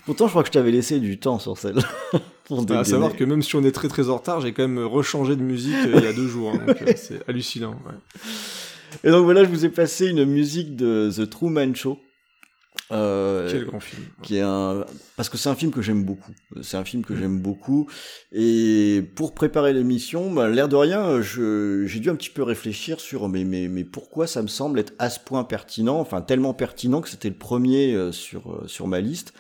[0.07, 1.81] Pourtant, je crois que je t'avais laissé du temps sur celle.
[2.47, 4.83] pour à savoir que même si on est très très en retard, j'ai quand même
[4.83, 6.55] rechangé de musique euh, il y a deux jours.
[6.55, 7.73] Hein, euh, c'est hallucinant.
[7.87, 8.21] Ouais.
[9.05, 11.99] Et donc voilà, je vous ai passé une musique de The Truman Show.
[12.91, 14.03] Euh, Quel grand film.
[14.23, 14.85] Qui est un,
[15.17, 16.33] parce que c'est un film que j'aime beaucoup.
[16.63, 17.19] C'est un film que mm.
[17.19, 17.89] j'aime beaucoup.
[18.33, 23.29] Et pour préparer l'émission, bah, l'air de rien, j'ai dû un petit peu réfléchir sur
[23.29, 27.01] mais, mais, mais pourquoi ça me semble être à ce point pertinent, enfin tellement pertinent
[27.01, 29.35] que c'était le premier euh, sur, euh, sur ma liste.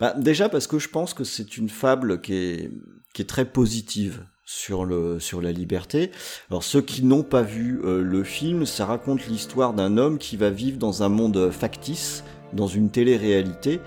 [0.00, 2.70] Bah, déjà parce que je pense que c'est une fable qui est,
[3.12, 6.10] qui est très positive sur le sur la liberté.
[6.50, 10.36] Alors ceux qui n'ont pas vu euh, le film, ça raconte l'histoire d'un homme qui
[10.36, 12.24] va vivre dans un monde factice,
[12.54, 13.80] dans une télé-réalité,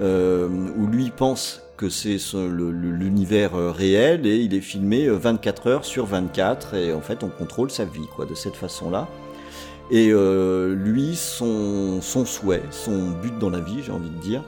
[0.00, 5.84] euh, où lui pense que c'est l'univers euh, réel et il est filmé 24 heures
[5.84, 9.08] sur 24 et en fait on contrôle sa vie quoi de cette façon-là.
[9.90, 14.42] Et lui, son, son souhait, son but dans la vie, j'ai envie de dire,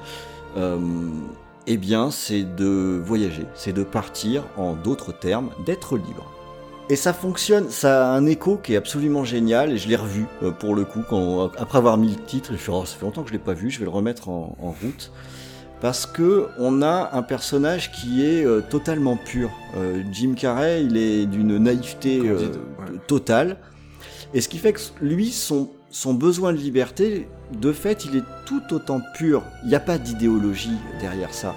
[1.67, 6.36] eh bien, c'est de voyager, c'est de partir, en d'autres termes, d'être libre.
[6.89, 10.27] Et ça fonctionne, ça a un écho qui est absolument génial, et je l'ai revu
[10.45, 13.05] euh, pour le coup, quand, après avoir mis le titre, je me oh, ça fait
[13.05, 15.11] longtemps que je l'ai pas vu, je vais le remettre en, route.
[15.81, 19.51] Parce que on a un personnage qui est euh, totalement pur.
[19.77, 22.23] Euh, Jim Carrey, il est d'une naïveté
[23.09, 23.59] totale.
[24.33, 28.25] Et ce qui fait que lui, son, son besoin de liberté, de fait, il est
[28.47, 29.43] tout autant pur.
[29.65, 31.55] Il n'y a pas d'idéologie derrière ça.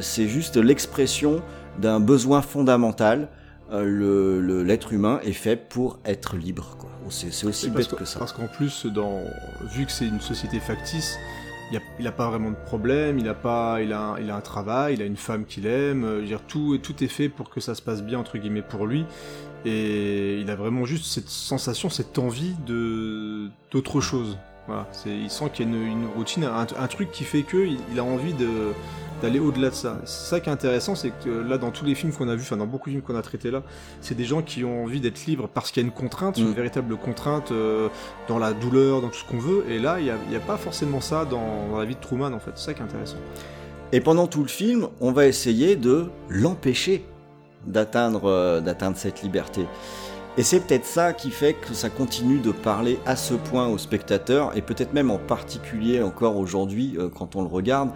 [0.00, 1.42] C'est juste l'expression
[1.78, 3.28] d'un besoin fondamental.
[3.72, 6.76] Euh, l'être humain est fait pour être libre.
[7.08, 8.18] C'est aussi bête que, ça.
[8.18, 9.22] Parce qu'en plus, dans,
[9.62, 11.18] vu que c'est une société factice,
[11.98, 14.94] il n'a pas vraiment de problème, il a, pas, il, a, il a un travail,
[14.94, 17.74] il a une femme qu'il aime, euh, dire, tout, tout est fait pour que ça
[17.74, 19.04] se passe bien, entre guillemets, pour lui.
[19.64, 24.38] Et il a vraiment juste cette sensation, cette envie de d'autre chose.
[24.66, 28.04] Voilà, il sent qu'il y a une, routine, un, truc qui fait que il, a
[28.04, 28.34] envie
[29.22, 29.98] d'aller au-delà de ça.
[30.04, 32.56] Ça qui est intéressant, c'est que là, dans tous les films qu'on a vus, enfin
[32.56, 33.62] dans beaucoup de films qu'on a traités là,
[34.00, 36.50] c'est des gens qui ont envie d'être libres parce qu'il y a une contrainte, une
[36.50, 36.54] mm.
[36.54, 37.88] véritable contrainte euh,
[38.26, 39.64] dans la douleur, dans tout ce qu'on veut.
[39.68, 42.32] Et là, il n'y a, a, pas forcément ça dans, dans, la vie de Truman,
[42.32, 42.52] en fait.
[42.56, 43.18] C'est ça qui est intéressant.
[43.92, 47.04] Et pendant tout le film, on va essayer de l'empêcher
[47.66, 49.66] d'atteindre euh, d'atteindre cette liberté.
[50.38, 53.78] Et c'est peut-être ça qui fait que ça continue de parler à ce point aux
[53.78, 57.90] spectateurs, et peut-être même en particulier encore aujourd'hui euh, quand on le regarde,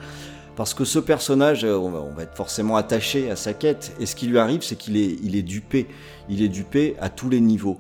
[0.57, 4.17] parce que ce personnage, euh, on va, être forcément attaché à sa quête, et ce
[4.17, 5.87] qui lui arrive, c'est qu'il est, dupé,
[6.31, 7.79] il est dupé à tous les niveaux.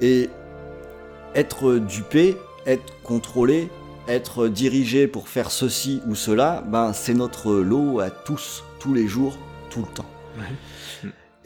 [0.00, 0.28] Et
[1.36, 3.68] être dupé, être contrôlé,
[4.08, 9.06] être dirigé pour faire ceci ou cela, ben c'est notre lot à tous, tous les
[9.06, 9.38] jours,
[9.70, 10.06] tout le temps.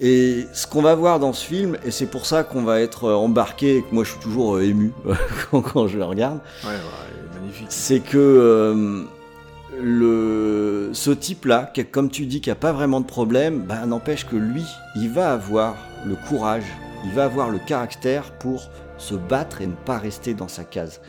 [0.00, 3.10] Et ce qu'on va voir dans ce film, et c'est pour ça qu'on va être
[3.10, 4.92] embarqué, et que moi je suis toujours euh, ému
[5.50, 7.66] quand, je le regarde, Ouais, ouais, magnifique.
[7.68, 9.02] c'est que euh,
[9.80, 14.36] le, ce type-là, comme tu dis, qui a pas vraiment de problème, ben, n'empêche que
[14.36, 14.64] lui,
[14.94, 15.74] il va avoir
[16.06, 16.64] le courage,
[17.04, 18.68] il va avoir le caractère pour
[18.98, 21.00] se battre et ne pas rester dans sa case.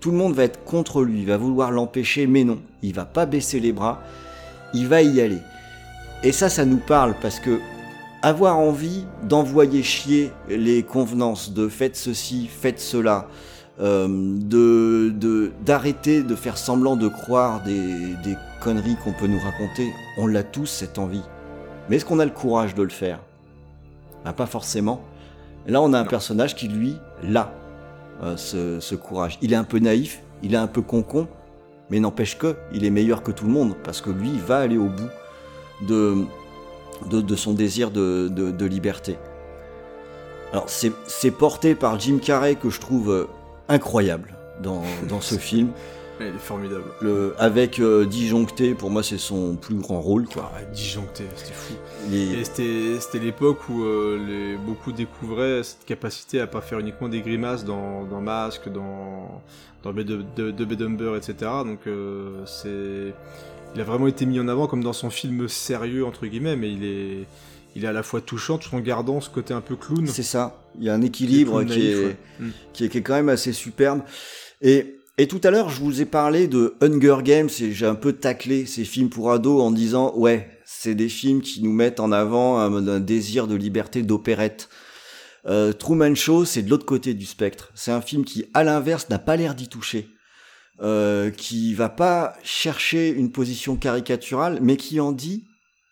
[0.00, 3.04] Tout le monde va être contre lui, il va vouloir l'empêcher, mais non, il va
[3.04, 4.02] pas baisser les bras,
[4.74, 5.40] il va y aller.
[6.24, 7.60] Et ça, ça nous parle parce que
[8.26, 13.28] avoir envie d'envoyer chier les convenances de faites ceci, faites cela,
[13.80, 19.92] euh, de d'arrêter de, faire semblant de croire des, des conneries qu'on peut nous raconter,
[20.18, 21.22] on l'a tous cette envie.
[21.88, 23.20] Mais est-ce qu'on a le courage de le faire?
[24.24, 25.02] Ben, Pas forcément.
[25.68, 27.52] Là, on a un personnage qui, lui, l'a,
[28.24, 29.38] euh, ce, ce courage.
[29.40, 31.28] Il est un peu naïf, il est un peu concon,
[31.90, 34.58] mais n'empêche que, il est meilleur que tout le monde, parce que lui, il va
[34.58, 36.24] aller au bout de,
[37.10, 39.16] de, de son désir de, de- de liberté.
[40.52, 43.24] Alors, c'est porté par Jim Carrey que je trouve euh,
[43.68, 45.68] incroyable dans, dans ce film.
[46.18, 46.84] Il est formidable.
[47.02, 50.26] Le, avec euh, Disjoncté, pour moi, c'est son plus grand rôle.
[50.26, 50.50] Quoi.
[50.56, 51.74] Ah, disjoncté, c'était fou.
[52.10, 56.78] Est- Et c'était c'était l'époque où euh, les, beaucoup découvraient cette capacité à pas faire
[56.78, 59.42] uniquement des grimaces dans, dans Mask, dans,
[59.82, 61.34] dans Bed de, de, de Bed Number, etc.
[61.66, 63.12] Donc euh, c'est
[63.76, 66.72] il a vraiment été mis en avant comme dans son film sérieux entre guillemets, mais
[66.72, 67.26] il est
[67.76, 70.06] il est à la fois touchant tout en gardant ce côté un peu clown.
[70.06, 70.62] C'est ça.
[70.78, 72.16] Il y a un équilibre qui naïf, est, ouais.
[72.40, 72.48] Mm.
[72.72, 74.00] qui est, qui est quand même assez superbe.
[74.62, 77.94] Et, et tout à l'heure, je vous ai parlé de Hunger Games et j'ai un
[77.94, 82.00] peu taclé ces films pour ados en disant, ouais, c'est des films qui nous mettent
[82.00, 84.70] en avant un, un désir de liberté d'opérette.
[85.44, 87.70] Euh, Truman Show, c'est de l'autre côté du spectre.
[87.74, 90.08] C'est un film qui, à l'inverse, n'a pas l'air d'y toucher.
[90.82, 95.46] Euh, qui va pas chercher une position caricaturale, mais qui en dit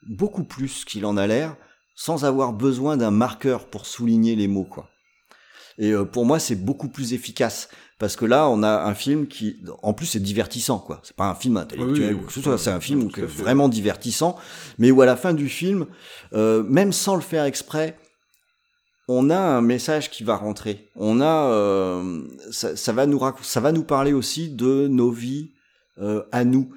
[0.06, 1.56] beaucoup plus qu'il en a l'air,
[1.94, 4.90] sans avoir besoin d'un marqueur pour souligner les mots, quoi.
[5.78, 9.26] Et euh, pour moi, c'est beaucoup plus efficace parce que là, on a un film
[9.26, 11.00] qui, en plus, c'est divertissant, quoi.
[11.02, 14.36] C'est pas un film intellectuel Oui, ou que ce soit, c'est un film vraiment divertissant,
[14.78, 15.86] mais où à la fin du film,
[16.34, 17.96] euh, même sans le faire exprès,
[19.08, 20.88] on a un message qui va rentrer.
[20.96, 25.50] On a, euh, ça, ça va nous ça va nous parler aussi de nos vies
[26.00, 26.70] euh, à nous.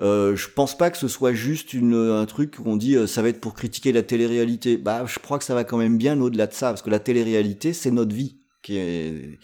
[0.00, 3.20] Euh, je pense pas que ce soit juste une, un truc qu'on dit euh, ça
[3.20, 4.76] va être pour critiquer la télé-réalité.
[4.78, 6.98] Bah, je crois que ça va quand même bien au-delà de ça, parce que la
[7.00, 9.38] télé-réalité, c'est notre vie qui est.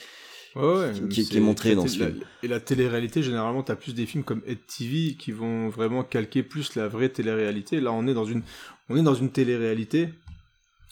[0.57, 2.21] Ouais, ouais, qui- est c'est- montré dans la- ce film.
[2.43, 6.43] Et la télé-réalité, généralement, t'as plus des films comme Ed TV qui vont vraiment calquer
[6.43, 7.81] plus la vraie télé-réalité.
[7.81, 8.43] Là, on est dans une,
[8.89, 10.09] on est dans une télé-réalité,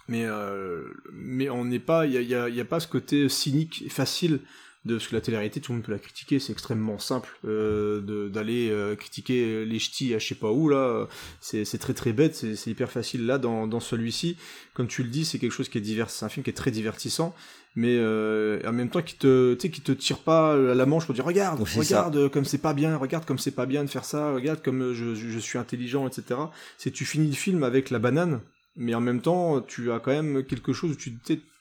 [0.08, 2.88] mais euh, mais on n'est pas, il y a, y a- y a pas ce
[2.88, 4.40] côté cynique et facile
[4.84, 8.00] de parce que la télé-réalité, tout le monde peut la critiquer, c'est extrêmement simple euh,
[8.00, 11.08] de- d'aller euh, critiquer les ch'tis à je sais pas où là,
[11.40, 14.36] c'est c'est très très bête, c'est c'est hyper facile là dans dans celui-ci.
[14.74, 16.54] Comme tu le dis, c'est quelque chose qui est divers, c'est un film qui est
[16.54, 17.34] très divertissant
[17.78, 21.14] mais euh, en même temps qui te qui te tire pas à la manche pour
[21.14, 21.60] dire regarde
[21.96, 24.62] regarde euh, comme c'est pas bien regarde comme c'est pas bien de faire ça regarde
[24.62, 26.40] comme euh, je, je, je suis intelligent etc
[26.78, 28.40] c'est tu finis le film avec la banane
[28.76, 31.16] mais en même temps tu as quand même quelque chose où tu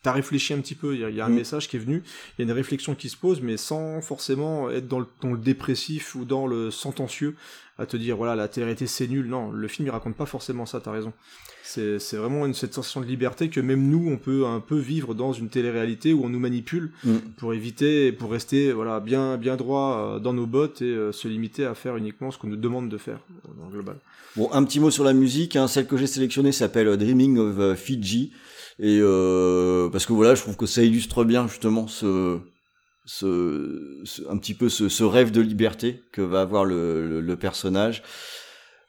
[0.05, 0.93] as réfléchi un petit peu.
[0.93, 1.35] Il y a, il y a un Mm.
[1.35, 2.03] message qui est venu.
[2.37, 5.31] Il y a une réflexion qui se pose mais sans forcément être dans le, dans
[5.31, 7.35] le dépressif ou dans le sentencieux
[7.77, 10.65] à te dire voilà la télé-réalité c'est nul non le film il raconte pas forcément
[10.65, 11.14] ça t'as raison
[11.64, 14.77] c'est c'est vraiment une, cette sensation de liberté que même nous, on peut un peu
[14.77, 17.18] vivre dans une télé-réalité où on nous manipule Mm.
[17.38, 21.27] pour éviter, pour rester voilà bien bien droit euh, dans nos bottes et euh, se
[21.27, 23.97] limiter à faire uniquement ce qu'on nous demande de faire euh, dans le global.
[24.35, 25.56] Bon, un petit mot sur la musique.
[25.56, 25.68] Hein.
[25.68, 28.31] Celle que j'ai sélectionnée s'appelle Dreaming of Fiji.
[28.80, 32.39] Et euh, parce que voilà, je trouve que ça illustre bien justement ce,
[33.06, 37.22] ce, ce- un petit peu ce, ce rêve de liberté que va avoir le, le,
[37.22, 38.03] le personnage.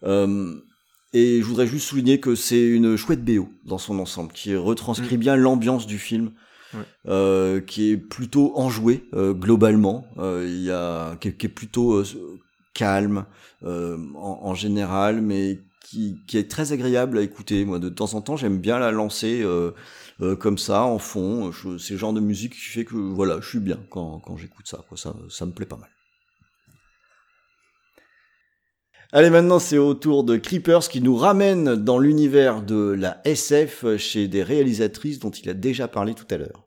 [0.04, 0.54] Euh,
[1.12, 5.16] et je voudrais juste souligner que c'est une chouette BO dans son ensemble, qui retranscrit
[5.16, 6.32] bien l'ambiance du film,
[6.74, 6.80] Ouais.
[7.06, 10.04] euh, qui est plutôt enjoué euh, globalement.
[10.18, 12.02] Il y a qui, est- qui est plutôt
[12.74, 13.24] calme
[13.64, 17.64] en, en général, mais qui, qui est très agréable à écouter.
[17.64, 19.42] Moi, de temps en temps, j'aime bien la lancer
[20.20, 21.52] euh, comme ça en fond.
[21.78, 24.66] C'est le genre de musique qui fait que voilà, je suis bien quand, quand j'écoute
[24.66, 24.96] ça, quoi.
[24.96, 25.90] Ça, ça me plaît pas mal.
[29.12, 33.96] Allez, maintenant c'est au tour de Creepers qui nous ramène dans l'univers de la SF
[33.98, 36.65] chez des réalisatrices dont il a déjà parlé tout à l'heure.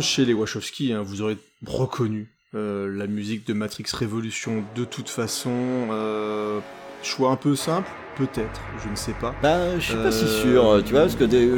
[0.00, 1.36] Chez les Wachowski, hein, vous aurez
[1.66, 5.50] reconnu euh, la musique de Matrix Révolution de toute façon.
[5.90, 6.60] Euh,
[7.02, 9.34] choix un peu simple, peut-être, je ne sais pas.
[9.42, 11.50] Bah, je suis pas si Euh, sûr, tu vois, parce que des-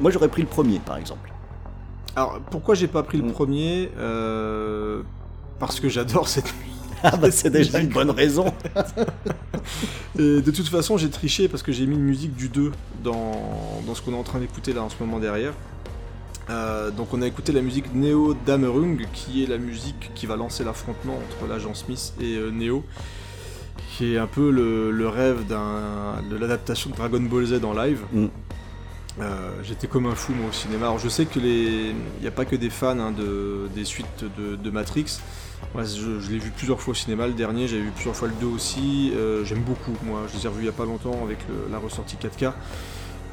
[0.00, 1.30] moi j'aurais pris le premier par exemple.
[2.16, 3.32] Alors pourquoi j'ai pas pris le Mm.
[3.32, 3.90] premier
[5.60, 6.52] Parce que j'adore cette
[7.04, 8.52] Ah bah c'est déjà une bonne raison.
[10.18, 12.72] Et de toute façon, j'ai triché parce que j'ai mis une musique du 2
[13.04, 15.52] dans, dans ce qu'on est en train d'écouter là en ce moment derrière.
[16.50, 20.36] Euh, donc on a écouté la musique Neo Damerung, qui est la musique qui va
[20.36, 22.84] lancer l'affrontement entre l'agent Smith et euh, Neo,
[23.90, 28.00] qui est un peu le, le rêve de l'adaptation de Dragon Ball Z en live.
[28.12, 28.26] Mm.
[29.20, 30.86] Euh, J'étais comme un fou moi au cinéma.
[30.86, 33.84] Alors je sais que les, il n'y a pas que des fans hein, de, des
[33.84, 35.18] suites de, de Matrix.
[35.74, 38.28] Moi, je, je l'ai vu plusieurs fois au cinéma, le dernier, j'avais vu plusieurs fois
[38.28, 39.12] le 2 aussi.
[39.44, 41.78] J'aime beaucoup, moi, je les ai revus il n'y a pas longtemps avec le- la
[41.78, 42.52] ressortie 4K.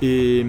[0.02, 0.46] Et,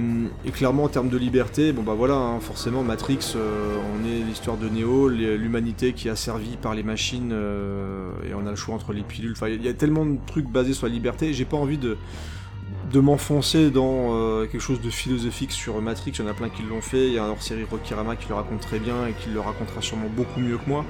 [0.53, 4.57] clairement, en termes de liberté, bon bah voilà, hein, forcément, Matrix, euh, on est l'histoire
[4.57, 8.75] de Neo, l'humanité qui est asservie par les machines, euh, et on a le choix
[8.75, 9.33] entre les pilules.
[9.33, 11.97] Enfin, il y a tellement de trucs basés sur la liberté, j'ai pas envie de,
[12.95, 16.13] m'enfoncer dans euh, quelque chose de philosophique sur Matrix.
[16.15, 18.29] Il y en a plein qui l'ont fait, il y a un hors-série Rokirama qui
[18.31, 20.83] le raconte très bien et qui le racontera sûrement beaucoup mieux que moi.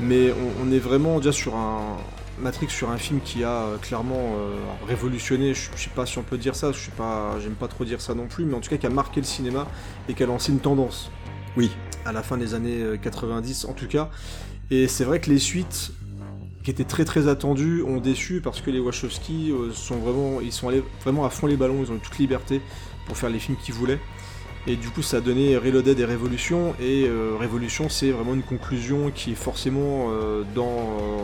[0.00, 0.32] Mais
[0.62, 1.98] on est vraiment déjà sur un
[2.38, 4.56] Matrix, sur un film qui a euh, clairement euh,
[4.86, 5.54] révolutionné.
[5.54, 6.72] Je, je sais pas si on peut dire ça.
[6.72, 8.86] Je suis pas, j'aime pas trop dire ça non plus, mais en tout cas qui
[8.86, 9.66] a marqué le cinéma
[10.08, 11.10] et qui a lancé une tendance.
[11.56, 11.70] Oui.
[12.04, 14.10] À la fin des années euh, 90, en tout cas.
[14.70, 15.92] Et c'est vrai que les suites
[16.62, 20.52] qui étaient très très attendues ont déçu parce que les Wachowski euh, sont vraiment, ils
[20.52, 21.82] sont allés vraiment à fond les ballons.
[21.82, 22.60] Ils ont eu toute liberté
[23.06, 24.00] pour faire les films qu'ils voulaient.
[24.68, 26.74] Et du coup, ça a donné Reloaded et Révolution.
[26.80, 31.18] Et euh, Révolution, c'est vraiment une conclusion qui est forcément euh, dans euh,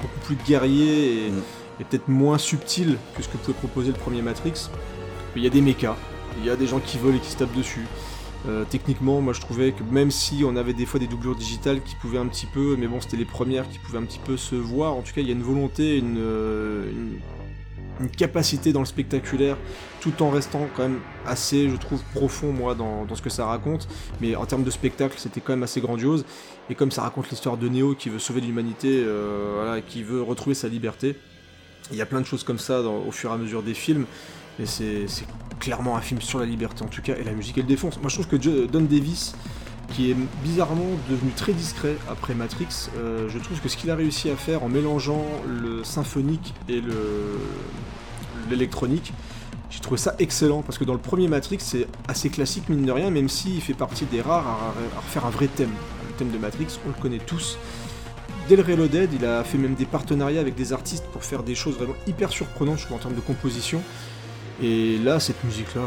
[0.00, 1.42] beaucoup plus guerrier et, Mm.
[1.80, 4.70] et peut-être moins subtil que ce que pouvait proposer le premier Matrix.
[5.36, 5.96] Il y a des mechas,
[6.38, 7.86] il y a des gens qui volent et qui se tapent dessus.
[8.48, 11.82] Euh, techniquement, moi je trouvais que même si on avait des fois des doublures digitales
[11.82, 14.36] qui pouvaient un petit peu, mais bon, c'était les premières qui pouvaient un petit peu
[14.36, 14.94] se voir.
[14.94, 17.20] En tout cas, il y a une volonté, une, une,
[18.00, 19.56] une capacité dans le spectaculaire,
[20.00, 23.88] tout en restant quand même assez, je trouve, profond, moi, dans, ce que ça raconte.
[24.20, 26.24] Mais en termes de spectacle, c'était quand même assez grandiose.
[26.70, 30.54] Et comme ça raconte l'histoire de Neo qui veut sauver l'humanité, euh, qui veut retrouver
[30.54, 31.16] sa liberté,
[31.90, 34.04] il y a plein de choses comme ça au fur et à mesure des films.
[34.60, 35.06] Et c'est
[35.60, 37.98] clairement un film sur la liberté en tout cas, et la musique elle défonce.
[38.00, 39.34] Moi je trouve que Jo- Don Davis,
[39.94, 43.94] qui est bizarrement devenu très discret après Matrix, euh, je trouve que ce qu'il a
[43.94, 47.38] réussi à faire en mélangeant le symphonique et le
[48.50, 49.12] l'électronique,
[49.70, 52.92] j'ai trouvé ça excellent parce que dans le premier Matrix c'est assez classique mine de
[52.92, 55.72] rien, même s'il fait partie des rares à, refaire un vrai thème.
[56.08, 57.58] Le thème de Matrix, on le connaît tous.
[58.48, 61.54] Dès le Reloaded, il a fait même des partenariats avec des artistes pour faire des
[61.54, 63.82] choses vraiment hyper surprenantes, je en termes de composition.
[64.62, 65.82] Et là, cette musique-là,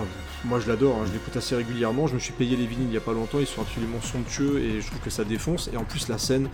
[0.46, 2.08] moi je l'adore, hein, je l'écoute assez régulièrement.
[2.08, 4.60] Je me suis payé les vinyles il y a pas longtemps, ils sont absolument somptueux
[4.60, 5.70] et je trouve que ça défonce.
[5.74, 6.50] Et en plus, la scène,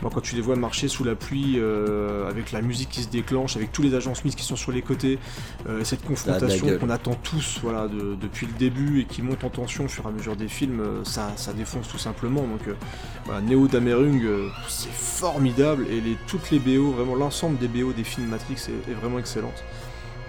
[0.00, 3.08] moi quand tu les vois marcher sous la pluie, euh, avec la musique qui se
[3.08, 5.18] déclenche, avec tous les agents Smith qui sont sur les côtés,
[5.68, 6.78] euh, cette confrontation gueule.
[6.80, 10.04] qu'on attend tous voilà, de- depuis le début et qui monte en tension au fur
[10.04, 12.42] et à mesure des films, euh, ça, ça défonce tout simplement.
[12.42, 12.74] Donc euh,
[13.24, 14.22] voilà, Neo Damerung,
[14.68, 18.90] c'est formidable et les, toutes les BO, vraiment l'ensemble des BO des films Matrix est,
[18.90, 19.62] est vraiment excellente.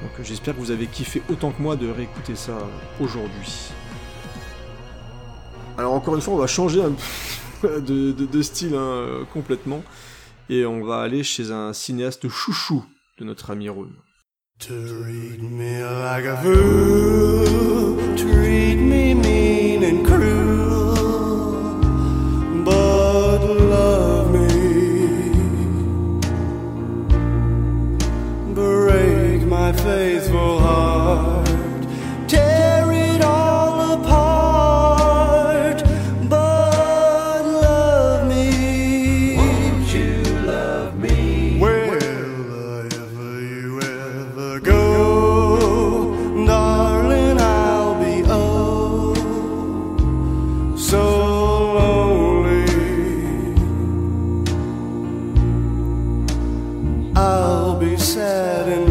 [0.03, 3.71] Donc euh, j'espère que vous avez kiffé autant que moi de réécouter ça euh, aujourd'hui.
[5.77, 6.81] Alors encore une fois, on va changer
[7.63, 9.81] de, style hein, euh, complètement
[10.49, 12.85] et on va aller chez un cinéaste chouchou
[13.17, 13.95] de notre ami Rune.
[29.77, 31.47] Faithful heart,
[32.27, 35.83] tear it all apart,
[36.29, 39.35] but love me.
[39.37, 41.57] Won't you love me?
[41.59, 49.13] Wherever you ever go, darling, I'll be oh
[50.77, 51.03] so
[51.75, 52.63] lonely.
[57.15, 58.82] I'll be sad and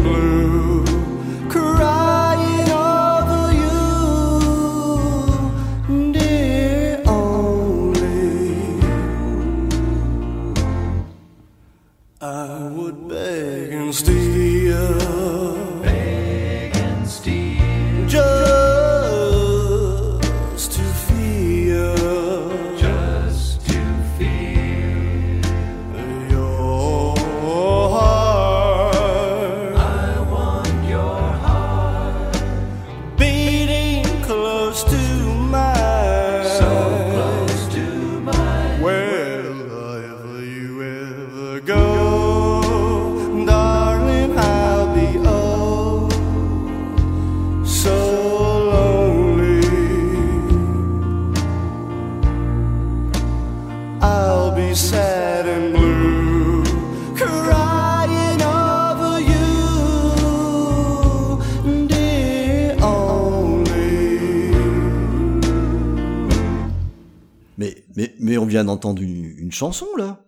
[69.53, 70.25] chanson là.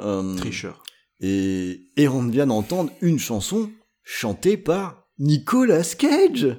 [0.00, 0.82] Euh, Tricheur.
[1.20, 3.70] et, et on vient d'entendre une chanson
[4.04, 6.56] chantée par Nicolas Cage.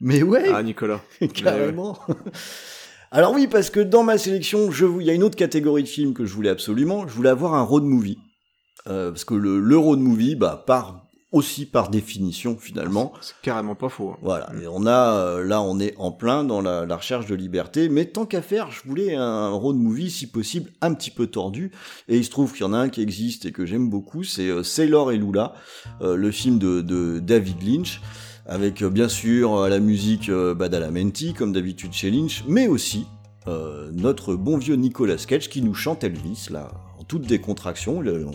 [0.00, 1.02] Mais ouais, Ah, Nicolas.
[1.34, 1.98] carrément.
[3.10, 5.82] Alors oui, parce que dans ma sélection, je vous- il y a une autre catégorie
[5.82, 7.06] de films que je voulais absolument.
[7.06, 8.18] Je voulais avoir un road movie.
[8.88, 13.12] Euh, parce que le, le road movie, bah, part aussi par définition finalement.
[13.20, 14.10] C'est carrément pas faux.
[14.10, 14.18] hein.
[14.22, 17.34] Voilà, et on a euh, là on est en plein dans la, la recherche de
[17.34, 21.26] liberté, mais tant qu'à faire, je voulais un road movie si possible un petit peu
[21.26, 21.72] tordu,
[22.08, 24.22] et il se trouve qu'il y en a un qui existe et que j'aime beaucoup,
[24.24, 25.54] c'est euh, Sailor et Lula,
[26.02, 28.00] euh, le film de, de David Lynch,
[28.46, 33.06] avec bien sûr la musique Badalamenti comme d'habitude chez Lynch, mais aussi
[33.48, 38.26] euh, notre bon vieux Nicolas Cage qui nous chante Elvis là en toute décontraction, le,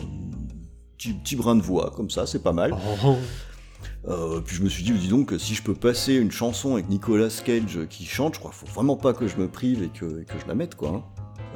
[0.97, 2.75] petit, petit brin de voix comme ça, c'est pas mal.
[4.07, 6.87] Euh, puis je me suis dit, dis donc, si je peux passer une chanson avec
[6.89, 9.89] Nicolas Cage qui chante, je crois qu'il faut vraiment pas que je me prive et
[9.89, 10.89] que, et que je la mette, quoi.
[10.89, 11.03] hein.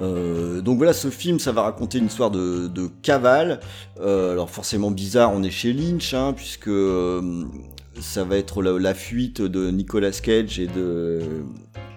[0.02, 3.60] Euh, donc voilà, ce film, ça va raconter une histoire de, de cavale.
[4.00, 6.72] Euh, alors forcément bizarre, on est chez Lynch, hein, puisque
[8.00, 11.44] ça va être la, la fuite de Nicolas Cage et de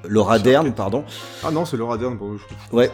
[0.06, 1.04] Laura Dern, pardon.
[1.42, 2.78] Ah non, c'est Laura Dern pour eux, je trouve.
[2.78, 2.90] Ouais.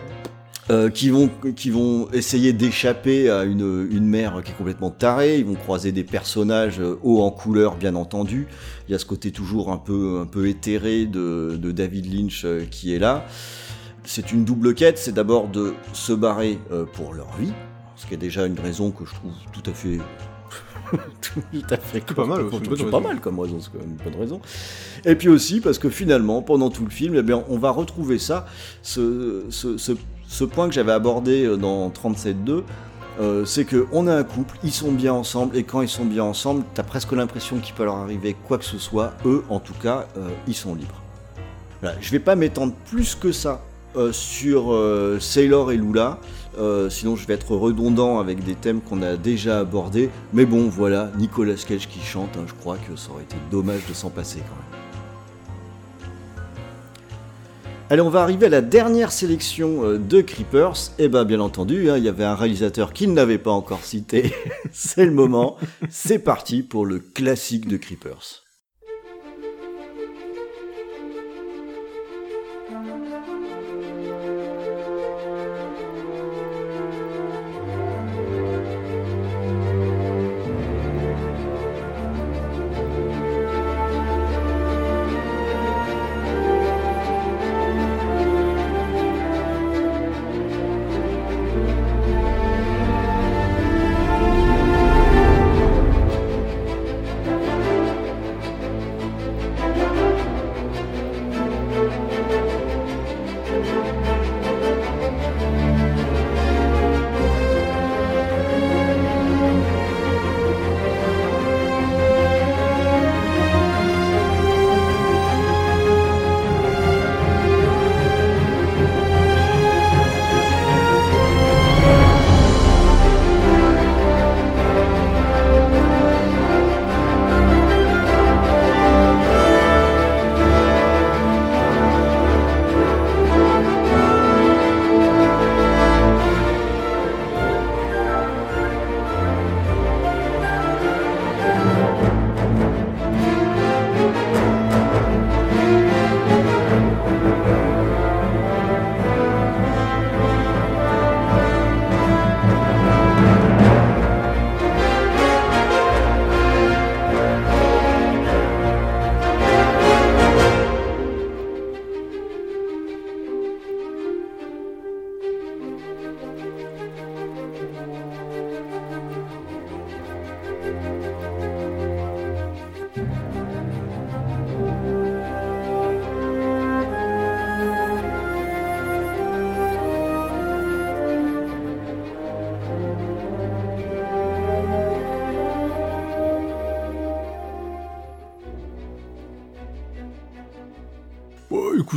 [0.71, 5.39] Euh, qui vont qui vont essayer d'échapper à une, une mer qui est complètement tarée.
[5.39, 8.47] Ils vont croiser des personnages euh, hauts en couleur, bien entendu.
[8.87, 12.45] Il y a ce côté toujours un peu un peu éthéré de, de David Lynch
[12.45, 13.27] euh, qui est là.
[14.05, 14.97] C'est une double quête.
[14.97, 16.59] C'est d'abord de se barrer
[16.95, 17.53] pour leur vie,
[17.97, 19.99] ce qui est déjà une raison que je trouve tout à fait
[21.21, 24.21] tout à fait pas mal, c'est pas mal comme raison, c'est quand même une bonne
[24.21, 24.41] raison.
[25.05, 28.19] Et puis aussi parce que finalement, pendant tout le film, eh bien, on va retrouver
[28.19, 28.47] ça,
[28.83, 29.93] ce, ce, ce,
[30.31, 32.63] ce point que j'avais abordé euh, dans 37.2,
[33.21, 36.05] euh, c'est que on a un couple, ils sont bien ensemble, et quand ils sont
[36.05, 39.13] bien ensemble, t'as presque l'impression qu'il peut leur arriver quoi que ce soit.
[39.27, 41.03] Eux, en tout cas, euh, ils sont libres.
[41.83, 43.63] Voilà, je vais pas m'étendre plus que ça
[44.13, 44.79] sur
[45.19, 46.19] Sailor et Lula,
[46.91, 50.11] sinon je vais être redondant avec des thèmes qu'on a déjà abordés.
[50.33, 53.81] Mais bon, voilà, Nicolas Cage qui chante, hein, je crois que ça aurait été dommage
[53.89, 54.70] de s'en passer quand même.
[57.93, 60.93] Allez, on va arriver à la dernière sélection euh, de Creepers.
[61.01, 63.83] Et ben, bien entendu, hein, il y avait un réalisateur qui ne l'avait pas encore
[63.83, 64.33] cité.
[64.73, 65.57] C'est le moment.
[65.89, 68.45] C'est parti pour le classique de Creepers.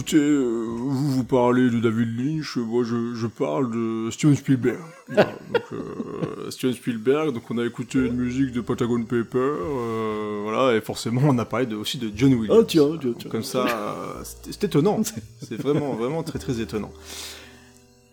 [0.03, 4.79] Écoutez, euh, vous vous parlez de David Lynch, moi je, je parle de Steven Spielberg.
[5.07, 10.41] Voilà, donc, euh, Steven Spielberg, donc on a écouté une musique de Patagon Paper, euh,
[10.43, 12.59] voilà, et forcément on a parlé de, aussi de John Williams.
[12.59, 13.31] Oh, tiens, tiens, tiens.
[13.31, 13.65] Comme ça,
[14.23, 15.01] c'est c'est étonnant,
[15.41, 16.91] c'est vraiment, vraiment très très étonnant.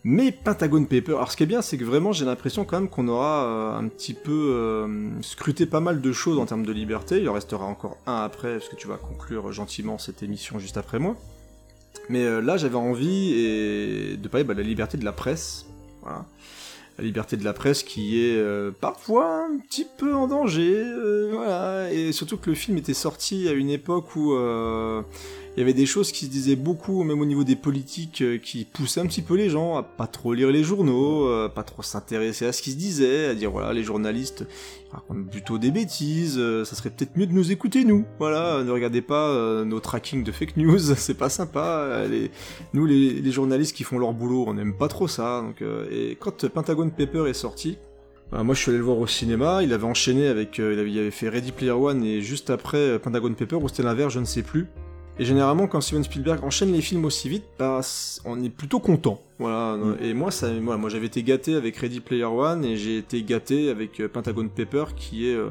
[0.03, 2.89] Mais Pentagon Paper, alors ce qui est bien, c'est que vraiment j'ai l'impression quand même
[2.89, 6.73] qu'on aura euh, un petit peu euh, scruté pas mal de choses en termes de
[6.73, 7.21] liberté.
[7.21, 10.79] Il en restera encore un après, parce que tu vas conclure gentiment cette émission juste
[10.79, 11.17] après moi.
[12.11, 15.66] Mais euh, là, j'avais envie et de parler bah, de la liberté de la presse.
[16.05, 20.74] La liberté de la presse qui est euh, parfois un petit peu en danger.
[20.74, 21.93] euh, voilà.
[21.93, 24.35] Et surtout que le film était sorti à une époque où
[25.56, 28.39] il y avait des choses qui se disaient beaucoup, même au niveau des politiques, euh,
[28.39, 31.64] qui poussaient un petit peu les gens à pas trop lire les journaux, euh, pas
[31.64, 34.47] trop s'intéresser à ce qui se disait, à dire voilà, les journalistes
[34.93, 38.05] racontent plutôt des bêtises, euh, ça serait peut-être mieux de nous écouter nous.
[38.20, 42.05] Voilà, ne regardez pas nos tracking de fake news, c'est pas sympa.
[42.72, 45.43] nous, les, journalistes qui font leur boulot, on n'aime pas trop ça.
[45.43, 47.77] Donc, et quand Pentagon Paper est sorti,
[48.31, 51.10] bah, moi je suis allé le voir au cinéma, il avait enchaîné avec, il, avait,
[51.10, 54.43] fait Ready Player One et juste après Pentagon Paper, ou c'était l'inverse, je ne sais
[54.43, 54.68] plus.
[55.21, 57.83] Et généralement, quand Steven Spielberg enchaîne les films aussi vite, bah,
[58.25, 59.21] on est plutôt content.
[59.39, 59.77] Voilà.
[59.77, 59.97] Mm.
[60.01, 63.23] Et moi, ça, voilà, moi, j'avais été gâté avec Ready Player One et j'ai été
[63.23, 65.51] gâté avec euh, Pentagon Paper, qui est, euh,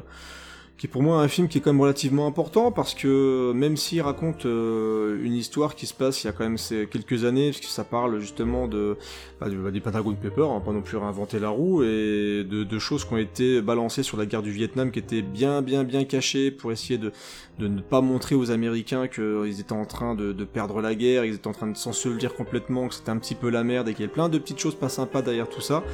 [0.80, 3.76] qui est pour moi un film qui est quand même relativement important parce que même
[3.76, 7.26] s'il raconte euh, une histoire qui se passe il y a quand même ces quelques
[7.26, 8.96] années, parce que ça parle justement de
[9.42, 12.64] bah, du- bah, des Pentagon Paper, hein, pas non plus réinventer la roue, et de,
[12.64, 15.84] de choses qui ont été balancées sur la guerre du Vietnam, qui étaient bien bien
[15.84, 17.12] bien cachées pour essayer de,
[17.58, 21.26] de ne pas montrer aux Américains qu'ils étaient en train de, de perdre la guerre,
[21.26, 23.92] ils étaient en train de s'ensevelir complètement, que c'était un petit peu la merde, et
[23.92, 25.84] qu'il y avait plein de petites choses pas sympas derrière tout ça.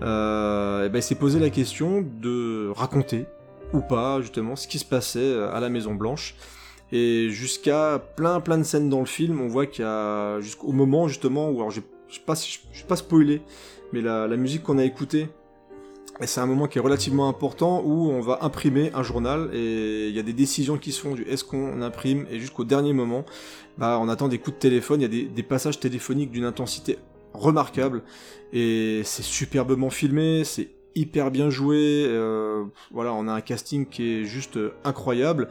[0.00, 3.26] Euh, et ben, il s'est posé la question de raconter
[3.72, 6.34] ou pas justement ce qui se passait euh, à la Maison Blanche.
[6.92, 10.72] Et jusqu'à plein plein de scènes dans le film, on voit qu'il y a jusqu'au
[10.72, 13.42] moment justement où alors je sais pas je, vais pas spoiler,
[13.92, 15.28] mais la, la musique qu'on a écoutée,
[16.20, 20.08] et c'est un moment qui est relativement important où on va imprimer un journal et
[20.08, 22.92] il y a des décisions qui se font du est-ce qu'on imprime et jusqu'au dernier
[22.92, 23.24] moment,
[23.78, 26.98] bah on attend des coups de téléphone, il y a des passages téléphoniques d'une intensité
[27.32, 28.02] remarquable
[28.52, 34.20] et c'est superbement filmé, c'est hyper bien joué, euh, voilà on a un casting qui
[34.20, 35.48] est juste euh, incroyable.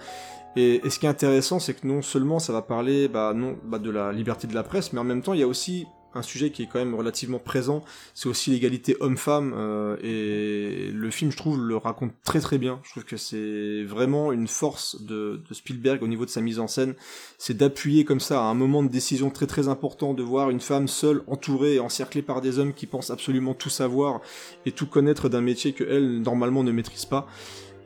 [0.56, 3.80] Et, ce qui est intéressant, c'est que non seulement ça va parler bah, non, bah,
[3.80, 5.86] de la liberté de la presse, mais en même temps, il y a aussi
[6.16, 7.84] un sujet qui est quand même relativement présent,
[8.14, 10.79] c'est aussi l'égalité homme-femme, euh, et
[11.10, 12.80] le film, je trouve, le raconte très très bien.
[12.84, 16.68] Je trouve que c'est vraiment une force de, Spielberg au niveau de sa mise en
[16.68, 16.94] scène,
[17.40, 20.60] c'est d'appuyer comme ça à un moment de décision très très important, de voir une
[20.60, 24.22] femme seule, entourée et encerclée par des hommes qui pensent absolument tout savoir
[24.68, 27.26] et tout connaître d'un métier que elle, normalement, ne maîtrise pas.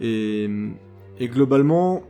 [0.02, 0.50] Et,
[1.18, 2.04] et globalement,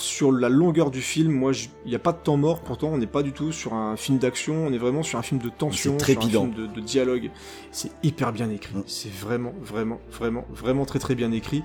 [0.00, 1.52] sur la longueur du film, moi,
[1.84, 2.60] il n'y a pas de temps mort.
[2.60, 4.66] Pourtant, on n'est pas du tout sur un film d'action.
[4.66, 6.42] On est vraiment sur un film de tension, C'est sur un trépidant.
[6.50, 7.30] film de, de dialogue.
[7.70, 8.74] C'est hyper bien écrit.
[8.74, 8.82] Mm.
[8.86, 11.62] C'est vraiment, vraiment, vraiment, vraiment très, très bien écrit.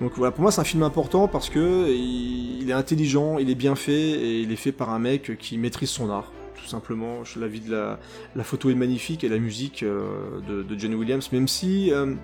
[0.00, 3.48] Donc voilà, pour moi, c'est un film important parce que il, il est intelligent, il
[3.48, 6.32] est bien fait et il est fait par un mec qui maîtrise son art.
[6.62, 8.00] Tout simplement, la vie de la,
[8.34, 12.14] la photo est magnifique et la musique euh, de, de John Williams, même si euh,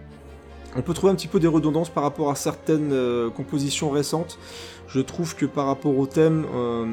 [0.76, 4.38] on peut trouver un petit peu des redondances par rapport à certaines euh, compositions récentes.
[4.88, 6.86] Je trouve que par rapport au thème, euh,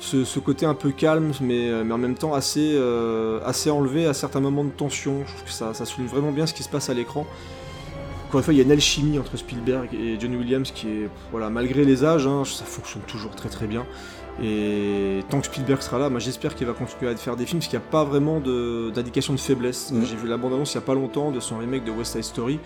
[0.00, 2.78] ce, côté un peu calme, mais, euh, en même temps assez,
[3.70, 6.54] enlevé à certains moments de tension, je trouve que ça, ça souligne vraiment bien ce
[6.54, 7.26] qui se passe à l'écran.
[8.28, 11.08] Encore une fois, il y a une alchimie entre Spielberg et John Williams qui est,
[11.30, 13.86] voilà, malgré les âges, hein, ça fonctionne toujours très très bien.
[14.42, 17.58] Et tant que Spielberg sera là, moi j'espère qu'il va continuer à faire des films,
[17.58, 19.90] parce qu'il n'y a pas vraiment d'indication de, faiblesse.
[19.90, 20.04] Mhm.
[20.06, 22.24] J'ai vu la bande-annonce il n'y a pas longtemps de son remake de West Side
[22.24, 22.60] Story.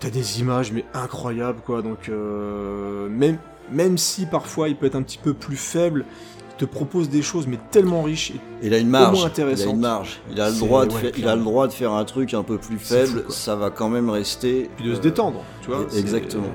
[0.00, 3.38] T'as des images mais incroyables quoi, donc euh, même,
[3.72, 6.04] même si parfois il peut être un petit peu plus faible,
[6.52, 9.18] il te propose des choses mais tellement riches et Il a une marge.
[9.36, 10.20] Il a une marge.
[10.30, 12.34] Il a le droit de ouais, faire, il a le droit de faire un truc
[12.34, 13.24] un peu plus faible.
[13.26, 14.70] fou, ça va quand même rester.
[14.76, 15.86] puis de se euh, détendre, tu vois.
[15.88, 16.52] c'est- exactement.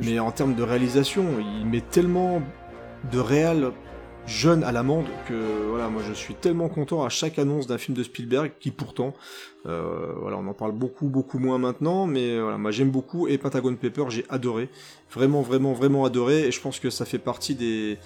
[0.00, 2.40] Mais en termes de réalisation, il met tellement
[3.12, 3.72] de réal
[4.28, 7.96] jeune à l'amende que voilà, moi je suis tellement content à chaque annonce d'un film
[7.96, 9.14] de Spielberg qui pourtant,
[9.66, 13.26] euh, voilà, on en parle beaucoup beaucoup moins maintenant, mais euh, voilà, moi j'aime beaucoup
[13.26, 14.68] et Pentagon Paper j'ai adoré,
[15.10, 17.98] vraiment vraiment vraiment adoré et je pense que ça fait partie des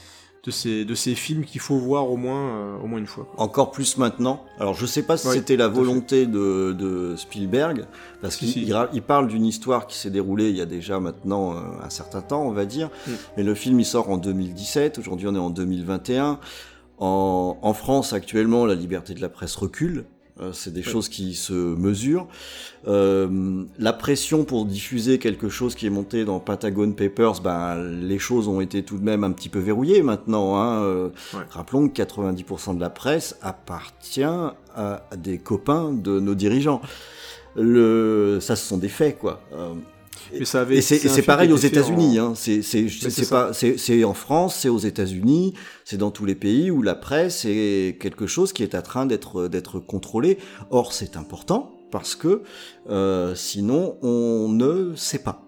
[0.45, 3.29] de ces de ces films qu'il faut voir au moins euh, au moins une fois.
[3.37, 4.45] Encore plus maintenant.
[4.59, 7.87] Alors je sais pas si c'était la volonté de, de Spielberg,
[8.21, 8.63] parce Si, qu'il si.
[8.63, 11.91] il il parle d'une histoire qui s'est déroulée il y a déjà maintenant euh, un
[11.91, 12.91] certain temps, on va dire.
[13.07, 13.11] Mm.
[13.39, 14.99] Et le film il sort en 2017.
[14.99, 16.41] Aujourd'hui on est en 2021.
[16.99, 20.05] En, en France actuellement la liberté de la presse recule.
[20.41, 22.27] Euh, c'est des choses qui se mesurent.
[22.89, 28.19] Euh, la pression pour diffuser quelque chose qui est monté dans Pentagon Papers, ben les
[28.19, 30.57] choses ont été tout de même un petit peu verrouillées maintenant.
[30.57, 30.83] Hein.
[30.85, 31.41] Euh, Ouais.
[31.51, 36.81] Rappelons que 90% de la presse appartient à, des copains de nos dirigeants.
[37.55, 39.43] Le, ça, ce sont des faits, quoi.
[39.53, 39.75] Euh,
[40.39, 42.19] Mais ça avait et c'est pareil aux États-Unis.
[42.21, 42.35] en- Hein.
[43.29, 45.53] Pas c'est en France, c'est aux États-Unis,
[45.93, 49.05] c'est dans tous les pays où la presse est quelque chose qui est en train
[49.05, 50.39] d'être d'être contrôlé.
[50.71, 52.45] Or, c'est important parce que
[52.89, 55.42] euh, sinon, on ne sait pas.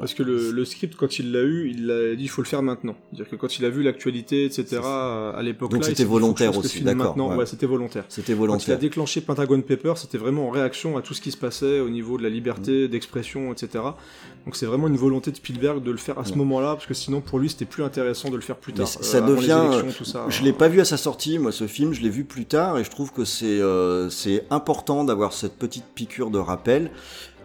[0.00, 2.46] Parce que le, le script, quand il l'a eu, il a dit il faut le
[2.46, 2.94] faire maintenant.
[3.10, 7.16] C'est-à-dire que quand il a vu l'actualité, etc., à l'époque Donc c'était volontaire aussi, d'accord,
[7.16, 7.36] ouais.
[7.36, 8.04] Ouais, c'était volontaire.
[8.08, 8.78] C'était Quand il a volontaire.
[8.78, 12.16] déclenché Pentagon Paper, c'était vraiment en réaction à tout ce qui se passait au niveau
[12.18, 12.88] de la liberté Mm.
[12.88, 13.84] d'expression, etc.
[14.44, 16.36] Donc c'est vraiment une volonté de Spielberg de le faire à ce Ouais.
[16.38, 18.88] moment-là, parce que sinon pour lui c'était plus intéressant de le faire plus Mais tard.
[18.98, 20.24] euh, ça les devient, élections, tout ça.
[20.28, 21.92] Je l'ai pas vu à sa sortie, moi, ce film.
[21.92, 25.58] Je l'ai vu plus tard et je trouve que c'est euh, c'est important d'avoir cette
[25.58, 26.90] petite piqûre de rappel.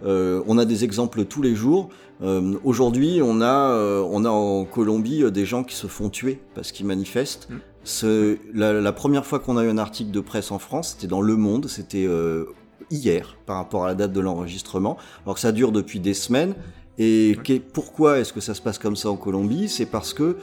[0.04, 1.90] Euh, on a des exemples tous les jours.
[2.22, 6.40] Euh, Aujourd'hui, on a euh, on a en Colombie des gens qui se font tuer
[6.56, 7.50] parce qu'ils manifestent.
[7.50, 7.56] Mm.
[7.86, 11.08] Ce- la, la première fois qu'on a eu un article de presse en France, c'était
[11.08, 11.68] dans Le Monde.
[11.68, 12.46] C'était euh,
[12.92, 14.98] hier par rapport à la date de l'enregistrement.
[15.26, 16.54] Alors que ça dure depuis des semaines.
[16.98, 19.68] Et qu'est- pourquoi est-ce que ça se passe comme ça en Colombie?
[19.68, 20.38] C'est parce que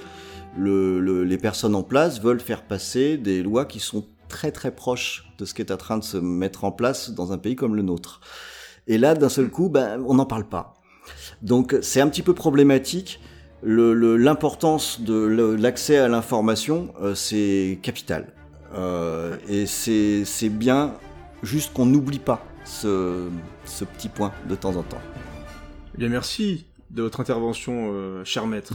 [0.59, 4.70] le- le- les personnes en place veulent faire passer des lois qui sont très très
[4.73, 7.57] proches de ce qui est en train de se mettre en place dans un pays
[7.57, 8.20] comme le nôtre.
[8.86, 10.74] Et là, d'un seul coup, ben, on n'en parle pas.
[11.43, 13.20] Donc c'est un petit peu problématique.
[13.62, 18.32] L'importance de l'accès à l'information, euh, c'est capital.
[18.74, 20.94] Euh, et c'est bien
[21.43, 23.28] juste qu'on n'oublie pas ce,
[23.65, 25.01] ce petit point de temps en temps.
[25.94, 28.74] Eh bien merci de votre intervention, euh, cher maître.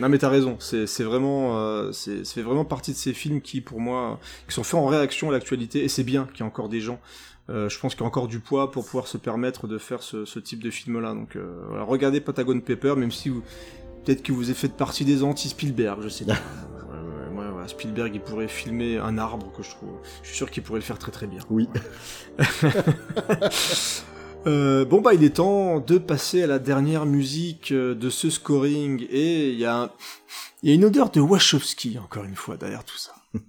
[0.00, 3.60] Non mais t'as raison, c'est vraiment, euh, c'est fait vraiment partie de ces films qui,
[3.60, 6.50] pour moi, qui sont faits en réaction à l'actualité, et c'est bien qu'il y ait
[6.50, 6.98] encore des gens.
[7.50, 10.02] euh, je pense qu'il y a encore du poids pour pouvoir se permettre de faire
[10.02, 11.12] ce, ce type de film-là.
[11.14, 13.42] Donc euh, voilà, regardez Patagon Paper, même si vous,
[14.04, 16.36] peut-être que vous avez fait partie des anti-Spielberg, je sais pas.
[17.68, 20.00] Spielberg, il pourrait filmer un arbre que je trouve.
[20.22, 21.40] Je suis sûr qu'il pourrait le faire très très bien.
[21.48, 21.68] Oui.
[24.46, 28.28] Euh, bon bah il est temps de passer à la dernière musique euh, de ce
[28.28, 29.90] scoring et il y a un-
[30.62, 33.14] il y a une odeur de Wachowski encore une fois derrière tout ça.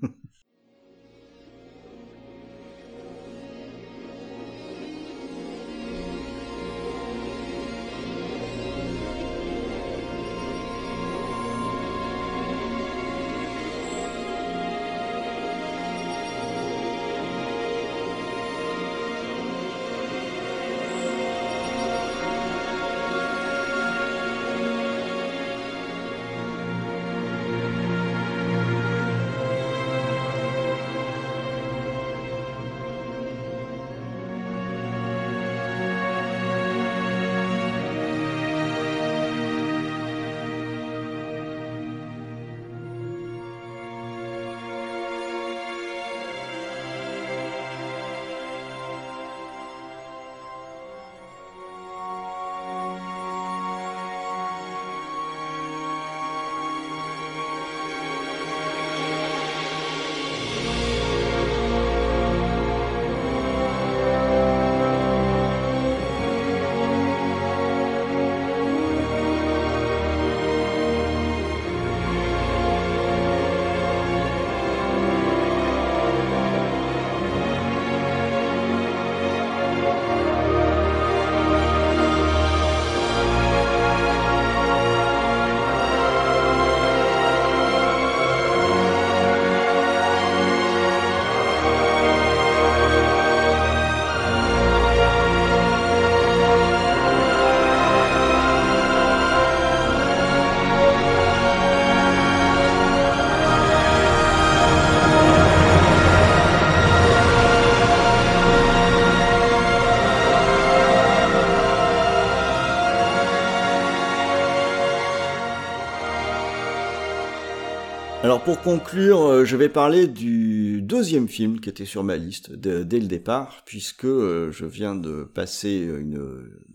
[118.34, 122.52] Alors pour conclure, euh, je vais parler du deuxième film qui était sur ma liste
[122.52, 125.88] dès le départ, puisque euh, je viens de passer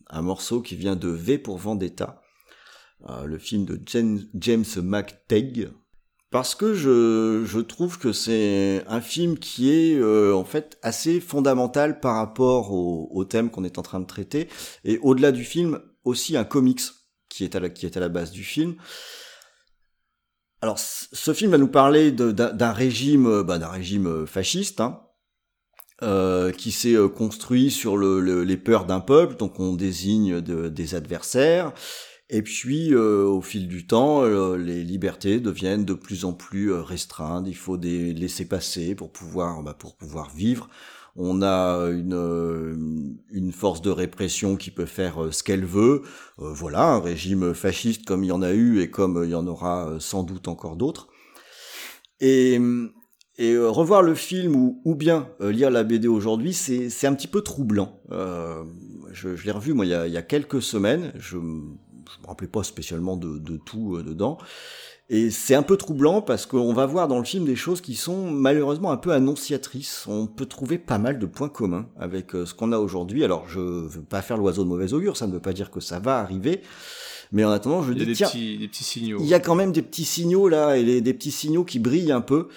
[0.09, 2.23] un morceau qui vient de V pour Vendetta,
[3.09, 5.71] euh, le film de James, McTagg,
[6.31, 12.15] parce que je, trouve que c'est un film qui est en fait assez fondamental par
[12.15, 14.47] rapport au, thème qu'on est en train de traiter,
[14.85, 16.83] et au-delà du film, aussi un comics
[17.29, 18.77] qui est à la base du film.
[20.61, 25.01] Alors, ce film va nous parler d'un régime, euh, bah, d'un régime euh, fasciste, hein,
[26.03, 29.37] euh, qui s'est euh, construit sur le, le- les peurs d'un peuple.
[29.37, 31.73] Donc, on désigne de- des adversaires.
[32.31, 34.25] Et puis, euh, au fil du temps,
[34.57, 37.47] les libertés deviennent de plus en plus restreintes.
[37.49, 40.69] Il faut des laisser passer pour pouvoir, bah, pour pouvoir vivre.
[41.21, 42.77] On a une, euh,
[43.33, 46.03] une force de répression qui peut faire euh, ce qu'elle veut.
[46.39, 49.35] Euh, voilà, un régime fasciste comme il y en a eu et comme il y
[49.35, 51.09] en aura sans doute encore d'autres.
[52.21, 52.61] Et,
[53.37, 58.01] et revoir le film ou, bien lire la BD aujourd'hui, c'est un petit peu troublant.
[58.11, 61.13] Je l'ai revu moi il y, a, quelques semaines.
[61.17, 64.39] Je, je me rappelais pas spécialement de, tout dedans.
[65.11, 67.95] Et c'est un peu troublant parce qu'on va voir dans le film des choses qui
[67.95, 70.07] sont malheureusement un peu annonciatrices.
[70.07, 73.25] On peut trouver pas mal de points communs avec euh, ce qu'on a aujourd'hui.
[73.25, 75.81] Alors je veux pas faire l'oiseau de mauvais augure, ça ne veut pas dire que
[75.81, 76.61] ça va arriver.
[77.33, 79.19] Mais en attendant, je Il y a dis des tiens, petits, des petits signaux.
[79.21, 81.79] il y a quand même des petits signaux là, et les- des petits signaux qui
[81.79, 82.49] brillent un peu,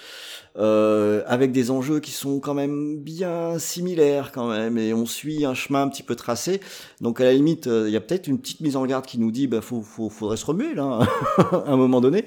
[0.58, 5.44] euh, avec des enjeux qui sont quand même bien similaires quand même, et on suit
[5.44, 6.60] un chemin un petit peu tracé.
[7.00, 9.18] Donc à la limite, euh, il y a peut-être une petite mise en garde qui
[9.18, 11.00] nous dit, bah faut, faut, faudrait se remuer là,
[11.38, 12.24] à un moment donné.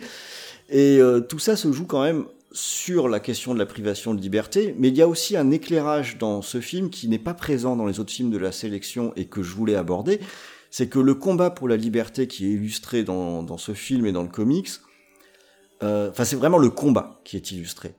[0.70, 4.22] Et euh, tout ça se joue quand même sur la question de la privation de
[4.22, 7.76] liberté, mais il y a aussi un éclairage dans ce film qui n'est pas présent
[7.76, 10.22] dans les autres films de la sélection et que je voulais aborder,
[10.76, 14.24] c'est que le combat pour la liberté qui est illustré dans, ce film et dans
[14.24, 14.72] le comics,
[15.84, 17.94] euh, enfin c'est vraiment le combat qui est illustré.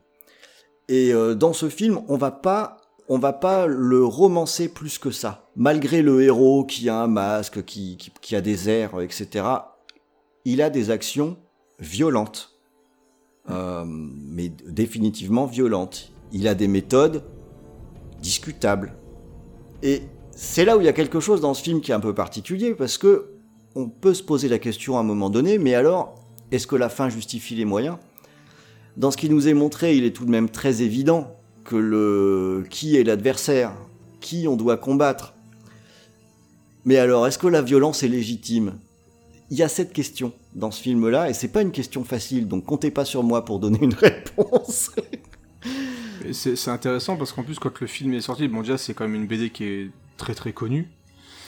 [0.87, 2.77] Et euh, dans ce film, on va pas
[3.09, 5.49] on va pas le romancer plus que ça.
[5.55, 9.47] Malgré le héros qui a un masque, qui, qui, qui a des airs, etc.,
[10.45, 11.35] il a des actions
[11.79, 12.59] violentes.
[13.49, 16.11] Euh, mais définitivement violentes.
[16.31, 17.23] Il a des méthodes
[18.21, 18.93] discutables.
[19.81, 20.03] Et
[20.39, 22.13] c'est là où il y a quelque chose dans ce film qui est un peu
[22.13, 23.31] particulier, parce que
[23.73, 26.13] on peut se poser la question à un moment donné, mais alors,
[26.51, 27.97] est-ce que la fin justifie les moyens?
[28.97, 32.65] Dans ce qui nous est montré, il est tout de même très évident que le
[32.69, 33.73] qui est l'adversaire,
[34.21, 35.33] qui on doit combattre.
[36.85, 38.77] Mais alors, est-ce que la violence est légitime?
[39.49, 42.63] Il y a cette question dans ce film-là, et c'est pas une question facile, donc
[42.63, 44.91] comptez pas sur moi pour donner une réponse.
[46.31, 49.27] C'est intéressant parce qu'en plus, quand le film est sorti, bon, c'est quand même une
[49.27, 50.89] BD qui est très très connue.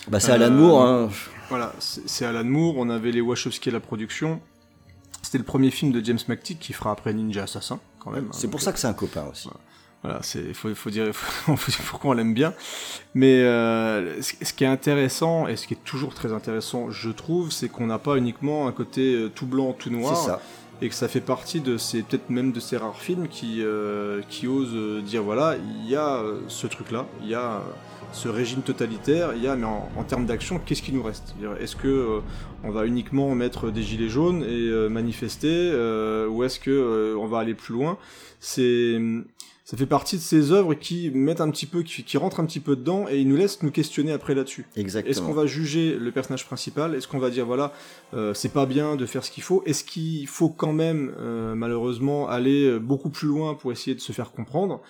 [0.07, 1.09] bah, c'est Alan Euh, Moore, hein.
[1.49, 4.39] Voilà, c'est Alan Moore, on avait les Wachowski à la production.
[5.21, 8.25] C'était le premier film de James McTeague qui fera après Ninja Assassin, quand même.
[8.27, 8.31] hein.
[8.33, 9.49] C'est pour ça que c'est un copain aussi.
[10.01, 11.55] Voilà, c'est faut, faut dire faut,
[11.89, 12.53] pourquoi on l'aime bien.
[13.15, 17.09] Mais euh, ce ce qui est intéressant et ce qui est toujours très intéressant, je
[17.09, 20.41] trouve, c'est qu'on n'a pas uniquement un côté euh, tout blanc, tout noir, C'est ça.
[20.81, 24.21] Et que ça fait partie de ces peut-être même de ces rares films qui euh,
[24.29, 27.59] qui osent euh, dire voilà, il y a euh, ce truc-là, il y a euh,
[28.11, 31.35] ce régime totalitaire, il y a mais en, en termes d'action, qu'est-ce qui nous reste?
[31.59, 32.19] Est-ce que euh,
[32.63, 35.71] on va uniquement mettre des gilets jaunes et euh, manifester,
[36.27, 37.97] ou est-ce que on va aller plus loin?
[38.39, 38.99] C'est
[39.69, 42.45] ça fait partie de ces œuvres qui mettent un petit peu, qui, qui rentrent un
[42.47, 44.65] petit peu dedans et ils nous laissent nous questionner après là-dessus.
[44.75, 45.11] Exactement.
[45.11, 46.95] Est-ce qu'on va juger le personnage principal?
[46.95, 47.71] Est-ce qu'on va dire voilà,
[48.15, 49.61] euh, c'est pas bien de faire ce qu'il faut?
[49.67, 54.11] Est-ce qu'il faut quand même euh, malheureusement aller beaucoup plus loin pour essayer de se
[54.11, 54.81] faire comprendre?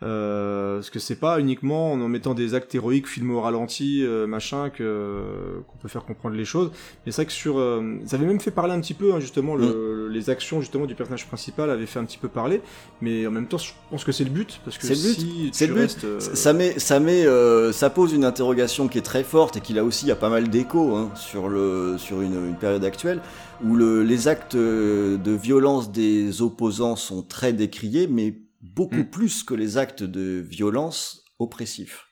[0.00, 4.26] Parce que c'est pas uniquement en en mettant des actes héroïques, filmés au ralenti, euh,
[4.26, 6.70] machin, que qu'on peut faire comprendre les choses.
[7.04, 9.20] Mais c'est vrai que sur, euh, ça avait même fait parler un petit peu hein,
[9.20, 12.60] justement le- les actions justement du personnage principal avaient fait un petit peu parler.
[13.00, 15.20] Mais en même temps, je pense que c'est le but parce que C'est le but.
[15.20, 15.80] si C'est le but.
[15.80, 19.56] restes, euh, Ça met, ça met, euh, ça pose une interrogation qui est très forte
[19.56, 22.84] et qui là aussi a pas mal d'échos hein, sur le, sur une, une période
[22.84, 23.20] actuelle
[23.64, 28.34] où le, les actes euh, de violence des opposants sont très décriés, mais
[28.74, 29.10] beaucoup Mm.
[29.10, 32.04] plus que les actes de violence oppressifs.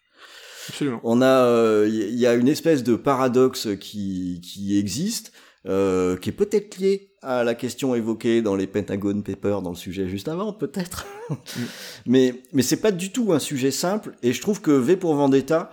[0.68, 1.00] absolument.
[1.04, 5.32] On a, euh, il y a une espèce de paradoxe qui, qui existe,
[5.66, 9.76] euh, qui est peut-être lié à la question évoquée dans les Pentagon Papers, dans le
[9.76, 11.06] sujet juste avant, peut-être.
[12.06, 15.14] mais mais c'est pas du tout un sujet simple, et je trouve que V pour
[15.14, 15.70] Vendetta,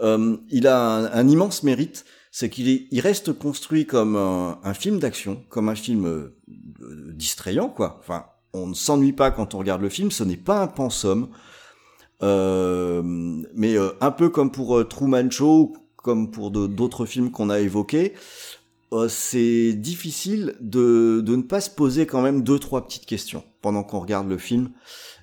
[0.00, 4.58] euh, il a un, un immense mérite, c'est qu'il est- il reste construit comme un,
[4.64, 6.36] un film d'action, comme un film euh,
[6.82, 7.98] euh, distrayant, quoi.
[8.00, 11.28] Enfin, on ne s'ennuie pas quand on regarde le film, ce n'est pas un pensum.
[12.22, 13.02] Euh,
[13.54, 17.58] mais euh, un peu comme pour euh, Truman Show, comme pour d'autres films qu'on a
[17.60, 18.12] évoqués,
[18.92, 23.42] euh, c'est difficile de, de ne pas se poser quand même deux trois petites questions
[23.60, 24.70] pendant qu'on regarde le film.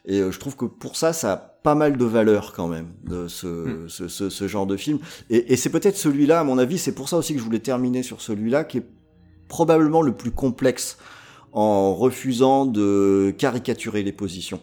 [0.06, 2.88] Et euh, je trouve que pour ça, ça a pas mal de valeur quand même,
[3.04, 3.90] de ce, Mm.
[3.90, 5.00] ce, ce, ce genre de film.
[5.30, 7.60] Et, et c'est peut-être celui-là, à mon avis, c'est pour ça aussi que je voulais
[7.60, 8.86] terminer sur celui-là, qui est
[9.48, 10.98] probablement le plus complexe
[11.52, 14.62] en refusant de caricaturer les positions.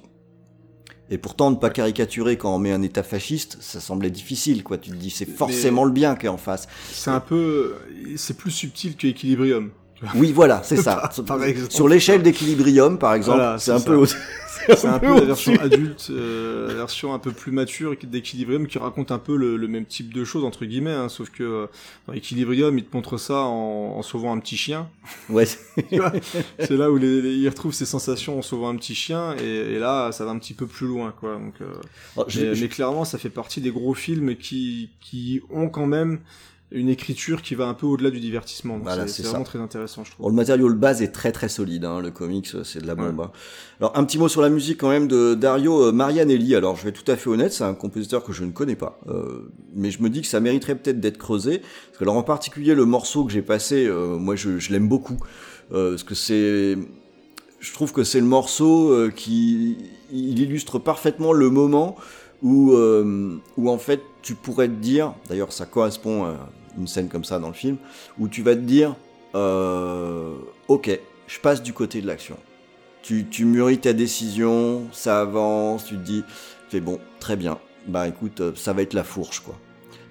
[1.08, 4.76] Et pourtant, ne pas caricaturer quand on met un état fasciste, ça semblait difficile, quoi.
[4.76, 6.66] Tu te dis, c'est Mais- forcément le bien qui est en face.
[6.90, 7.74] C'est un peu,
[8.16, 9.70] c'est plus subtil que Equilibrium.
[10.16, 11.08] Oui, voilà, c'est ça.
[11.70, 13.84] Sur l'échelle d'Equilibrium, par exemple, Voilà, c'est un ça.
[13.86, 14.04] peu...
[14.76, 18.78] C'est un peu la version adulte, euh, la version un peu plus mature d'Equilibrium qui
[18.78, 21.66] raconte un peu le, le même type de choses entre guillemets, hein, sauf que euh,
[22.06, 24.88] dans Equilibrium, il te montre ça en, en sauvant un petit chien.
[25.28, 26.12] Ouais, c'est- Tu vois
[26.58, 29.44] C'est là où les, les- il retrouve ses sensations en sauvant un petit chien, et,
[29.74, 31.34] et là, ça va un petit peu plus loin, quoi.
[31.34, 31.66] Donc, euh,
[32.16, 36.20] Oh, mais, mais clairement, ça fait partie des gros films qui qui ont quand même
[36.72, 38.74] une écriture qui va un peu au-delà du divertissement.
[38.74, 40.24] Donc Voilà, c'est vraiment très intéressant, je trouve.
[40.24, 42.96] Bon, le matériau de base est très très solide, hein, le comics, c'est de la
[42.96, 43.18] bombe.
[43.20, 43.24] Ouais.
[43.24, 43.30] hein.
[43.80, 46.56] Alors un petit mot sur la musique quand même de Dario euh, Marianelli.
[46.56, 48.74] Alors je vais être tout à fait honnête, c'est un compositeur que je ne connais
[48.76, 51.58] pas, euh, mais je me dis que ça mériterait peut-être d'être creusé.
[51.60, 54.88] Parce que alors en particulier le morceau que j'ai passé, euh, moi je, je l'aime
[54.88, 55.18] beaucoup,
[55.72, 56.76] euh, parce que c'est,
[57.60, 59.76] je trouve que c'est le morceau euh, qui
[60.12, 61.96] il illustre parfaitement le moment
[62.42, 66.36] où euh, où en fait tu pourrais te dire, d'ailleurs ça correspond à
[66.78, 67.76] une scène comme ça dans le film,
[68.18, 68.94] où tu vas te dire
[69.34, 70.34] euh,
[70.68, 72.36] ok, je passe du côté de l'action.
[73.02, 76.24] Tu, tu mûris ta décision, ça avance, tu te dis,
[76.68, 79.54] fais bon, très bien, bah écoute, euh, ça va être la fourche quoi.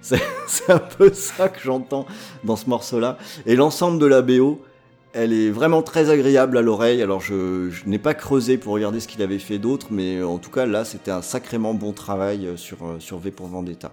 [0.00, 2.06] C'est un peu ça que j'entends
[2.44, 3.18] dans ce morceau-là.
[3.44, 4.62] Et l'ensemble de la BO,
[5.16, 7.02] elle est vraiment très agréable à l'oreille.
[7.02, 10.50] Alors je, n'ai pas creusé pour regarder ce qu'il avait fait d'autre, mais en tout
[10.50, 13.92] cas là, c'était un sacrément bon travail euh, sur, euh, sur V pour Vendetta.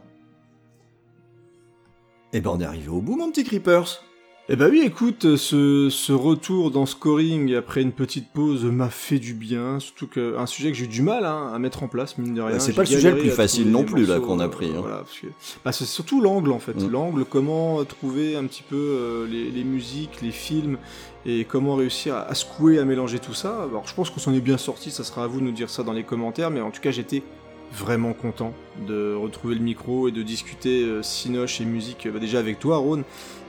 [2.34, 4.04] Et ben on est arrivé au bout, mon petit Creepers.
[4.50, 9.18] Eh ben oui, écoute, ce, ce retour dans scoring après une petite pause m'a fait
[9.18, 11.88] du bien, surtout que un sujet que j'ai eu du mal hein, à mettre en
[11.88, 12.58] place, mine de rien.
[12.58, 14.68] Bah, c'est pas le sujet le plus facile non plus, là, qu'on a euh, pris,
[14.68, 14.80] hein.
[14.82, 15.28] voilà, parce que
[15.64, 16.92] bah, c'est surtout l'angle en fait, Mm.
[16.92, 20.78] l'angle, comment trouver un petit peu euh, les, les musiques, les films
[21.26, 23.64] et comment réussir à, à secouer, à mélanger tout ça.
[23.64, 25.70] Alors je pense qu'on s'en est bien sorti, ça sera à vous de nous dire
[25.70, 27.24] ça dans les commentaires, mais en tout cas j'étais
[27.72, 28.54] vraiment content
[28.88, 32.76] de retrouver le micro et de discuter euh, Cinoche et musique bah, déjà avec toi
[32.78, 33.04] Ron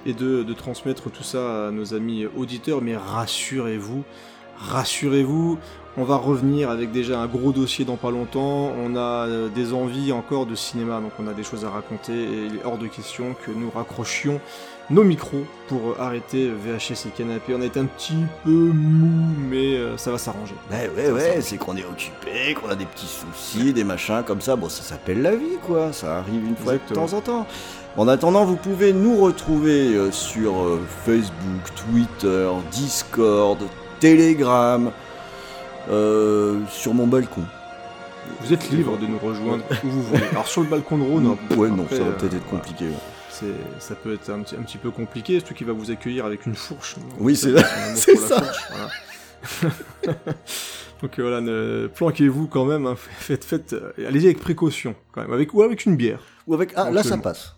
[0.06, 4.02] et de, de transmettre tout ça à nos amis auditeurs mais rassurez-vous
[4.58, 5.58] rassurez-vous
[5.96, 9.72] on va revenir avec déjà un gros dossier dans pas longtemps on a euh, des
[9.72, 12.78] envies encore de cinéma donc on a des choses à raconter et il est hors
[12.78, 14.40] de question que nous raccrochions
[14.90, 19.76] nos micros pour euh, arrêter VHS et canapé on est un petit peu mou mais
[19.76, 23.06] euh, ça va s'arranger Ouais, ouais, ouais, c'est qu'on est occupé, qu'on a des petits
[23.06, 24.56] soucis, des machins comme ça.
[24.56, 25.92] Bon, ça s'appelle la vie, quoi.
[25.92, 27.46] Ça arrive une fois de temps en temps.
[27.96, 33.58] En attendant, vous pouvez nous retrouver euh, sur euh, Facebook, Twitter, Discord,
[34.00, 34.90] Telegram,
[35.90, 37.42] euh, sur mon balcon.
[38.40, 41.36] vous êtes libre de nous rejoindre où vous voulez alors sur le balcon de Rhône
[41.56, 42.64] ouais, non, ça va euh, peut-être être voilà.
[42.64, 42.86] compliqué.
[42.86, 42.94] ouais.
[43.78, 46.46] Ça peut être un, petit- un petit peu compliqué, surtout qu'il va vous accueillir avec
[46.46, 46.96] une fourche.
[47.18, 47.54] Oui, c'est-
[48.16, 48.42] ça.
[51.02, 55.52] Donc voilà, ne- planquez-vous quand même, hein, faites, faites, allez-y avec précaution, quand même, avec,
[55.54, 56.20] ou avec une bière.
[56.46, 56.72] Ou avec...
[56.76, 57.54] Ah, là, ça passe.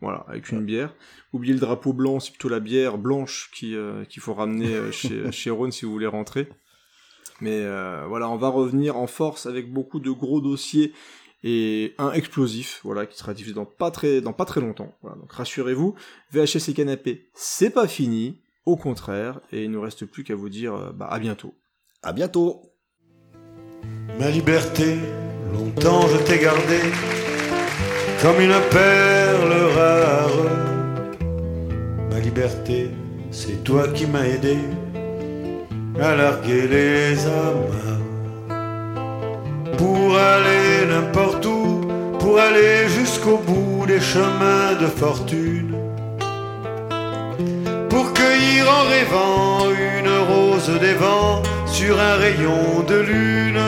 [0.00, 0.94] Voilà, avec une bière.
[1.32, 4.92] Oubliez le drapeau blanc, c'est plutôt la bière blanche qui, euh, qu'il faut ramener euh,
[4.92, 6.48] chez, chez Ron si vous voulez rentrer.
[7.40, 10.92] Mais euh, voilà, on va revenir en force avec beaucoup de gros dossiers
[11.44, 14.94] et un explosif, voilà, qui sera diffusé dans pas très, dans pas très longtemps.
[15.02, 15.94] Voilà, donc rassurez-vous,
[16.32, 20.48] VHS et canapé, c'est pas fini, au contraire, et il nous reste plus qu'à vous
[20.48, 21.54] dire bah, à bientôt.
[22.02, 22.62] À bientôt.
[24.18, 24.96] Ma liberté,
[25.52, 27.37] longtemps je t'ai gardée
[28.22, 30.44] comme une perle rare.
[32.10, 32.90] Ma liberté,
[33.30, 34.58] c'est toi qui m'as aidé
[36.00, 38.06] à larguer les amarres.
[39.76, 41.80] Pour aller n'importe où,
[42.18, 45.74] pour aller jusqu'au bout des chemins de fortune.
[47.88, 53.60] Pour cueillir en rêvant une rose des vents sur un rayon de lune.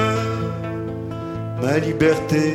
[1.63, 2.55] Ma liberté